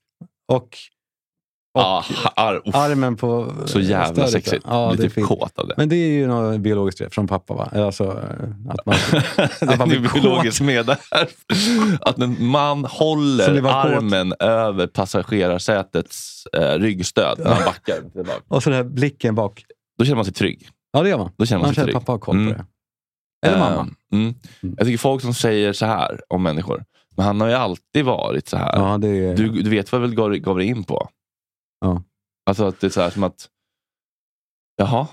Och 0.51 0.77
Ja, 1.75 2.05
ar, 2.35 2.61
uff, 2.65 2.75
armen 2.75 3.15
på 3.17 3.53
så 3.65 3.79
jävla 3.79 4.05
stödet, 4.13 4.31
sexigt. 4.31 4.65
Ja, 4.69 4.93
Blir 4.97 5.09
typ 5.09 5.25
kåt 5.25 5.59
av 5.59 5.67
det. 5.67 5.73
Men 5.77 5.89
det 5.89 5.95
är 5.95 6.07
ju 6.09 6.27
något 6.27 6.59
biologiskt 6.59 7.13
från 7.13 7.27
pappa 7.27 7.53
va? 7.53 7.69
Alltså, 7.85 8.03
eh, 8.03 8.71
att 8.71 8.85
man, 8.85 8.95
det 9.59 9.69
att 9.73 9.79
man 9.79 9.91
är 9.91 9.99
blir 9.99 10.09
kåt. 10.09 10.21
biologiskt 10.21 10.61
med 10.61 10.85
där. 10.85 10.97
Att 12.01 12.17
en 12.19 12.45
man 12.45 12.85
håller 12.85 13.61
var 13.61 13.83
kåt. 13.83 13.91
armen 13.91 14.33
över 14.39 14.87
passagerarsätets 14.87 16.45
eh, 16.45 16.79
ryggstöd 16.79 17.39
när 17.39 17.53
han 17.53 17.65
backar. 17.65 17.95
Och 18.47 18.63
så 18.63 18.69
den 18.69 18.77
här 18.77 18.83
blicken 18.83 19.35
bak. 19.35 19.65
Då 19.97 20.05
känner 20.05 20.15
man 20.15 20.25
sig 20.25 20.33
trygg. 20.33 20.67
Ja, 20.91 21.01
det 21.03 21.09
gör 21.09 21.17
man. 21.17 21.31
Då 21.37 21.45
känner 21.45 21.59
man, 21.61 21.67
sig 21.69 21.75
känner 21.75 21.85
trygg. 21.85 21.95
att 21.95 22.01
pappa 22.05 22.11
har 22.11 22.19
koll 22.19 22.35
på 22.35 22.41
Mm. 22.41 22.53
det. 22.53 22.65
Eller 23.47 23.57
Eh, 23.57 23.59
mamma. 23.69 23.87
Mm. 24.11 24.33
Jag 24.77 24.87
tycker 24.87 24.97
folk 24.97 25.21
som 25.21 25.33
säger 25.33 25.73
så 25.73 25.85
här 25.85 26.21
om 26.27 26.43
människor. 26.43 26.83
Men 27.15 27.25
han 27.25 27.41
har 27.41 27.47
ju 27.47 27.53
alltid 27.53 28.05
varit 28.05 28.47
så 28.47 28.57
här. 28.57 28.77
Ja, 28.77 28.93
är... 28.95 29.35
Du, 29.35 29.49
du 29.49 29.69
vet 29.69 29.91
vad 29.91 30.01
jag 30.01 30.07
väl 30.07 30.15
gav, 30.15 30.35
gav 30.35 30.57
dig 30.57 30.67
in 30.67 30.83
på? 30.83 31.09
Ja. 31.81 32.03
Alltså 32.45 32.65
att 32.65 32.79
det 32.79 32.87
är 32.87 32.91
så 32.91 33.01
här 33.01 33.09
som 33.09 33.23
att, 33.23 33.49
jaha. 34.77 35.07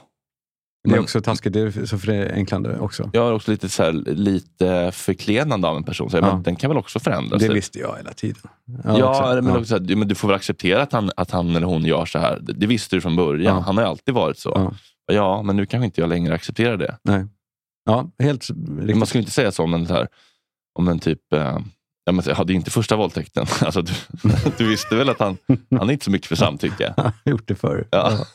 Det 0.84 0.90
är 0.90 0.90
Men- 0.90 1.00
också 1.00 1.20
taskigt, 1.20 1.52
det 1.52 1.60
är 1.60 1.86
så 1.86 1.98
förenklande 1.98 2.78
också. 2.78 3.10
Jag 3.12 3.28
är 3.28 3.32
också 3.32 3.50
lite, 3.50 3.68
så 3.68 3.82
här, 3.82 3.92
lite 4.14 4.90
förklenande 4.92 5.68
av 5.68 5.76
en 5.76 5.84
person. 5.84 6.10
Så 6.10 6.16
jag, 6.16 6.24
Ja. 6.24 6.34
men, 6.34 6.42
den 6.42 6.56
kan 6.56 6.70
väl 6.70 6.78
också 6.78 7.00
förändras? 7.00 7.42
Det 7.42 7.48
visste 7.52 7.78
jag 7.78 7.96
hela 7.96 8.12
tiden. 8.12 8.42
Ja, 8.84 9.10
också. 9.10 9.22
men, 9.34 9.46
Ja. 9.46 9.58
Också, 9.58 9.64
så 9.64 9.74
här, 9.84 9.96
men 9.96 10.08
du 10.08 10.14
får 10.14 10.28
väl 10.28 10.36
acceptera 10.36 10.82
att 10.82 10.92
han, 10.92 11.10
att 11.16 11.30
han 11.30 11.56
eller 11.56 11.66
hon 11.66 11.82
gör 11.84 12.04
så 12.06 12.18
här. 12.18 12.38
Det, 12.40 12.66
visste 12.66 12.96
du 12.96 13.00
från 13.00 13.16
början. 13.16 13.54
Ja. 13.56 13.60
Han 13.60 13.76
har 13.76 13.84
ju 13.84 13.90
alltid 13.90 14.14
varit 14.14 14.38
så. 14.38 14.52
Ja. 14.54 14.72
Ja. 15.14 15.42
men 15.42 15.56
nu 15.56 15.66
kanske 15.66 15.84
inte 15.84 16.00
jag 16.00 16.08
längre 16.08 16.34
accepterar 16.34 16.76
det. 16.76 16.96
Nej. 17.02 17.26
Ja, 17.84 18.10
helt 18.18 18.50
Men 18.50 18.78
riktigt. 18.78 18.96
Man 18.96 19.06
skulle 19.06 19.20
inte 19.22 19.32
säga 19.32 19.52
så 19.52 19.62
om 19.64 19.74
en, 19.74 19.86
så 19.86 19.94
här, 19.94 20.08
om 20.78 20.88
en 20.88 20.98
typ... 20.98 21.32
Eh, 21.32 21.58
ja, 22.04 22.12
men, 22.12 22.24
jag 22.26 22.34
hade 22.34 22.52
inte 22.52 22.70
första 22.70 22.96
våldtäkten. 22.96 23.46
Alltså, 23.60 23.82
du, 23.82 23.92
du 24.58 24.68
visste 24.68 24.94
väl 24.94 25.08
att 25.08 25.20
han, 25.20 25.38
han 25.78 25.88
är 25.88 25.92
inte 25.92 26.04
så 26.04 26.10
mycket 26.10 26.28
för 26.28 26.36
samtycke. 26.36 26.94
Jag 26.96 27.04
har 27.24 27.30
gjort 27.32 27.48
det 27.48 27.54
förr. 27.54 27.88
Ja. 27.90 28.26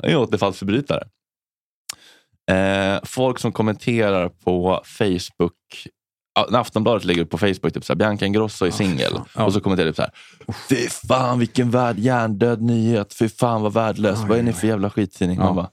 Han 0.00 0.10
är 0.10 0.16
återfallsförbrytare. 0.16 1.04
Eh, 2.50 3.00
folk 3.04 3.38
som 3.38 3.52
kommenterar 3.52 4.28
på 4.28 4.82
Facebook. 4.84 5.52
När 6.50 6.58
Aftonbladet 6.58 7.04
lägger 7.04 7.22
upp 7.22 7.30
på 7.30 7.38
Facebook, 7.38 7.72
typ 7.74 7.84
såhär, 7.84 7.96
Bianca 7.96 8.26
Ingrosso 8.26 8.66
är 8.66 8.70
singel. 8.70 9.20
Ja. 9.34 9.44
Och 9.44 9.52
så 9.52 9.60
kommenterar 9.60 9.86
de 9.86 9.94
så 9.94 10.02
här. 10.02 10.10
Fy 10.68 10.88
fan 10.88 11.38
vilken 11.38 11.70
värld, 11.70 11.98
hjärndöd 11.98 12.62
nyhet. 12.62 13.14
Fy 13.14 13.28
fan 13.28 13.62
vad 13.62 13.72
värdelös. 13.72 14.18
Vad 14.28 14.38
är 14.38 14.42
ni 14.42 14.52
för 14.52 14.66
jävla 14.66 14.90
skittidning? 14.90 15.38
Ja. 15.38 15.44
Man 15.44 15.56
bara, 15.56 15.70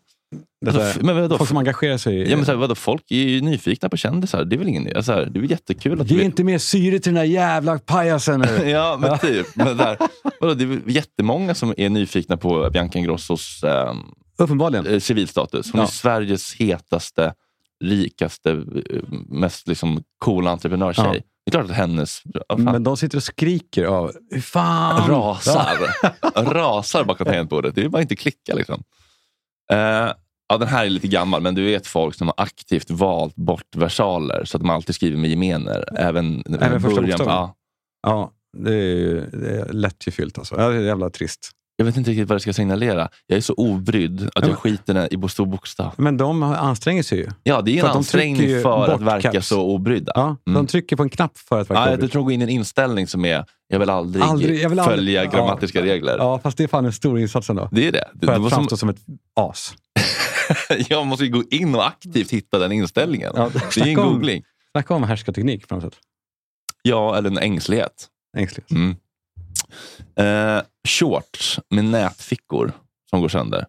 Alltså, 0.68 1.06
men 1.06 1.16
vadå? 1.22 1.38
folk 1.38 1.48
som 1.48 1.58
engagerar 1.58 1.98
sig 1.98 2.16
i... 2.16 2.30
ja, 2.32 2.36
men 2.36 2.46
så 2.46 2.52
här, 2.52 2.58
vadå, 2.60 2.76
folk 2.76 3.12
är 3.12 3.16
ju 3.16 3.42
nyfikna 3.42 3.90
på 3.90 3.98
kändisar. 3.98 4.46
Det 4.46 4.56
är 4.56 4.58
väl 4.58 4.68
ingen, 4.68 4.96
alltså, 4.96 5.12
här, 5.14 5.26
det 5.26 5.40
är 5.40 5.42
väl 5.42 5.52
jättekul 5.52 6.02
att 6.02 6.10
Ge 6.12 6.18
vi- 6.18 6.24
inte 6.24 6.44
mer 6.44 6.58
syre 6.58 7.00
till 7.00 7.14
den 7.14 7.24
där 7.24 7.32
jävla 7.32 7.80
pajasen 7.80 8.40
nu. 8.40 8.70
ja, 8.70 8.98
men 9.02 9.20
typ. 9.20 9.56
Men 9.56 9.78
där, 9.78 9.98
vadå, 10.42 10.54
det 10.54 10.64
är 10.64 10.82
jättemånga 10.86 11.56
som 11.56 11.74
är 11.78 11.90
nyfikna 11.90 12.38
på 12.38 12.70
Bianca 12.74 13.00
Ingrossos 13.00 13.64
ehm, 13.64 13.98
Uppenbarligen. 14.38 14.86
eh, 14.88 15.00
civilstatus. 15.00 15.72
Hon 15.72 15.80
Ja. 15.82 15.88
är 15.88 15.92
Sveriges 15.92 16.56
hetaste, 16.56 17.34
rikaste, 17.84 18.52
eh, 18.52 19.02
mest 19.30 19.68
liksom 19.68 20.04
coola 20.18 20.52
entreprenörstjej. 20.52 21.06
Ja. 21.14 21.22
Det 21.46 21.50
är 21.50 21.52
klart 21.52 21.66
att 21.66 21.76
hennes 21.78 22.22
fan, 22.50 22.64
Men 22.64 22.84
de 22.84 22.98
sitter 22.98 23.18
och 23.18 23.24
skriker 23.24 23.84
av 23.86 24.12
hur 24.32 24.42
fan... 24.42 25.10
rasar, 25.10 25.78
rasar 26.54 27.04
bakom 27.04 27.26
tangentbordet. 27.26 27.76
Det 27.76 27.84
är 27.84 27.90
bara 27.90 28.02
inte 28.02 28.16
klicka. 28.16 28.54
Liksom. 28.56 28.84
Eh, 29.72 30.12
ja, 30.52 30.58
den 30.58 30.68
här 30.68 30.86
är 30.86 30.90
lite 30.90 31.08
gammal, 31.08 31.42
men 31.42 31.56
du 31.56 31.66
vet 31.66 31.88
folk 31.88 32.16
som 32.16 32.28
har 32.28 32.36
aktivt 32.38 32.92
valt 32.92 33.36
bort 33.36 33.76
versaler 33.76 34.46
så 34.46 34.58
att 34.58 34.64
man 34.64 34.76
alltid 34.76 34.96
skriver 34.96 35.18
med 35.18 35.30
gemener. 35.30 35.84
Även, 36.00 36.44
Även 36.62 36.82
första 36.82 37.02
bokstaven? 37.02 37.34
ja. 37.34 37.56
Ja, 38.08 38.32
det 38.58 38.74
är, 38.74 38.76
ju- 38.96 39.30
det 39.34 39.50
är 39.62 39.74
lättgefyllt 39.74 40.38
alltså. 40.38 40.56
Ja, 40.62 40.70
det 40.70 40.76
är 40.76 40.82
jävla 40.82 41.10
trist. 41.10 41.50
Jag 41.76 41.86
vet 41.86 41.98
inte 41.98 42.12
riktigt 42.12 42.30
vad 42.30 42.36
det 42.36 42.40
ska 42.40 42.54
signalera. 42.54 43.10
Jag 43.28 43.38
är 43.38 43.42
så 43.42 43.54
obrydd 43.54 44.30
att 44.36 44.48
jag 44.48 44.58
skiter 44.58 45.26
i 45.26 45.30
stor 45.30 45.46
bokstav. 45.46 45.94
Men 45.98 46.18
de 46.18 46.44
anstränger 46.44 47.04
sig 47.04 47.18
ju. 47.18 47.28
Ja, 47.44 47.62
det 47.62 47.72
är 47.72 47.74
För 47.74 47.80
en 47.80 47.86
att 47.86 47.94
de 47.94 47.98
ansträngning 47.98 48.62
för 48.62 48.88
att 48.94 49.02
verka 49.02 49.32
caps. 49.32 49.48
så 49.48 49.62
obrydda. 49.62 50.12
Ja, 50.16 50.24
Mm. 50.48 50.56
De 50.64 50.68
trycker 50.68 50.96
på 50.96 51.04
en 51.04 51.10
knapp 51.10 51.38
för 51.38 51.62
att 51.62 51.70
verka 51.70 51.80
Ja, 51.82 51.86
jag 51.88 51.94
obrydd. 51.94 52.12
tror 52.12 52.24
gå 52.24 52.32
in 52.32 52.42
i 52.42 52.44
en 52.44 52.50
inställning 52.50 53.08
som 53.08 53.26
är, 53.26 53.46
jag 53.68 53.80
vill 53.80 53.90
aldrig, 53.90 54.24
Aldrig- 54.24 54.62
jag 54.62 54.70
vill 54.70 54.80
aldrig- 54.80 54.98
följa 54.98 55.24
ja. 55.24 55.32
grammatiska 55.32 55.82
regler. 55.82 56.16
Ja, 56.18 56.40
fast 56.44 56.58
det 56.58 56.64
är 56.64 56.68
fan 56.68 56.86
en 56.86 56.94
stor 56.94 57.20
insats 57.20 57.50
ändå. 57.50 57.70
Det 57.72 57.88
är 57.88 57.92
det. 57.92 58.08
För 58.20 58.26
det 58.28 58.34
att 58.36 58.42
var 58.42 58.50
som, 58.50 58.56
framstå 58.58 58.78
som 58.78 58.90
ett 58.90 59.00
as. 59.36 59.74
jag 60.90 61.08
måste 61.08 61.26
ju 61.26 61.32
gå 61.32 61.44
in 61.52 61.76
och 61.76 61.88
aktivt 61.88 62.32
hitta 62.32 62.60
den 62.60 62.72
inställningen. 62.72 63.32
Ja, 63.36 63.50
det 63.76 63.82
är 63.82 63.88
en 63.88 64.00
om- 64.00 64.14
googling. 64.14 64.44
Snacka 64.72 64.94
om 64.94 65.04
härskarteknik 65.04 65.68
på 65.68 65.76
något 65.76 65.84
sätt. 65.84 66.00
Ja, 66.82 67.18
eller 67.18 67.30
en 67.30 67.38
ängslighet. 67.38 68.08
Ängslighet. 68.38 68.72
Mm. 68.72 68.96
Eh, 70.16 70.62
shorts 70.88 71.60
med 71.70 71.86
nätfickor 71.86 72.72
som 73.10 73.22
går 73.22 73.30
sönder. 73.30 73.66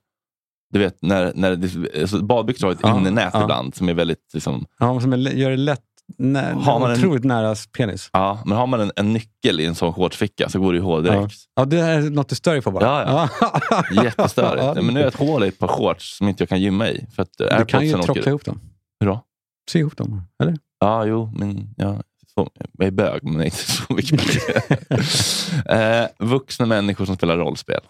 Du 0.73 0.79
vet, 0.79 1.03
när, 1.03 1.33
när 1.35 1.57
det, 1.57 2.01
alltså 2.01 2.23
badbyxor 2.23 2.67
har 2.67 2.73
ett 2.75 2.81
Ja, 2.83 2.99
innenät 2.99 3.31
ja. 3.35 3.43
ibland 3.43 3.75
som 3.75 3.89
är 3.89 3.95
väldigt... 3.95 4.31
Liksom, 4.35 4.67
Ja, 4.79 5.01
som 5.01 5.13
är, 5.13 5.17
gör 5.19 5.51
det 5.51 5.57
lätt, 5.57 5.81
nä, 6.19 6.53
Har 6.53 6.81
man 6.81 6.91
en- 6.91 6.99
otroligt 6.99 7.25
nära 7.25 7.55
penis. 7.77 8.11
ja, 8.13 8.43
men 8.47 8.57
har 8.59 8.67
man 8.67 8.81
en, 8.81 8.93
en 8.97 9.13
nyckel 9.13 9.61
i 9.61 9.67
en 9.67 9.75
sån 9.75 9.93
shortsficka 9.93 10.49
så 10.49 10.61
går 10.61 10.73
det 10.73 10.77
ju 10.79 10.83
hål 10.85 11.03
direkt. 11.05 11.35
Ja, 11.55 11.65
det 11.65 11.79
är 11.81 12.01
något 12.11 12.29
du 12.29 12.35
stör 12.35 12.53
dig 12.53 12.63
på 12.63 12.71
bara. 12.71 12.85
Ja, 12.85 13.29
ja. 13.41 13.83
Jättestörigt. 14.05 14.63
Ja, 14.65 14.73
Ja, 14.77 14.83
men 14.83 14.95
nu 14.95 15.01
är 15.03 15.07
ett 15.07 15.15
hål 15.19 15.45
i 15.45 15.49
ett 15.49 15.59
par 15.59 15.69
shorts 15.69 16.17
som 16.19 16.29
inte 16.29 16.43
jag 16.43 16.49
kan 16.49 16.61
gymma 16.61 16.89
i. 16.89 17.07
För 17.15 17.23
att 17.23 17.33
Du 17.59 17.65
kan 17.67 17.87
ju 17.87 17.93
tråckla 17.93 18.29
ihop 18.31 18.45
dem. 18.45 18.61
Hur 19.01 19.07
då? 19.07 19.25
Sy 19.71 19.79
ihop 19.79 19.97
dem, 19.97 20.23
eller? 20.43 20.57
Ja, 20.81 21.05
jo, 21.07 21.33
men 21.37 21.75
ja, 21.77 22.03
så, 22.35 22.51
jag 22.79 22.87
är 22.87 22.91
bög, 22.91 23.23
men 23.25 23.43
inte 23.45 23.57
så 23.57 23.83
mycket 23.95 24.21
eh, 25.67 26.05
vuxna 26.19 26.67
människor 26.67 27.05
som 27.05 27.17
spelar 27.17 27.37
rollspel. 27.37 27.81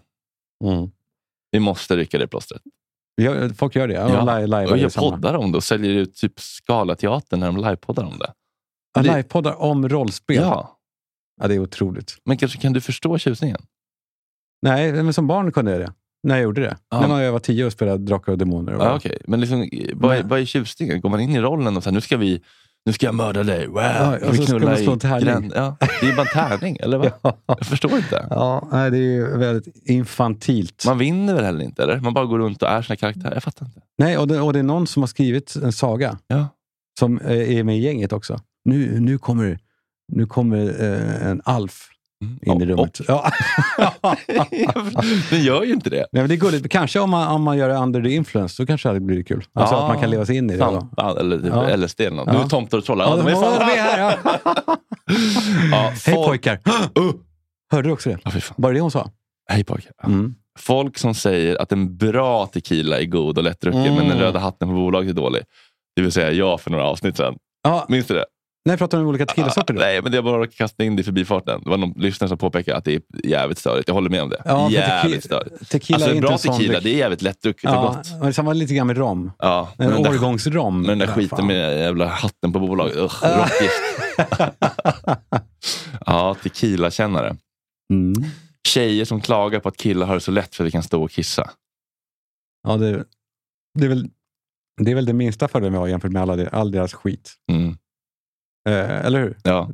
Mm. 0.65 0.91
Vi 1.51 1.61
måste 1.61 1.97
rycka 1.97 2.19
det 2.19 2.27
plåstret. 2.27 2.63
Folk 3.57 3.77
gör 3.77 3.89
det. 3.89 3.95
Ja, 3.95 4.25
Live, 4.37 4.47
live 4.47 4.67
och 4.73 4.79
jag 4.79 4.95
poddar 4.95 5.35
om 5.35 5.53
det 5.53 5.57
och 5.59 5.65
säljer 5.65 5.95
ut 5.95 6.15
typ 6.15 6.41
Scalateatern 6.41 7.41
när 7.41 7.47
de 7.47 7.57
livepoddar 7.57 8.05
om 8.05 8.19
det. 8.19 8.33
Ja, 8.95 9.03
Livepoddar 9.03 9.63
om 9.63 9.89
rollspel. 9.89 10.37
Ja, 10.37 10.79
Ja, 11.41 11.49
det 11.49 11.55
är 11.55 11.59
otroligt. 11.59 12.17
men 12.25 12.37
kanske 12.37 12.59
kan 12.59 12.73
du 12.73 12.81
förstå 12.81 13.19
tjusningen? 13.19 13.59
Nej, 14.63 14.93
men 14.93 15.13
som 15.15 15.27
barn 15.27 15.53
kunde 15.53 15.71
jag 15.73 15.81
det. 15.81 15.93
När 16.23 16.35
jag 16.35 16.43
gjorde 16.43 16.61
det. 16.61 16.77
Ja. 16.91 17.07
När 17.07 17.21
jag 17.21 17.33
var 17.33 17.39
tio 17.39 17.65
och 17.67 17.73
spelade 17.73 18.05
Drakar 18.05 18.33
och 18.33 18.39
Demoner. 18.39 18.73
Och 18.75 18.85
Ja, 18.85 18.97
okej. 18.97 19.19
Men 19.27 19.41
liksom, 19.41 19.69
vad, 19.95 20.17
är, 20.17 20.23
vad 20.23 20.41
är 20.41 20.45
tjusningen? 20.45 21.01
Går 21.01 21.09
man 21.11 21.21
in 21.21 21.31
i 21.37 21.41
rollen 21.41 21.77
och 21.77 21.83
säger 21.83 21.95
nu 21.95 22.01
ska 22.01 22.17
vi 22.17 22.43
nu 22.87 22.93
ska 22.93 23.07
jag 23.07 23.15
mörda 23.15 23.43
dig. 23.43 23.67
Wow. 23.67 23.83
Ja, 23.83 24.17
Ska 24.17 24.29
och 24.29 24.37
så 24.37 24.43
ska 24.43 24.51
knulla 24.53 24.67
man 24.67 24.77
slå 24.77 24.91
i 24.91 24.93
en 24.93 24.99
tärning. 24.99 25.53
Ja, 25.55 25.77
det 25.81 26.07
är 26.07 26.11
ju 26.11 26.17
bara 26.17 26.27
en 26.27 26.59
tärning, 26.59 26.77
eller 26.81 26.99
vad? 26.99 27.13
Ja. 27.23 27.37
Jag 27.47 27.67
förstår 27.67 27.97
inte. 27.97 28.27
Ja, 28.31 28.69
nej, 28.73 28.91
det 28.91 28.97
är 28.97 29.01
ju 29.01 29.37
väldigt 29.37 29.77
infantilt. 29.91 30.85
Man 30.87 30.99
vinner 30.99 31.35
väl 31.35 31.45
heller 31.45 31.65
inte, 31.65 31.83
eller? 31.83 32.01
Man 32.01 32.15
bara 32.15 32.25
går 32.25 32.39
runt 32.39 32.63
och 32.63 32.69
är 32.69 32.83
sina 32.83 32.97
karaktärer. 32.97 33.35
Jag 33.35 33.43
fattar 33.43 33.67
inte. 33.67 33.81
Nej, 33.99 34.19
och 34.19 34.29
det, 34.29 34.41
och 34.41 34.53
det 34.53 34.59
är 34.59 34.63
någon 34.63 34.87
som 34.87 35.03
har 35.03 35.07
skrivit 35.07 35.57
en 35.63 35.73
saga 35.73 36.19
Ja. 36.27 36.49
som 36.99 37.21
eh, 37.21 37.57
är 37.59 37.65
med 37.65 37.77
i 37.79 37.81
gänget 37.81 38.13
också. 38.13 38.41
Nu, 38.65 39.01
nu 39.01 39.19
kommer, 39.19 39.59
nu 40.13 40.27
kommer 40.27 40.83
eh, 40.83 41.27
en 41.27 41.43
alf 41.45 41.89
in 42.43 42.63
i 42.63 42.67
rummet. 42.67 43.01
Ja. 43.09 43.31
Den 45.31 45.43
gör 45.43 45.63
ju 45.65 45.73
inte 45.73 45.91
det. 45.91 45.97
Nej, 46.13 46.23
men 46.23 46.29
det 46.29 46.35
är 46.35 46.37
gulligt. 46.37 46.69
Kanske 46.71 47.01
om 47.01 47.11
man, 47.11 47.29
om 47.29 47.43
man 47.43 47.57
gör 47.59 47.69
det 47.69 47.75
under 47.77 48.03
the 48.03 48.11
influence, 48.11 48.55
så 48.57 48.67
kanske 48.67 48.93
det 48.93 49.01
blir 49.01 49.23
kul. 49.23 49.45
Alltså 49.55 49.75
att 49.75 49.89
man 49.89 50.01
kan 50.01 50.11
leva 50.11 50.27
sig 50.27 50.37
in 50.37 50.51
i 50.51 50.57
det. 50.57 50.59
då. 50.65 50.89
Ja, 50.97 51.19
eller 51.21 51.39
typ 51.39 51.47
Ja. 51.53 51.77
LSD 51.77 52.01
eller 52.01 52.17
något. 52.17 52.27
Ja. 52.27 52.33
Nu 52.33 52.39
är 52.39 52.49
tomtar 52.49 52.79
och 52.79 52.85
trollar. 52.85 53.05
Ja, 53.05 53.17
Ja, 53.17 53.23
de 53.23 53.31
är 53.31 53.35
fan... 53.35 53.63
här, 53.63 53.99
ja. 53.99 54.15
Ja, 55.73 55.93
Hej 56.07 56.15
pojkar! 56.15 56.59
Hörde 57.73 57.89
du 57.89 57.93
också 57.93 58.11
det? 58.11 58.19
Ja. 58.25 58.31
Var 58.57 58.71
det 58.73 58.77
det 58.79 58.81
hon 58.83 58.91
sa? 58.91 59.11
Hej 59.51 59.65
pojkar. 59.65 59.93
Ja. 60.03 60.09
Mm. 60.09 60.35
Folk 60.59 60.99
som 60.99 61.15
säger 61.15 61.63
att 61.63 61.73
en 61.73 61.97
bra 61.97 62.47
tequila 62.47 63.01
är 63.01 63.05
god 63.05 63.39
och 63.39 63.45
lättdrucken, 63.45 63.81
Mm. 63.83 63.95
men 63.95 64.09
den 64.09 64.19
röda 64.19 64.39
hatten 64.39 64.69
på 64.69 64.75
bolaget 64.75 65.11
är 65.11 65.15
dålig. 65.15 65.43
Det 65.97 66.03
vill 66.03 66.13
säga 66.13 66.31
jag 66.33 66.61
för 66.61 66.71
några 66.71 66.85
avsnitt 66.85 67.17
sedan. 67.17 67.35
Ja, 67.63 67.87
Minns 67.89 68.07
du 68.07 68.15
det? 68.15 68.25
Nej, 68.65 68.77
pratar 68.79 68.99
du 68.99 69.03
om 69.05 69.09
olika 69.09 69.27
tequilasorter? 69.27 69.75
då? 69.75 69.81
Nej, 69.81 70.03
men 70.03 70.13
är 70.15 70.23
bara 70.23 70.45
att 70.45 70.55
kasta 70.55 70.85
in 70.85 70.97
det 70.97 71.01
i 71.01 71.05
förbifarten. 71.05 71.61
Det 71.65 71.71
var 71.71 71.77
någon 71.77 71.93
lyssnare 71.97 72.29
som 72.29 72.39
påpekade 72.39 72.77
att 72.79 72.85
det 72.85 72.95
är 72.95 73.03
jävligt 73.25 73.59
störigt. 73.59 73.89
Jag 73.89 73.95
håller 73.95 74.11
med 74.11 74.23
om 74.23 74.31
det. 74.31 74.43
Ja, 74.45 74.71
jävligt 74.71 75.25
störigt. 75.25 75.71
tequila 75.71 75.97
alltså, 75.97 76.11
en 76.11 76.21
bra 76.21 76.39
tequila, 76.39 76.81
det 76.81 76.91
är 76.95 76.97
jävligt 76.97 77.23
lättdrucket 77.23 77.65
och 77.71 77.77
Ja, 77.77 77.83
gott. 77.97 78.11
men 78.19 78.27
det 78.27 78.33
samma 78.33 78.53
lite 78.53 78.75
grann 78.75 78.87
med 78.87 78.97
rom. 78.97 79.33
Ja, 79.39 79.69
En 79.79 79.91
men 79.91 80.07
årgångsrom. 80.07 80.81
Men 80.83 80.99
den 80.99 81.09
där 81.09 81.15
skiten 81.15 81.39
fan. 81.39 81.47
med 81.47 81.79
jävla 81.79 82.07
hatten 82.07 82.53
på 82.53 82.59
bolaget. 82.61 82.97
Usch, 82.97 83.23
råttgift. 83.23 83.83
ja, 86.07 86.37
tequila-kännare. 86.43 87.37
Mm. 87.93 88.15
Tjejer 88.69 89.05
som 89.05 89.21
klagar 89.21 89.61
på 89.61 89.69
att 89.69 89.77
killar 89.77 90.07
har 90.07 90.15
det 90.15 90.21
så 90.21 90.31
lätt 90.31 90.55
för 90.55 90.65
att 90.65 90.67
vi 90.67 90.71
kan 90.71 90.83
stå 90.83 91.03
och 91.03 91.11
kissa. 91.11 91.51
Ja, 92.69 92.77
det, 92.77 93.05
det, 93.79 93.85
är 93.85 93.89
väl, 93.89 94.09
det 94.83 94.91
är 94.91 94.95
väl 94.95 95.07
det 95.07 95.13
minsta 95.13 95.49
fördelen 95.49 95.73
vi 95.73 95.79
har 95.79 95.89
jämfört 95.89 96.13
med 96.13 96.23
alla 96.23 96.49
all 96.49 96.71
deras 96.71 96.93
skit. 96.95 97.35
Mm. 97.53 97.77
Eh, 98.69 99.05
eller 99.07 99.21
hur? 99.21 99.39
Ja, 99.43 99.71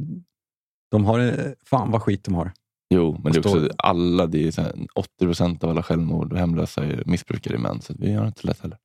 De 0.91 1.05
har, 1.05 1.19
eh, 1.21 1.33
fan 1.67 1.91
vad 1.91 2.03
skit 2.03 2.25
de 2.25 2.35
har. 2.35 2.53
jo, 2.95 3.21
men 3.25 3.33
det 3.33 3.39
är 3.39 3.47
också 3.47 3.69
alla, 3.79 4.27
det 4.27 4.47
är 4.47 4.51
så 4.51 4.63
här, 4.63 4.73
80 4.95 5.09
procent 5.19 5.65
av 5.65 5.71
alla 5.71 5.83
självmord 5.83 6.33
och 6.33 6.39
hemlösa 6.39 6.85
är 6.85 7.03
missbrukare 7.07 7.55
är 7.55 7.59
män. 7.59 7.81
Så 7.81 7.95
vi 7.99 8.13
har 8.15 8.23
det 8.23 8.29
inte 8.29 8.47
lätt 8.47 8.61
heller. 8.61 8.79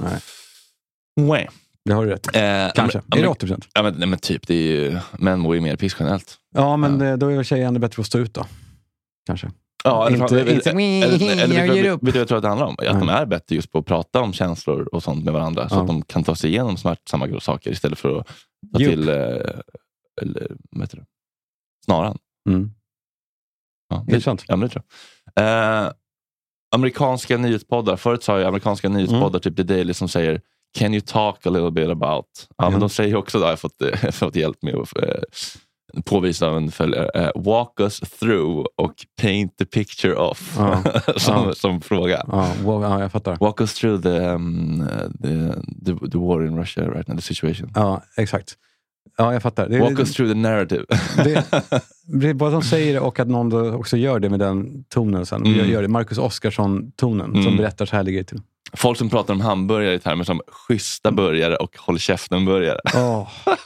Nej, 0.00 0.20
Nej. 1.16 1.48
det 1.84 1.92
har 1.92 2.04
du 2.06 2.10
rätt 2.10 2.26
Eh, 2.36 2.72
Kanske. 2.74 2.98
men- 3.06 3.12
är 3.12 3.16
det 3.16 3.20
men- 3.22 3.28
80 3.28 3.38
procent? 3.46 3.68
Ja, 3.74 3.82
men, 3.82 3.94
nej, 3.94 4.08
men 4.08 4.18
typ, 4.18 4.46
det 4.46 4.54
är 4.54 4.62
ju, 4.90 4.98
män 5.18 5.40
mår 5.40 5.54
ju 5.54 5.60
mer 5.60 5.76
piss 5.76 5.96
generellt. 5.98 6.38
Ja, 6.54 6.76
men 6.76 7.00
eh, 7.00 7.16
då 7.16 7.28
är 7.28 7.36
väl 7.36 7.44
tjejer 7.44 7.66
ännu 7.66 7.78
bättre 7.78 8.00
att 8.00 8.06
stå 8.06 8.18
ut 8.18 8.34
då. 8.34 8.46
Kanske. 9.26 9.50
Ja, 9.84 10.06
eller, 10.06 10.22
Inte- 10.22 10.40
eller, 10.40 10.52
inte- 10.54 10.70
eller, 10.70 11.42
eller, 11.44 11.56
jag 11.58 11.66
vet 11.66 11.76
ger 11.76 11.82
du- 11.82 11.90
upp. 11.90 12.02
Vet 12.02 12.12
du 12.12 12.18
vad 12.18 12.20
jag 12.20 12.28
tror 12.28 12.38
att 12.38 12.42
det 12.42 12.48
handlar 12.48 12.66
om? 12.66 12.76
Att 12.78 13.00
de 13.00 13.06
Nej. 13.06 13.14
är 13.14 13.26
bättre 13.26 13.56
just 13.56 13.72
på 13.72 13.78
att 13.78 13.86
prata 13.86 14.20
om 14.20 14.32
känslor 14.32 14.88
och 14.92 15.02
sånt 15.02 15.24
med 15.24 15.32
varandra. 15.32 15.68
Så 15.68 15.74
Ja. 15.74 15.80
att 15.80 15.86
de 15.86 16.02
kan 16.02 16.24
ta 16.24 16.34
sig 16.34 16.50
igenom 16.50 16.76
smärtsamma 16.76 17.40
saker 17.40 17.70
istället 17.70 17.98
för 17.98 18.18
att 18.20 18.26
upp. 18.72 18.78
till 18.78 19.08
eh, 19.08 19.14
eller, 20.22 20.56
vad 20.70 20.82
heter 20.82 20.96
det? 20.96 21.04
snaran. 21.84 22.18
Mm. 22.48 22.70
Ja, 23.88 24.00
Intressant. 24.00 24.44
Ja, 24.48 24.56
men 24.56 24.68
det 24.68 24.72
tror 24.72 24.84
jag. 25.34 25.84
Eh, 25.86 25.92
amerikanska 26.74 27.36
nyhetspoddar. 27.38 27.96
Förut 27.96 28.22
sa 28.22 28.38
jag 28.38 28.48
amerikanska 28.48 28.88
nyhetspoddar, 28.88 29.38
typ 29.38 29.56
The 29.56 29.62
Daily, 29.62 29.94
som 29.94 30.08
säger 30.08 30.40
Can 30.78 30.94
you 30.94 31.00
talk 31.00 31.46
a 31.46 31.50
little 31.50 31.70
bit 31.70 31.88
about? 31.88 32.26
Ja, 32.56 32.64
men 32.64 32.72
Ja. 32.72 32.78
de 32.78 32.88
säger 32.88 33.16
också, 33.16 33.38
det 33.38 33.44
har 33.44 33.50
jag 33.52 33.60
fått, 33.60 33.82
eh, 33.82 34.10
fått 34.12 34.36
hjälp 34.36 34.62
med 34.62 34.74
att 34.74 34.88
eh, 35.96 36.02
påvisa 36.02 36.46
av 36.46 36.56
en 36.56 36.70
följare, 36.70 37.10
eh, 37.24 37.30
walk 37.42 37.80
us 37.80 38.00
through 38.00 38.66
och 38.76 38.94
paint 39.22 39.56
the 39.58 39.64
picture 39.64 40.14
of. 40.14 40.54
Ja. 40.58 40.82
som, 41.16 41.34
Ja. 41.48 41.54
som 41.54 41.80
fråga. 41.80 42.24
Ja, 42.28 42.48
ja, 42.64 43.00
jag 43.00 43.12
fattar. 43.12 43.36
Walk 43.40 43.60
us 43.60 43.74
through 43.74 44.02
the, 44.02 44.08
um, 44.18 44.84
the, 45.22 45.28
the, 45.92 46.10
the 46.10 46.18
war 46.18 46.46
in 46.46 46.58
Russia 46.58 46.84
right 46.90 47.08
now, 47.08 47.16
the 47.16 47.22
situation. 47.22 47.72
Ja, 47.74 48.02
exakt. 48.16 48.54
Ja, 49.18 49.32
jag 49.32 49.42
fattar. 49.42 49.68
Det, 49.68 49.78
Walk 49.80 49.98
us 49.98 50.14
through 50.14 50.32
the 50.32 50.38
narrative. 50.38 50.84
det, 51.24 51.44
det 52.20 52.34
bara 52.34 52.50
de 52.50 52.62
säger 52.62 52.92
det 52.94 53.00
och 53.00 53.20
att 53.20 53.28
någon 53.28 53.74
också 53.74 53.96
gör 53.96 54.18
det 54.20 54.30
med 54.30 54.38
den 54.38 54.84
tonen 54.88 55.26
sen. 55.26 55.46
Mm. 55.46 55.70
Gör, 55.70 55.82
det. 55.82 55.88
Marcus 55.88 56.18
Oskarsson-tonen 56.18 57.32
som 57.32 57.40
Mm. 57.42 57.56
berättar 57.56 57.86
så 57.86 57.96
här 57.96 58.02
ligger 58.02 58.18
det 58.18 58.24
till. 58.24 58.40
Folk 58.76 58.98
som 58.98 59.10
pratar 59.10 59.34
om 59.34 59.40
hamburgare 59.40 59.94
i 59.94 59.98
termer 59.98 60.24
som 60.24 60.40
schyssta 60.48 61.10
burgare 61.12 61.56
och 61.56 61.76
håll 61.78 61.98
käften-burgare. 61.98 62.78
Åh. 62.94 63.28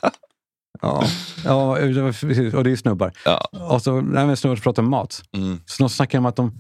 Ja, 0.83 1.05
ja 1.45 1.77
precis. 2.21 2.55
och 2.55 2.65
det 2.65 2.73
är 2.73 2.77
snubbar. 2.77 3.13
Ja. 3.25 3.49
Och 3.71 3.83
så, 3.83 4.01
nej, 4.01 4.27
men 4.27 4.37
snubbar 4.37 4.57
som 4.57 4.63
pratar 4.63 4.83
om 4.83 4.91
mat. 4.91 5.23
Mm. 5.37 5.61
Så 5.67 5.83
de 5.83 5.89
snackar 5.89 6.19
om 6.19 6.27
att 6.27 6.37
de 6.37 6.53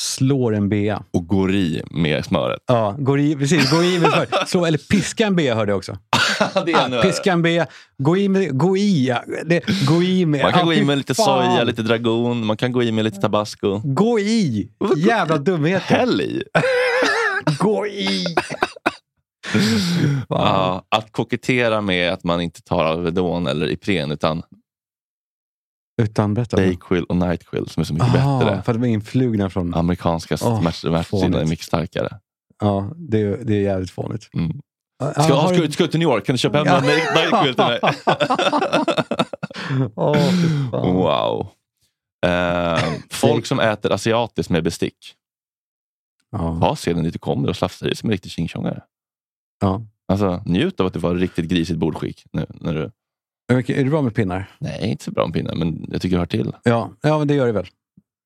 slår 0.00 0.54
en 0.54 0.68
bea. 0.68 1.02
Och 1.10 1.26
går 1.26 1.54
i 1.54 1.82
med 1.90 2.24
smöret. 2.24 2.60
Ja, 2.66 2.96
går 2.98 3.20
i, 3.20 3.36
precis. 3.36 3.70
Går 3.70 3.84
i 3.84 3.98
med 3.98 4.10
smör. 4.10 4.26
Slå, 4.46 4.66
eller 4.66 4.78
piska 4.78 5.26
en 5.26 5.36
bea 5.36 5.54
hörde 5.54 5.72
jag 5.72 5.78
också. 5.78 5.98
Ah, 6.40 7.02
piska 7.02 7.32
en 7.32 7.42
bea. 7.42 7.66
Gå 7.98 8.16
i 8.16 8.28
med... 8.28 8.58
Gå 8.58 8.76
i, 8.76 9.06
ja. 9.08 9.22
det, 9.46 9.64
gå 9.88 10.02
i 10.02 10.26
med... 10.26 10.42
Man 10.42 10.52
kan 10.52 10.60
ah, 10.60 10.64
gå 10.64 10.72
i 10.72 10.84
med 10.84 10.98
lite 10.98 11.14
fan. 11.14 11.24
soja, 11.24 11.64
lite 11.64 11.82
dragon, 11.82 12.46
man 12.46 12.56
kan 12.56 12.72
gå 12.72 12.82
i 12.82 12.92
med 12.92 13.04
lite 13.04 13.20
tabasco. 13.20 13.80
Gå 13.84 14.18
i! 14.18 14.70
Jävla 14.96 15.38
dumheter. 15.38 15.96
Häll 15.96 16.20
i! 16.20 16.42
Gå 17.58 17.86
i! 17.86 18.24
Ja, 20.28 20.84
att 20.88 21.12
kokettera 21.12 21.80
med 21.80 22.12
att 22.12 22.24
man 22.24 22.40
inte 22.40 22.62
tar 22.62 22.84
Alvedon 22.84 23.46
eller 23.46 23.70
Ipren 23.70 24.10
utan 24.10 24.42
Utan 26.02 26.34
berätta. 26.34 26.56
Dayquil 26.56 27.04
och 27.04 27.16
Nightquil 27.16 27.68
som 27.68 27.80
är 27.80 27.84
så 27.84 27.94
mycket 27.94 28.08
Ah, 28.24 28.38
bättre. 28.38 28.62
för 28.62 28.72
att 28.74 28.80
de 28.82 28.88
är 28.88 28.92
influgna 28.92 29.50
från... 29.50 29.74
Amerikanska 29.74 30.34
oh, 30.34 30.70
smärtstillande 30.72 31.40
är 31.40 31.46
mycket 31.46 31.66
starkare. 31.66 32.18
Ja, 32.60 32.90
det, 32.96 33.20
är- 33.20 33.38
det 33.44 33.54
är 33.54 33.60
jävligt 33.62 33.90
fånigt. 33.90 34.28
Mm. 34.34 34.60
Ska, 35.12 35.34
har 35.34 35.54
ska, 35.54 35.62
du- 35.62 35.72
ska 35.72 35.86
till 35.86 36.00
New 36.00 36.08
York? 36.08 36.26
Kan 36.26 36.34
du 36.34 36.38
köpa 36.38 36.58
hem 36.58 36.66
en 36.66 36.82
Nightquil 36.82 37.54
till 37.54 37.64
mig? 37.64 37.80
Fan. 40.70 40.94
wow. 40.94 41.48
Eh, 42.26 42.78
folk 43.10 43.46
som 43.46 43.60
äter 43.60 43.92
asiatiskt 43.92 44.50
med 44.50 44.64
bestick. 44.64 45.14
Ja. 46.30 46.58
Ta 46.60 46.76
seden 46.76 47.04
dit 47.04 47.12
du 47.12 47.18
kommer 47.18 47.48
och 47.48 47.56
slafsa 47.56 47.84
i 47.84 47.88
dig 47.88 47.96
som 47.96 48.08
en 48.08 48.12
riktig 48.12 48.32
tjingtjongare. 48.32 48.82
Ja. 49.60 49.82
Alltså, 50.08 50.42
njut 50.46 50.80
av 50.80 50.86
att 50.86 50.92
du 50.92 50.98
var 50.98 51.14
riktigt 51.14 51.48
grisigt 51.48 51.78
bordskick. 51.78 52.24
Nu, 52.32 52.46
när 52.60 52.74
du... 52.74 52.90
Är 53.74 53.84
du 53.84 53.90
bra 53.90 54.02
med 54.02 54.14
pinnar? 54.14 54.50
Nej, 54.58 54.90
inte 54.90 55.04
så 55.04 55.10
bra 55.10 55.26
med 55.26 55.34
pinnar, 55.34 55.54
men 55.54 55.86
jag 55.88 56.02
tycker 56.02 56.16
det 56.16 56.20
hör 56.20 56.26
till. 56.26 56.52
Ja, 56.64 56.90
ja 57.02 57.18
men 57.18 57.28
det 57.28 57.34
gör 57.34 57.46
det 57.46 57.52
väl. 57.52 57.66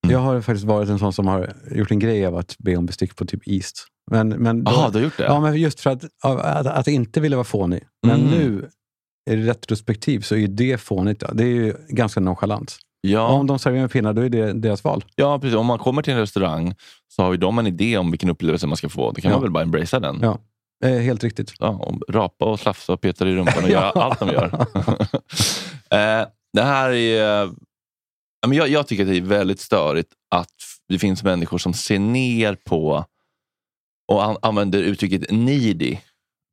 Mm. 0.05 0.13
Jag 0.13 0.19
har 0.21 0.41
faktiskt 0.41 0.67
varit 0.67 0.89
en 0.89 0.99
sån 0.99 1.13
som 1.13 1.27
har 1.27 1.53
gjort 1.71 1.91
en 1.91 1.99
grej 1.99 2.27
av 2.27 2.37
att 2.37 2.57
be 2.59 2.77
om 2.77 2.87
bestick 2.87 3.17
på 3.17 3.25
typ 3.25 3.41
East. 3.47 3.87
Men, 4.11 4.29
men 4.29 4.65
då- 4.65 4.73
Jaha, 4.73 4.91
du 4.91 4.99
har 4.99 5.05
gjort 5.05 5.17
det? 5.19 5.25
Ja, 5.25 5.41
men 5.41 5.57
just 5.57 5.81
för 5.81 5.91
att, 5.91 6.05
att, 6.25 6.67
att 6.67 6.89
inte 6.89 7.21
vilja 7.21 7.37
vara 7.37 7.45
fånig. 7.45 7.83
Men 8.07 8.21
Mm. 8.21 8.31
nu, 8.31 8.69
i 9.31 9.37
retrospektiv, 9.37 10.21
så 10.21 10.37
är 10.37 10.49
det 10.49 10.79
fånigt. 10.81 11.23
Det 11.33 11.45
är 11.45 11.49
ju 11.49 11.75
ganska 11.89 12.21
nonchalant. 12.21 12.77
Ja. 13.01 13.29
Om 13.29 13.47
de 13.47 13.59
serverar 13.59 13.83
en 13.83 13.89
pinne, 13.89 14.13
då 14.13 14.23
är 14.23 14.29
det 14.29 14.53
deras 14.53 14.85
val. 14.85 15.05
Ja, 15.17 15.39
precis. 15.39 15.57
Om 15.57 15.67
man 15.67 15.79
kommer 15.79 16.03
till 16.03 16.13
en 16.13 16.19
restaurang 16.19 16.75
så 17.09 17.23
har 17.23 17.33
ju 17.33 17.39
de 17.39 17.59
en 17.59 17.67
idé 17.67 17.99
om 17.99 18.11
vilken 18.11 18.31
upplevelse 18.31 18.67
man 18.67 18.77
ska 18.77 18.89
få. 18.89 19.13
Då 19.13 19.21
kan 19.21 19.31
Ja. 19.31 19.37
man 19.37 19.43
väl 19.43 19.51
bara 19.51 19.63
embracea 19.63 20.01
den. 20.01 20.19
Ja, 20.23 20.39
eh, 20.83 20.99
helt 20.99 21.25
riktigt. 21.25 21.55
Ja, 21.59 21.95
rapa 22.09 22.45
och 22.45 22.61
slafsa 22.61 22.93
och 22.93 23.01
peta 23.01 23.29
i 23.29 23.35
rumpan 23.35 23.65
och 23.65 23.71
göra 23.71 23.91
allt 24.03 24.21
de 24.21 24.29
gör. 24.29 24.55
eh, 25.91 26.27
det 26.53 26.63
här 26.63 26.91
är... 26.91 27.51
men 28.47 28.59
jag, 28.59 28.69
jag 28.69 28.87
tycker 28.87 29.03
att 29.03 29.11
det 29.11 29.17
är 29.17 29.21
väldigt 29.21 29.61
störigt 29.61 30.13
att 30.31 30.53
det 30.89 30.99
finns 30.99 31.23
människor 31.23 31.59
som 31.59 31.75
ser 31.75 31.99
ner 31.99 32.57
på 32.65 33.05
och 34.13 34.25
an, 34.25 34.37
använder 34.43 34.83
uttrycket 34.83 35.31
needy 35.31 35.99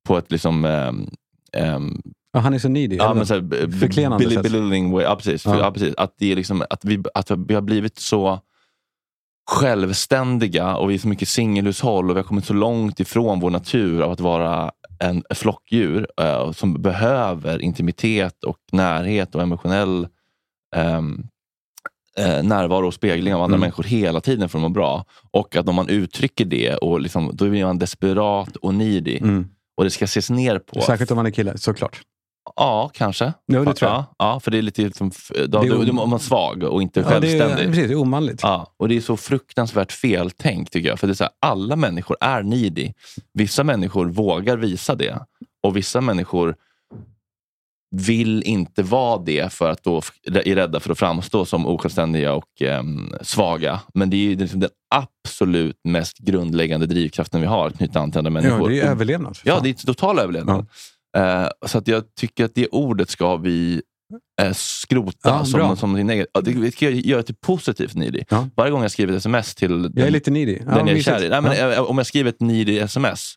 på 0.07 0.17
ett 0.17 0.31
liksom... 0.31 0.65
ehm, 0.65 1.09
ehm, 1.53 2.01
Ja, 2.31 2.39
han 2.39 2.53
är 2.53 2.59
så 2.59 2.69
needy. 2.69 2.95
Ja, 2.95 3.13
men 3.13 3.25
så 3.25 3.33
här, 3.33 3.41
b- 3.41 3.71
Förklenande 3.79 4.91
way. 4.91 5.03
Ja, 5.03 5.15
precis. 5.15 5.45
Ja. 5.45 5.59
Ja. 5.59 5.71
precis. 5.71 5.95
Att, 5.95 6.13
det 6.17 6.31
är 6.31 6.35
liksom, 6.35 6.63
att, 6.69 6.85
vi, 6.85 7.03
att 7.13 7.31
vi 7.31 7.53
har 7.53 7.61
blivit 7.61 7.99
så 7.99 8.39
självständiga 9.49 10.75
och 10.75 10.89
vi 10.89 10.93
är 10.93 10.99
så 10.99 11.07
mycket 11.07 11.27
singelhushåll 11.29 12.09
och 12.09 12.15
vi 12.15 12.19
har 12.19 12.27
kommit 12.27 12.45
så 12.45 12.53
långt 12.53 12.99
ifrån 12.99 13.39
vår 13.39 13.49
natur 13.49 14.01
av 14.01 14.11
att 14.11 14.19
vara 14.19 14.71
en 14.99 15.23
flockdjur 15.35 16.07
eh, 16.21 16.51
som 16.51 16.81
behöver 16.81 17.61
intimitet 17.61 18.43
och 18.43 18.57
närhet 18.71 19.35
och 19.35 19.41
emotionell 19.41 20.07
ehm, 20.75 21.23
eh, 22.17 22.43
närvaro 22.43 22.87
och 22.87 22.93
spegling 22.93 23.33
av 23.35 23.41
andra 23.41 23.55
Mm. 23.55 23.59
människor 23.61 23.83
hela 23.83 24.21
tiden 24.21 24.49
för 24.49 24.57
att 24.57 24.61
må 24.61 24.69
bra. 24.69 25.05
Och 25.31 25.55
att 25.55 25.67
om 25.69 25.75
man 25.75 25.89
uttrycker 25.89 26.45
det, 26.45 26.75
och 26.75 27.01
liksom, 27.01 27.31
då 27.33 27.49
blir 27.49 27.65
man 27.65 27.79
desperat 27.79 28.55
och 28.55 28.73
needy. 28.73 29.17
Mm. 29.17 29.47
Och 29.77 29.83
det 29.83 29.89
ska 29.89 30.05
ses 30.05 30.29
ner 30.29 30.59
på. 30.59 30.81
Särskilt 30.81 31.11
om 31.11 31.15
man 31.17 31.25
är 31.25 31.31
kille, 31.31 31.57
såklart. 31.57 32.01
Ja, 32.55 32.89
kanske. 32.93 33.33
Jo, 33.47 33.63
det 33.65 33.73
tror 33.73 33.91
jag. 33.91 33.97
Ja, 33.99 34.15
ja, 34.19 34.39
för 34.39 34.51
det 34.51 34.57
är 34.57 34.61
lite 34.61 34.91
som, 34.97 35.11
då, 35.47 35.61
Det 35.61 35.67
är 35.67 35.85
då, 35.85 36.05
man 36.05 36.19
svag 36.19 36.63
och 36.63 36.81
inte 36.81 36.99
Ja, 36.99 37.05
det 37.09 37.15
är, 37.15 37.39
självständig. 37.39 37.67
precis, 37.67 37.87
det 37.87 37.93
är 37.93 38.01
omanligt. 38.01 38.39
Ja, 38.43 38.73
och 38.77 38.89
det 38.89 38.97
är 38.97 39.01
så 39.01 39.17
fruktansvärt 39.17 39.91
feltänkt 39.91 40.73
tycker 40.73 40.89
jag. 40.89 40.99
För 40.99 41.07
det 41.07 41.13
är 41.13 41.15
så 41.15 41.23
här, 41.23 41.33
alla 41.39 41.75
människor 41.75 42.17
är 42.21 42.43
needy. 42.43 42.93
Vissa 43.33 43.63
människor 43.63 44.05
vågar 44.05 44.57
visa 44.57 44.95
det. 44.95 45.19
Och 45.63 45.77
vissa 45.77 46.01
människor 46.01 46.55
vill 47.95 48.43
inte 48.43 48.83
vara 48.83 49.17
det 49.21 49.53
för 49.53 49.69
att 49.69 49.83
då 49.83 50.01
är 50.25 50.55
rädda 50.55 50.79
för 50.79 50.91
att 50.91 50.99
framstå 50.99 51.45
som 51.45 51.65
osjälvständiga 51.65 52.33
och 52.33 52.61
ehm, 52.61 53.13
svaga. 53.21 53.79
Men 53.93 54.09
det 54.09 54.15
är 54.17 54.29
ju 54.29 54.35
liksom 54.35 54.59
den 54.59 54.69
absolut 54.95 55.79
mest 55.83 56.17
grundläggande 56.17 56.85
drivkraften 56.85 57.41
vi 57.41 57.47
har, 57.47 57.67
att 57.67 57.77
knyta 57.77 57.99
an 57.99 58.11
till 58.11 58.17
andra 58.19 58.29
Ja, 58.29 58.33
människor. 58.33 58.69
det 58.69 58.79
är 58.79 58.85
överlevnad. 58.91 59.37
Ja, 59.43 59.59
det 59.63 59.69
är 59.69 59.73
total 59.73 60.19
överlevnad. 60.19 60.59
Eh, 60.59 60.65
så 61.65 61.77
att 61.77 61.87
jag 61.87 62.15
tycker 62.15 62.45
att 62.45 62.55
det 62.55 62.67
ordet 62.67 63.09
ska 63.09 63.35
vi 63.37 63.81
eh, 64.41 64.53
skrota 64.53 65.17
Ja, 65.23 65.45
som, 65.45 65.77
som 65.77 65.93
din 65.93 66.09
egen... 66.09 66.25
ja, 66.33 66.41
Det 66.41 66.71
ska 66.71 66.85
jag 66.89 66.93
göra 66.93 67.23
till 67.23 67.35
positivt 67.35 67.95
needy. 67.95 68.23
Varje 68.55 68.71
gång 68.71 68.81
jag 68.81 68.91
skriver 68.91 69.13
ett 69.13 69.17
sms 69.17 69.55
till 69.55 69.81
den, 69.81 69.93
Jag 69.95 70.07
är 70.07 70.11
lite 70.11 70.31
needy. 70.31 70.59
Ja, 70.65 70.75
den 70.75 70.87
jag 70.87 70.97
är 70.97 71.01
kär 71.01 71.23
i. 71.23 71.29
Nej, 71.29 71.41
men, 71.41 71.57
Ja. 71.57 71.73
eh, 71.73 71.81
Om 71.81 71.97
jag 71.97 72.07
skriver 72.07 72.29
ett 72.29 72.41
needy 72.41 72.79
sms 72.79 73.33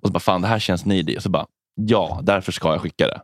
och 0.00 0.06
så 0.08 0.12
bara, 0.12 0.20
fan 0.20 0.42
det 0.42 0.48
här 0.48 0.58
känns 0.58 0.84
needy. 0.84 1.16
Och 1.16 1.22
så 1.22 1.28
bara, 1.30 1.46
ja, 1.74 2.20
därför 2.22 2.52
ska 2.52 2.72
jag 2.72 2.80
skicka 2.80 3.06
det. 3.06 3.20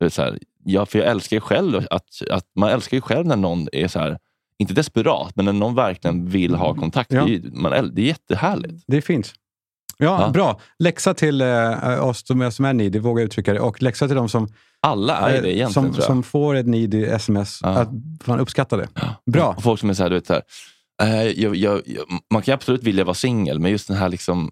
det 0.00 0.10
så 0.10 0.22
här, 0.22 0.38
ja, 0.64 0.86
för 0.86 0.98
jag 0.98 1.08
älskar 1.08 1.36
ju 1.36 1.40
själv 1.40 1.86
att, 1.90 2.04
att 2.30 2.44
man 2.56 2.70
älskar 2.70 2.96
ju 2.96 3.00
själv 3.00 3.26
när 3.26 3.36
någon 3.36 3.68
är 3.72 3.88
så 3.88 3.98
här, 3.98 4.18
inte 4.58 4.74
desperat, 4.74 5.36
men 5.36 5.44
när 5.44 5.52
någon 5.52 5.74
verkligen 5.74 6.28
vill 6.28 6.54
ha 6.54 6.74
kontakt. 6.74 7.12
Ja. 7.12 7.24
Det, 7.24 7.34
är, 7.34 7.40
man, 7.52 7.94
det 7.94 8.02
är 8.02 8.06
jättehärligt. 8.06 8.84
Det 8.86 9.00
fint. 9.00 9.32
Ja, 9.98 10.22
Ja. 10.22 10.30
bra. 10.30 10.60
Läxa 10.78 11.14
till 11.14 11.40
eh, 11.40 12.04
oss 12.08 12.26
som 12.26 12.40
är, 12.40 12.50
som 12.50 12.64
är 12.64 12.72
needy, 12.72 12.98
våga 12.98 13.22
uttrycka 13.22 13.52
det. 13.52 13.60
Och 13.60 13.82
läxa 13.82 14.06
till 14.06 14.16
de 14.16 14.28
som, 14.28 14.48
Alla 14.82 15.16
är 15.16 15.36
eh, 15.36 15.42
det 15.42 15.48
egentligen 15.48 15.70
som, 15.72 15.84
tror 15.84 15.96
jag. 15.96 16.04
som 16.04 16.22
får 16.22 16.54
ett 16.54 16.66
needy 16.66 17.04
sms. 17.04 17.58
Ja. 17.62 17.68
Att 17.68 17.88
man 18.24 18.40
uppskattar 18.40 18.78
det. 18.78 18.88
Bra. 19.32 19.54
Och 19.56 19.62
folk 19.62 19.80
som 19.80 19.90
är 19.90 19.94
så 19.94 20.02
här, 20.02 20.10
du 20.10 20.16
vet, 20.16 20.26
så 20.26 20.32
här, 20.32 20.42
eh, 21.02 21.22
jag, 21.22 21.56
jag, 21.56 21.82
jag, 21.86 22.04
man 22.32 22.42
kan 22.42 22.54
absolut 22.54 22.82
vilja 22.82 23.04
vara 23.04 23.14
singel, 23.14 23.58
men 23.58 23.70
just 23.70 23.88
den 23.88 23.96
här 23.96 24.08
liksom, 24.08 24.50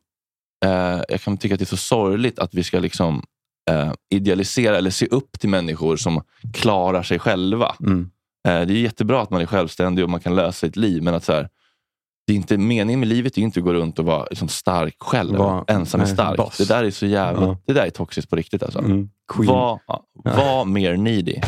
eh, 0.64 1.00
jag 1.08 1.20
kan 1.20 1.36
tycka 1.36 1.54
att 1.54 1.58
det 1.58 1.64
är 1.64 1.66
så 1.66 1.76
sorgligt 1.76 2.38
att 2.38 2.54
vi 2.54 2.64
ska 2.64 2.78
liksom 2.78 3.22
eh, 3.70 3.92
idealisera 4.10 4.76
eller 4.78 4.90
se 4.90 5.06
upp 5.06 5.40
till 5.40 5.48
människor 5.50 5.96
som 5.96 6.22
klarar 6.54 7.02
sig 7.02 7.18
själva. 7.18 7.74
Mm. 7.80 8.10
Eh, 8.48 8.60
det 8.66 8.72
är 8.72 8.78
jättebra 8.82 9.22
att 9.22 9.30
man 9.30 9.40
är 9.40 9.46
självständig 9.46 10.04
och 10.04 10.10
man 10.10 10.20
kan 10.20 10.34
lösa 10.34 10.52
sitt 10.66 10.76
liv, 10.76 11.02
men 11.02 11.14
att 11.14 11.24
så 11.24 11.32
här, 11.32 11.48
det 12.26 12.32
är 12.32 12.36
inte, 12.36 12.58
meningen 12.58 13.00
med 13.00 13.08
livet 13.08 13.38
är 13.38 13.42
inte 13.42 13.60
att 13.60 13.64
gå 13.64 13.72
runt 13.72 13.98
och 13.98 14.04
vara 14.04 14.26
liksom 14.30 14.48
stark 14.48 14.96
själv. 14.98 15.36
Var- 15.36 15.64
ensam 15.68 16.00
är 16.00 16.04
nej, 16.04 16.14
stark. 16.14 16.36
boss. 16.36 16.56
Det 16.58 16.68
där 16.68 16.84
är 16.84 16.90
så 16.90 17.06
jävla, 17.06 17.46
Ja. 17.46 17.58
det 17.66 17.72
där 17.72 17.86
är 17.86 17.90
toxiskt 17.90 18.30
på 18.30 18.36
riktigt. 18.36 18.62
Alltså. 18.62 18.78
Mm. 18.78 19.10
Var, 19.36 19.80
var 20.24 20.64
mer 20.64 20.96
needy. 20.96 21.40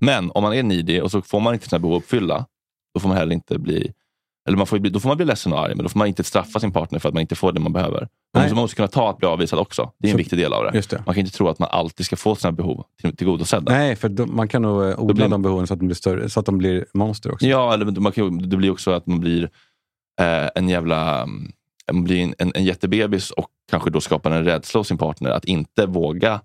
Men 0.00 0.30
om 0.30 0.42
man 0.42 0.54
är 0.54 0.62
needy 0.62 1.00
och 1.00 1.10
så 1.10 1.22
får 1.22 1.40
man 1.40 1.54
inte 1.54 1.68
sina 1.68 1.78
behov 1.78 1.96
uppfyllda, 1.96 2.46
då 2.94 3.00
får 3.00 3.08
man 3.08 3.18
heller 3.18 3.34
inte 3.34 3.58
bli 3.58 3.92
eller 4.48 4.56
man 4.58 4.66
får, 4.66 4.78
då 4.78 5.00
får 5.00 5.08
man 5.08 5.16
bli 5.16 5.26
ledsen 5.26 5.52
och 5.52 5.60
arg, 5.60 5.74
men 5.74 5.82
då 5.82 5.88
får 5.88 5.98
man 5.98 6.08
inte 6.08 6.24
straffa 6.24 6.60
sin 6.60 6.72
partner 6.72 6.98
för 6.98 7.08
att 7.08 7.14
man 7.14 7.20
inte 7.20 7.34
får 7.34 7.52
det 7.52 7.60
man 7.60 7.72
behöver. 7.72 8.08
Man 8.34 8.54
måste, 8.54 8.76
kunna 8.76 8.88
ta 8.88 9.10
att 9.10 9.18
bli 9.18 9.28
avvisad 9.28 9.58
också. 9.58 9.92
Det 9.98 10.06
är 10.06 10.10
en 10.10 10.14
Så- 10.14 10.18
viktig 10.18 10.38
del 10.38 10.52
av 10.52 10.64
det. 10.64 10.70
Det. 10.90 11.02
Man 11.06 11.14
kan 11.14 11.20
inte 11.24 11.32
tro 11.36 11.48
att 11.48 11.58
man 11.58 11.68
alltid 11.72 12.06
ska 12.06 12.16
få 12.16 12.34
sina 12.34 12.52
behov 12.52 12.84
till- 13.00 13.16
tillgodosedda. 13.16 13.72
Nej, 13.72 13.96
för 13.96 14.08
då, 14.08 14.26
man 14.26 14.48
kan 14.48 14.62
nog 14.62 14.82
eh, 14.84 15.00
odla 15.00 15.14
blir- 15.14 15.28
de 15.28 15.42
behoven 15.42 15.66
så 15.66 15.74
att 15.74 15.80
de 15.80 15.86
blir 15.86 15.96
större, 15.96 16.28
så 16.30 16.40
att 16.40 16.46
de 16.46 16.58
blir 16.58 16.86
monster 16.94 17.32
också. 17.32 17.46
Ja, 17.46 17.74
eller 17.74 18.00
man 18.00 18.12
kan, 18.12 18.38
det 18.48 18.56
blir 18.56 18.70
också 18.70 18.90
att 18.90 19.06
man 19.06 19.20
blir 19.20 19.42
eh, 20.20 20.48
en 20.54 20.68
jävla 20.68 21.22
mm, 21.22 21.52
man 21.92 22.04
blir 22.04 22.22
en, 22.22 22.34
en, 22.38 22.52
en 22.54 22.64
jättebebis 22.64 23.30
och 23.30 23.46
kanske 23.70 23.90
då 23.90 24.00
skapar 24.00 24.30
en 24.30 24.44
rädsla 24.44 24.80
hos 24.80 24.88
sin 24.88 24.98
partner 24.98 25.30
att 25.30 25.44
inte 25.44 25.86
våga 25.86 26.40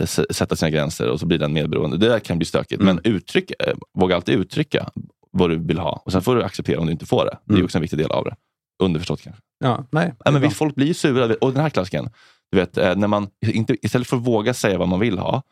eh, 0.00 0.06
sätta 0.06 0.56
sina 0.56 0.70
gränser 0.70 1.08
och 1.08 1.20
så 1.20 1.26
blir 1.26 1.38
den 1.38 1.52
medberoende. 1.52 1.96
Det 1.96 2.08
där 2.08 2.20
kan 2.20 2.38
bli 2.38 2.46
stökigt. 2.46 2.82
Mm. 2.82 2.94
Men 3.04 3.12
uttryck, 3.14 3.50
eh, 3.58 3.74
våga 3.98 4.16
alltid 4.16 4.34
uttrycka 4.34 4.90
vad 5.38 5.50
du 5.50 5.58
vill 5.58 5.78
ha. 5.78 6.02
Och 6.04 6.12
Sen 6.12 6.22
får 6.22 6.36
du 6.36 6.42
acceptera 6.42 6.80
om 6.80 6.86
du 6.86 6.92
inte 6.92 7.06
får 7.06 7.24
det. 7.24 7.38
Det 7.44 7.52
är 7.52 7.54
Mm. 7.56 7.64
också 7.64 7.78
en 7.78 7.82
viktig 7.82 7.98
del 7.98 8.10
av 8.10 8.24
det. 8.24 8.36
Underförstått 8.82 9.22
kanske. 9.22 9.42
Ja, 9.64 9.84
nej, 9.90 10.14
Nej, 10.24 10.32
men 10.32 10.42
visst, 10.42 10.56
folk 10.56 10.74
blir 10.74 10.86
ju 10.86 10.94
sura. 10.94 11.34
Och 11.40 11.52
den 11.52 11.62
här 11.62 11.70
klassiken, 11.70 12.10
du 12.52 12.58
vet, 12.58 12.78
eh, 12.78 12.96
när 12.96 13.08
man 13.08 13.28
inte, 13.46 13.76
istället 13.86 14.06
för 14.08 14.16
att 14.16 14.22
våga 14.22 14.54
säga 14.54 14.78
vad 14.78 14.88
man 14.88 15.00
vill 15.00 15.18
ha, 15.18 15.42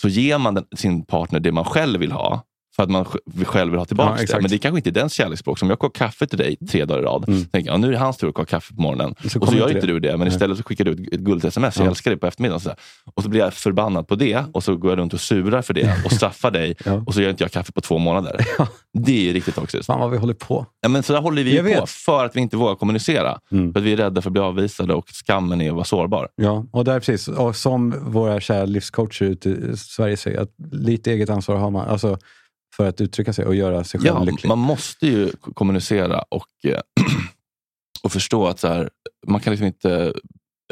så 0.00 0.08
ger 0.08 0.38
man 0.38 0.54
den, 0.54 0.64
sin 0.76 1.04
partner 1.04 1.40
det 1.40 1.52
man 1.52 1.64
själv 1.64 2.00
vill 2.00 2.12
ha. 2.12 2.42
För 2.76 2.82
att 2.82 2.90
man 2.90 3.04
sj- 3.04 3.44
själv 3.44 3.70
vill 3.70 3.78
ha 3.78 3.82
Ja, 3.82 3.86
tillbaka 3.86 4.14
det. 4.16 4.22
exakt. 4.22 4.42
Men 4.42 4.50
det 4.50 4.58
kanske 4.58 4.78
inte 4.78 4.90
är 4.90 4.92
dens 4.92 5.12
kärleksspråk. 5.12 5.58
Som 5.58 5.70
jag 5.70 5.78
kokar 5.78 6.06
kaffe 6.06 6.26
till 6.26 6.38
dig 6.38 6.56
tre 6.56 6.84
dagar 6.84 7.00
i 7.00 7.04
rad. 7.04 7.24
Mm. 7.28 7.44
tänker 7.44 7.70
jag, 7.70 7.80
nu 7.80 7.86
är 7.88 7.92
det 7.92 7.98
hans 7.98 8.16
tur 8.16 8.28
att 8.28 8.34
koka 8.34 8.50
kaffe 8.50 8.74
på 8.74 8.82
morgonen. 8.82 9.14
Så 9.28 9.40
och 9.40 9.48
så 9.48 9.54
gör 9.54 9.68
inte 9.68 9.80
det. 9.86 9.92
du 9.92 10.00
det. 10.00 10.10
Men 10.10 10.18
Nej. 10.18 10.28
istället 10.28 10.56
så 10.58 10.62
skickar 10.64 10.84
du 10.84 10.92
ett, 10.92 11.12
ett 11.14 11.20
gulligt 11.20 11.44
sms. 11.44 11.76
Jag 11.78 11.86
Ja. 11.86 11.90
älskar 11.90 12.10
dig 12.10 12.18
på 12.20 12.26
eftermiddagen. 12.26 12.56
Och 12.56 12.62
så, 12.62 12.70
och 13.14 13.22
så 13.22 13.28
blir 13.28 13.40
jag 13.40 13.54
förbannad 13.54 14.08
på 14.08 14.14
det. 14.14 14.44
Och 14.52 14.64
så 14.64 14.76
går 14.76 14.90
jag 14.90 14.98
runt 14.98 15.14
och 15.14 15.20
surar 15.20 15.62
för 15.62 15.74
det. 15.74 15.96
Och 16.04 16.12
straffar 16.12 16.50
dig. 16.50 16.76
Ja. 16.84 17.02
Och 17.06 17.14
så 17.14 17.22
gör 17.22 17.30
inte 17.30 17.44
jag 17.44 17.50
kaffe 17.52 17.72
på 17.72 17.80
två 17.80 17.98
månader. 17.98 18.36
Det 18.98 19.28
är 19.28 19.32
riktigt 19.32 19.54
toxiskt. 19.54 19.86
Fan 19.86 20.00
vad 20.00 20.10
vi 20.10 20.16
håller 20.18 20.34
på. 20.34 20.66
Ja, 20.80 20.88
men 20.88 21.02
så 21.02 21.12
där 21.12 21.20
håller 21.20 21.44
vi 21.44 21.56
Jag 21.56 21.64
på 21.64 21.70
vet. 21.80 21.90
för 21.90 22.24
att 22.24 22.36
vi 22.36 22.40
inte 22.40 22.56
vågar 22.56 22.74
kommunicera. 22.74 23.38
Mm. 23.52 23.72
För 23.72 23.80
att 23.80 23.86
vi 23.86 23.92
är 23.92 23.96
rädda 23.96 24.22
för 24.22 24.28
att 24.28 24.32
bli 24.32 24.42
avvisade 24.42 24.94
och 24.94 25.08
skammen 25.08 25.60
är 25.60 25.68
att 25.68 25.74
vara 25.74 25.84
sårbar. 25.84 26.28
Ja, 26.36 26.66
och 26.72 26.84
där 26.84 27.00
precis. 27.00 27.28
Och 27.28 27.56
som 27.56 27.94
våra 28.12 28.40
kära 28.40 28.64
livscoacher 28.64 29.22
ute 29.26 29.50
i 29.50 29.76
Sverige 29.76 30.16
säger, 30.16 30.40
att 30.40 30.50
lite 30.72 31.12
eget 31.12 31.30
ansvar 31.30 31.56
har 31.56 31.70
man. 31.70 31.88
Alltså 31.88 32.18
för 32.76 32.88
att 32.88 33.00
uttrycka 33.00 33.32
sig 33.32 33.44
och 33.46 33.54
göra 33.54 33.84
sig 33.84 34.00
själv 34.00 34.14
Ja, 34.16 34.24
lycklig. 34.24 34.48
man 34.48 34.58
måste 34.58 35.06
ju 35.06 35.30
kommunicera 35.54 36.18
och, 36.22 36.46
eh, 36.64 36.80
och 38.02 38.12
förstå 38.12 38.46
att 38.46 38.60
så 38.60 38.68
här, 38.68 38.90
man 39.26 39.40
kan 39.40 39.50
liksom 39.50 39.66
inte 39.66 40.12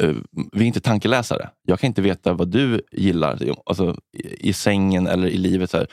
eh, 0.03 0.15
vi 0.51 0.61
är 0.61 0.67
inte 0.67 0.81
tankeläsare. 0.81 1.49
Jag 1.67 1.79
kan 1.79 1.87
inte 1.87 2.01
veta 2.01 2.33
vad 2.33 2.47
du 2.47 2.81
gillar 2.91 3.39
alltså, 3.65 3.97
i, 4.39 4.53
sängen 4.53 5.07
eller 5.07 5.27
i 5.27 5.37
livet. 5.37 5.69
Så 5.69 5.77
här. 5.77 5.87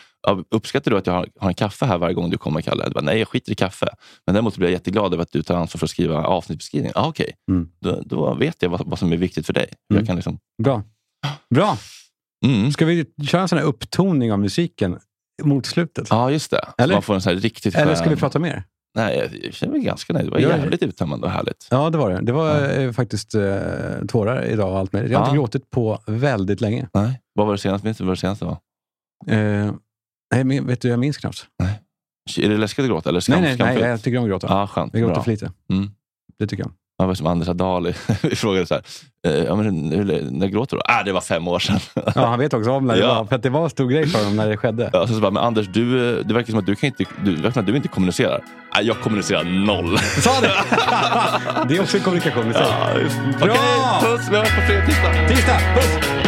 Uppskattar 0.50 0.90
du 0.90 0.96
att 0.98 1.06
jag 1.06 1.14
har, 1.14 1.28
har 1.40 1.48
en 1.48 1.54
kaffe 1.54 1.86
här 1.86 1.98
varje 1.98 2.14
gång 2.14 2.30
du 2.30 2.38
kommer, 2.38 2.60
Kalle? 2.60 2.82
Jag 2.84 2.92
bara, 2.92 3.04
Nej, 3.04 3.18
jag 3.18 3.28
skiter 3.28 3.52
i 3.52 3.54
kaffe. 3.54 3.86
Men 4.26 4.34
däremot 4.34 4.56
blir 4.56 4.66
jag 4.68 4.72
jätteglad 4.72 5.12
över 5.14 5.22
att 5.22 5.32
du 5.32 5.42
tar 5.42 5.56
ansvar 5.56 5.78
för 5.78 5.86
att 5.86 5.90
skriva 5.90 6.24
avsnittsbeskrivningen. 6.24 6.92
Ah, 6.96 7.08
Okej, 7.08 7.32
Mm. 7.50 7.68
då, 7.80 8.02
då 8.06 8.34
vet 8.34 8.62
jag 8.62 8.70
vad, 8.70 8.82
vad 8.86 8.98
som 8.98 9.12
är 9.12 9.16
viktigt 9.16 9.46
för 9.46 9.52
dig. 9.52 9.66
Mm. 9.90 10.00
Jag 10.00 10.06
kan 10.06 10.16
liksom, 10.16 10.38
Bra. 10.62 10.82
Bra. 11.54 11.78
mm. 12.46 12.72
Ska 12.72 12.84
vi 12.84 13.04
köra 13.30 13.42
en 13.42 13.48
sån 13.48 13.58
här 13.58 13.64
upptoning 13.64 14.32
av 14.32 14.38
musiken 14.38 14.98
mot 15.42 15.66
slutet? 15.66 16.06
Ja, 16.10 16.30
just 16.30 16.50
det. 16.50 16.60
Så 16.66 16.82
Eller? 16.82 16.94
man 16.94 17.02
får 17.02 17.14
en 17.14 17.20
så 17.20 17.30
här 17.30 17.36
riktigt 17.36 17.74
Eller 17.74 17.94
ska 17.94 18.04
vi 18.04 18.10
skön- 18.10 18.18
prata 18.18 18.38
mer? 18.38 18.64
Nej, 18.94 19.30
jag- 19.44 19.54
känner 19.54 19.72
mig 19.72 19.82
ganska 19.82 20.12
nöjd. 20.12 20.26
Det 20.26 20.30
var 20.30 20.38
Ja, 20.38 20.48
jävligt 20.48 20.82
uttömmande 20.82 21.26
och 21.26 21.32
härligt. 21.32 21.66
Ja, 21.70 21.90
det 21.90 21.98
var 21.98 22.10
det. 22.10 22.20
Det 22.20 22.32
var 22.32 22.78
eh, 22.78 22.92
faktiskt 22.92 23.34
eh, 23.34 23.58
tårar 24.08 24.44
idag 24.44 24.70
och 24.72 24.78
allt 24.78 24.92
möjligt. 24.92 25.12
Jag 25.12 25.18
har 25.18 25.26
Ja. 25.26 25.30
inte 25.30 25.36
gråtit 25.38 25.70
på 25.70 25.98
väldigt 26.06 26.60
länge. 26.60 26.88
Nej. 26.94 27.20
Vad 27.34 27.46
var 27.46 27.54
det 27.54 27.58
senaste? 27.58 27.86
Minns 27.86 27.98
du 27.98 28.04
vad 28.04 28.12
det 28.16 28.20
senaste 28.20 28.44
var? 28.44 28.58
Eh, 29.26 29.72
nej, 30.34 30.44
men 30.44 30.66
vet 30.66 30.80
du, 30.80 30.88
jag 30.88 30.98
minns 30.98 31.16
knappt. 31.16 31.46
Är 32.38 32.48
det 32.48 32.56
läskigt 32.56 32.82
att 32.82 32.88
gråta? 32.88 33.08
Eller 33.08 33.20
skam, 33.20 33.40
nej, 33.42 33.56
nej, 33.58 33.74
nej, 33.80 33.90
jag 33.90 34.02
tycker 34.02 34.18
om 34.18 34.24
att 34.24 34.30
gråta. 34.30 34.46
Ja, 34.50 34.66
skönt. 34.66 34.92
jag 34.94 35.00
gråter 35.00 35.14
Bra. 35.14 35.22
för 35.24 35.30
lite. 35.30 35.52
Mm. 35.72 35.90
Det 36.38 36.46
tycker 36.46 36.62
jag. 36.64 36.72
Det 36.98 37.06
var 37.06 37.14
som 37.14 37.26
Anders 37.26 37.48
Adali. 37.48 37.94
Vi 38.22 38.36
frågade 38.36 38.66
så 38.66 38.74
här, 38.74 38.82
eh, 39.26 39.44
ja, 39.44 39.56
men, 39.56 39.92
hur, 39.92 40.28
när 40.30 40.46
gråter 40.46 40.76
du? 40.76 40.82
Ah, 40.84 41.02
det 41.02 41.12
var 41.12 41.20
fem 41.20 41.48
år 41.48 41.58
sedan. 41.58 41.80
Ja, 42.14 42.26
han 42.26 42.38
vet 42.38 42.54
också 42.54 42.70
om 42.70 42.86
när 42.86 42.94
det 42.94 43.00
Ja. 43.00 43.14
var. 43.14 43.24
För 43.24 43.36
att 43.36 43.42
det 43.42 43.50
var 43.50 43.64
en 43.64 43.70
stor 43.70 43.88
grej 43.88 44.06
för 44.06 44.18
honom 44.18 44.36
när 44.36 44.48
det 44.48 44.56
skedde. 44.56 44.90
Ja, 44.92 45.06
så, 45.06 45.14
så 45.14 45.20
bara, 45.20 45.30
men 45.30 45.42
Anders, 45.42 45.66
du, 45.66 46.10
eh, 46.18 46.24
det 46.24 46.34
verkar 46.34 46.50
som 46.50 46.58
att 46.58 46.66
du, 46.66 46.74
kan 46.76 46.86
inte, 46.86 47.04
du, 47.24 47.34
verkar 47.36 47.50
som 47.50 47.60
att 47.60 47.66
du 47.66 47.76
inte 47.76 47.88
kommunicerar. 47.88 48.40
Nej, 48.76 48.86
jag 48.86 49.00
kommunicerar 49.00 49.44
noll. 49.44 49.98
Sa 50.20 50.40
det? 50.40 50.52
det 51.68 51.76
är 51.76 51.80
också 51.82 51.96
en 51.96 52.02
kommunikation 52.02 52.50
i 52.50 52.54
sig. 52.54 52.62
Ja, 52.68 53.46
Bra! 53.46 53.54
Okej, 53.54 54.10
puss! 54.16 54.28
Vi 54.30 54.36
hörs 54.36 54.54
på 54.54 54.60
fredag, 54.60 54.86
tisdag. 54.86 55.28
Tisdag! 55.28 55.58
Puss! 55.74 56.27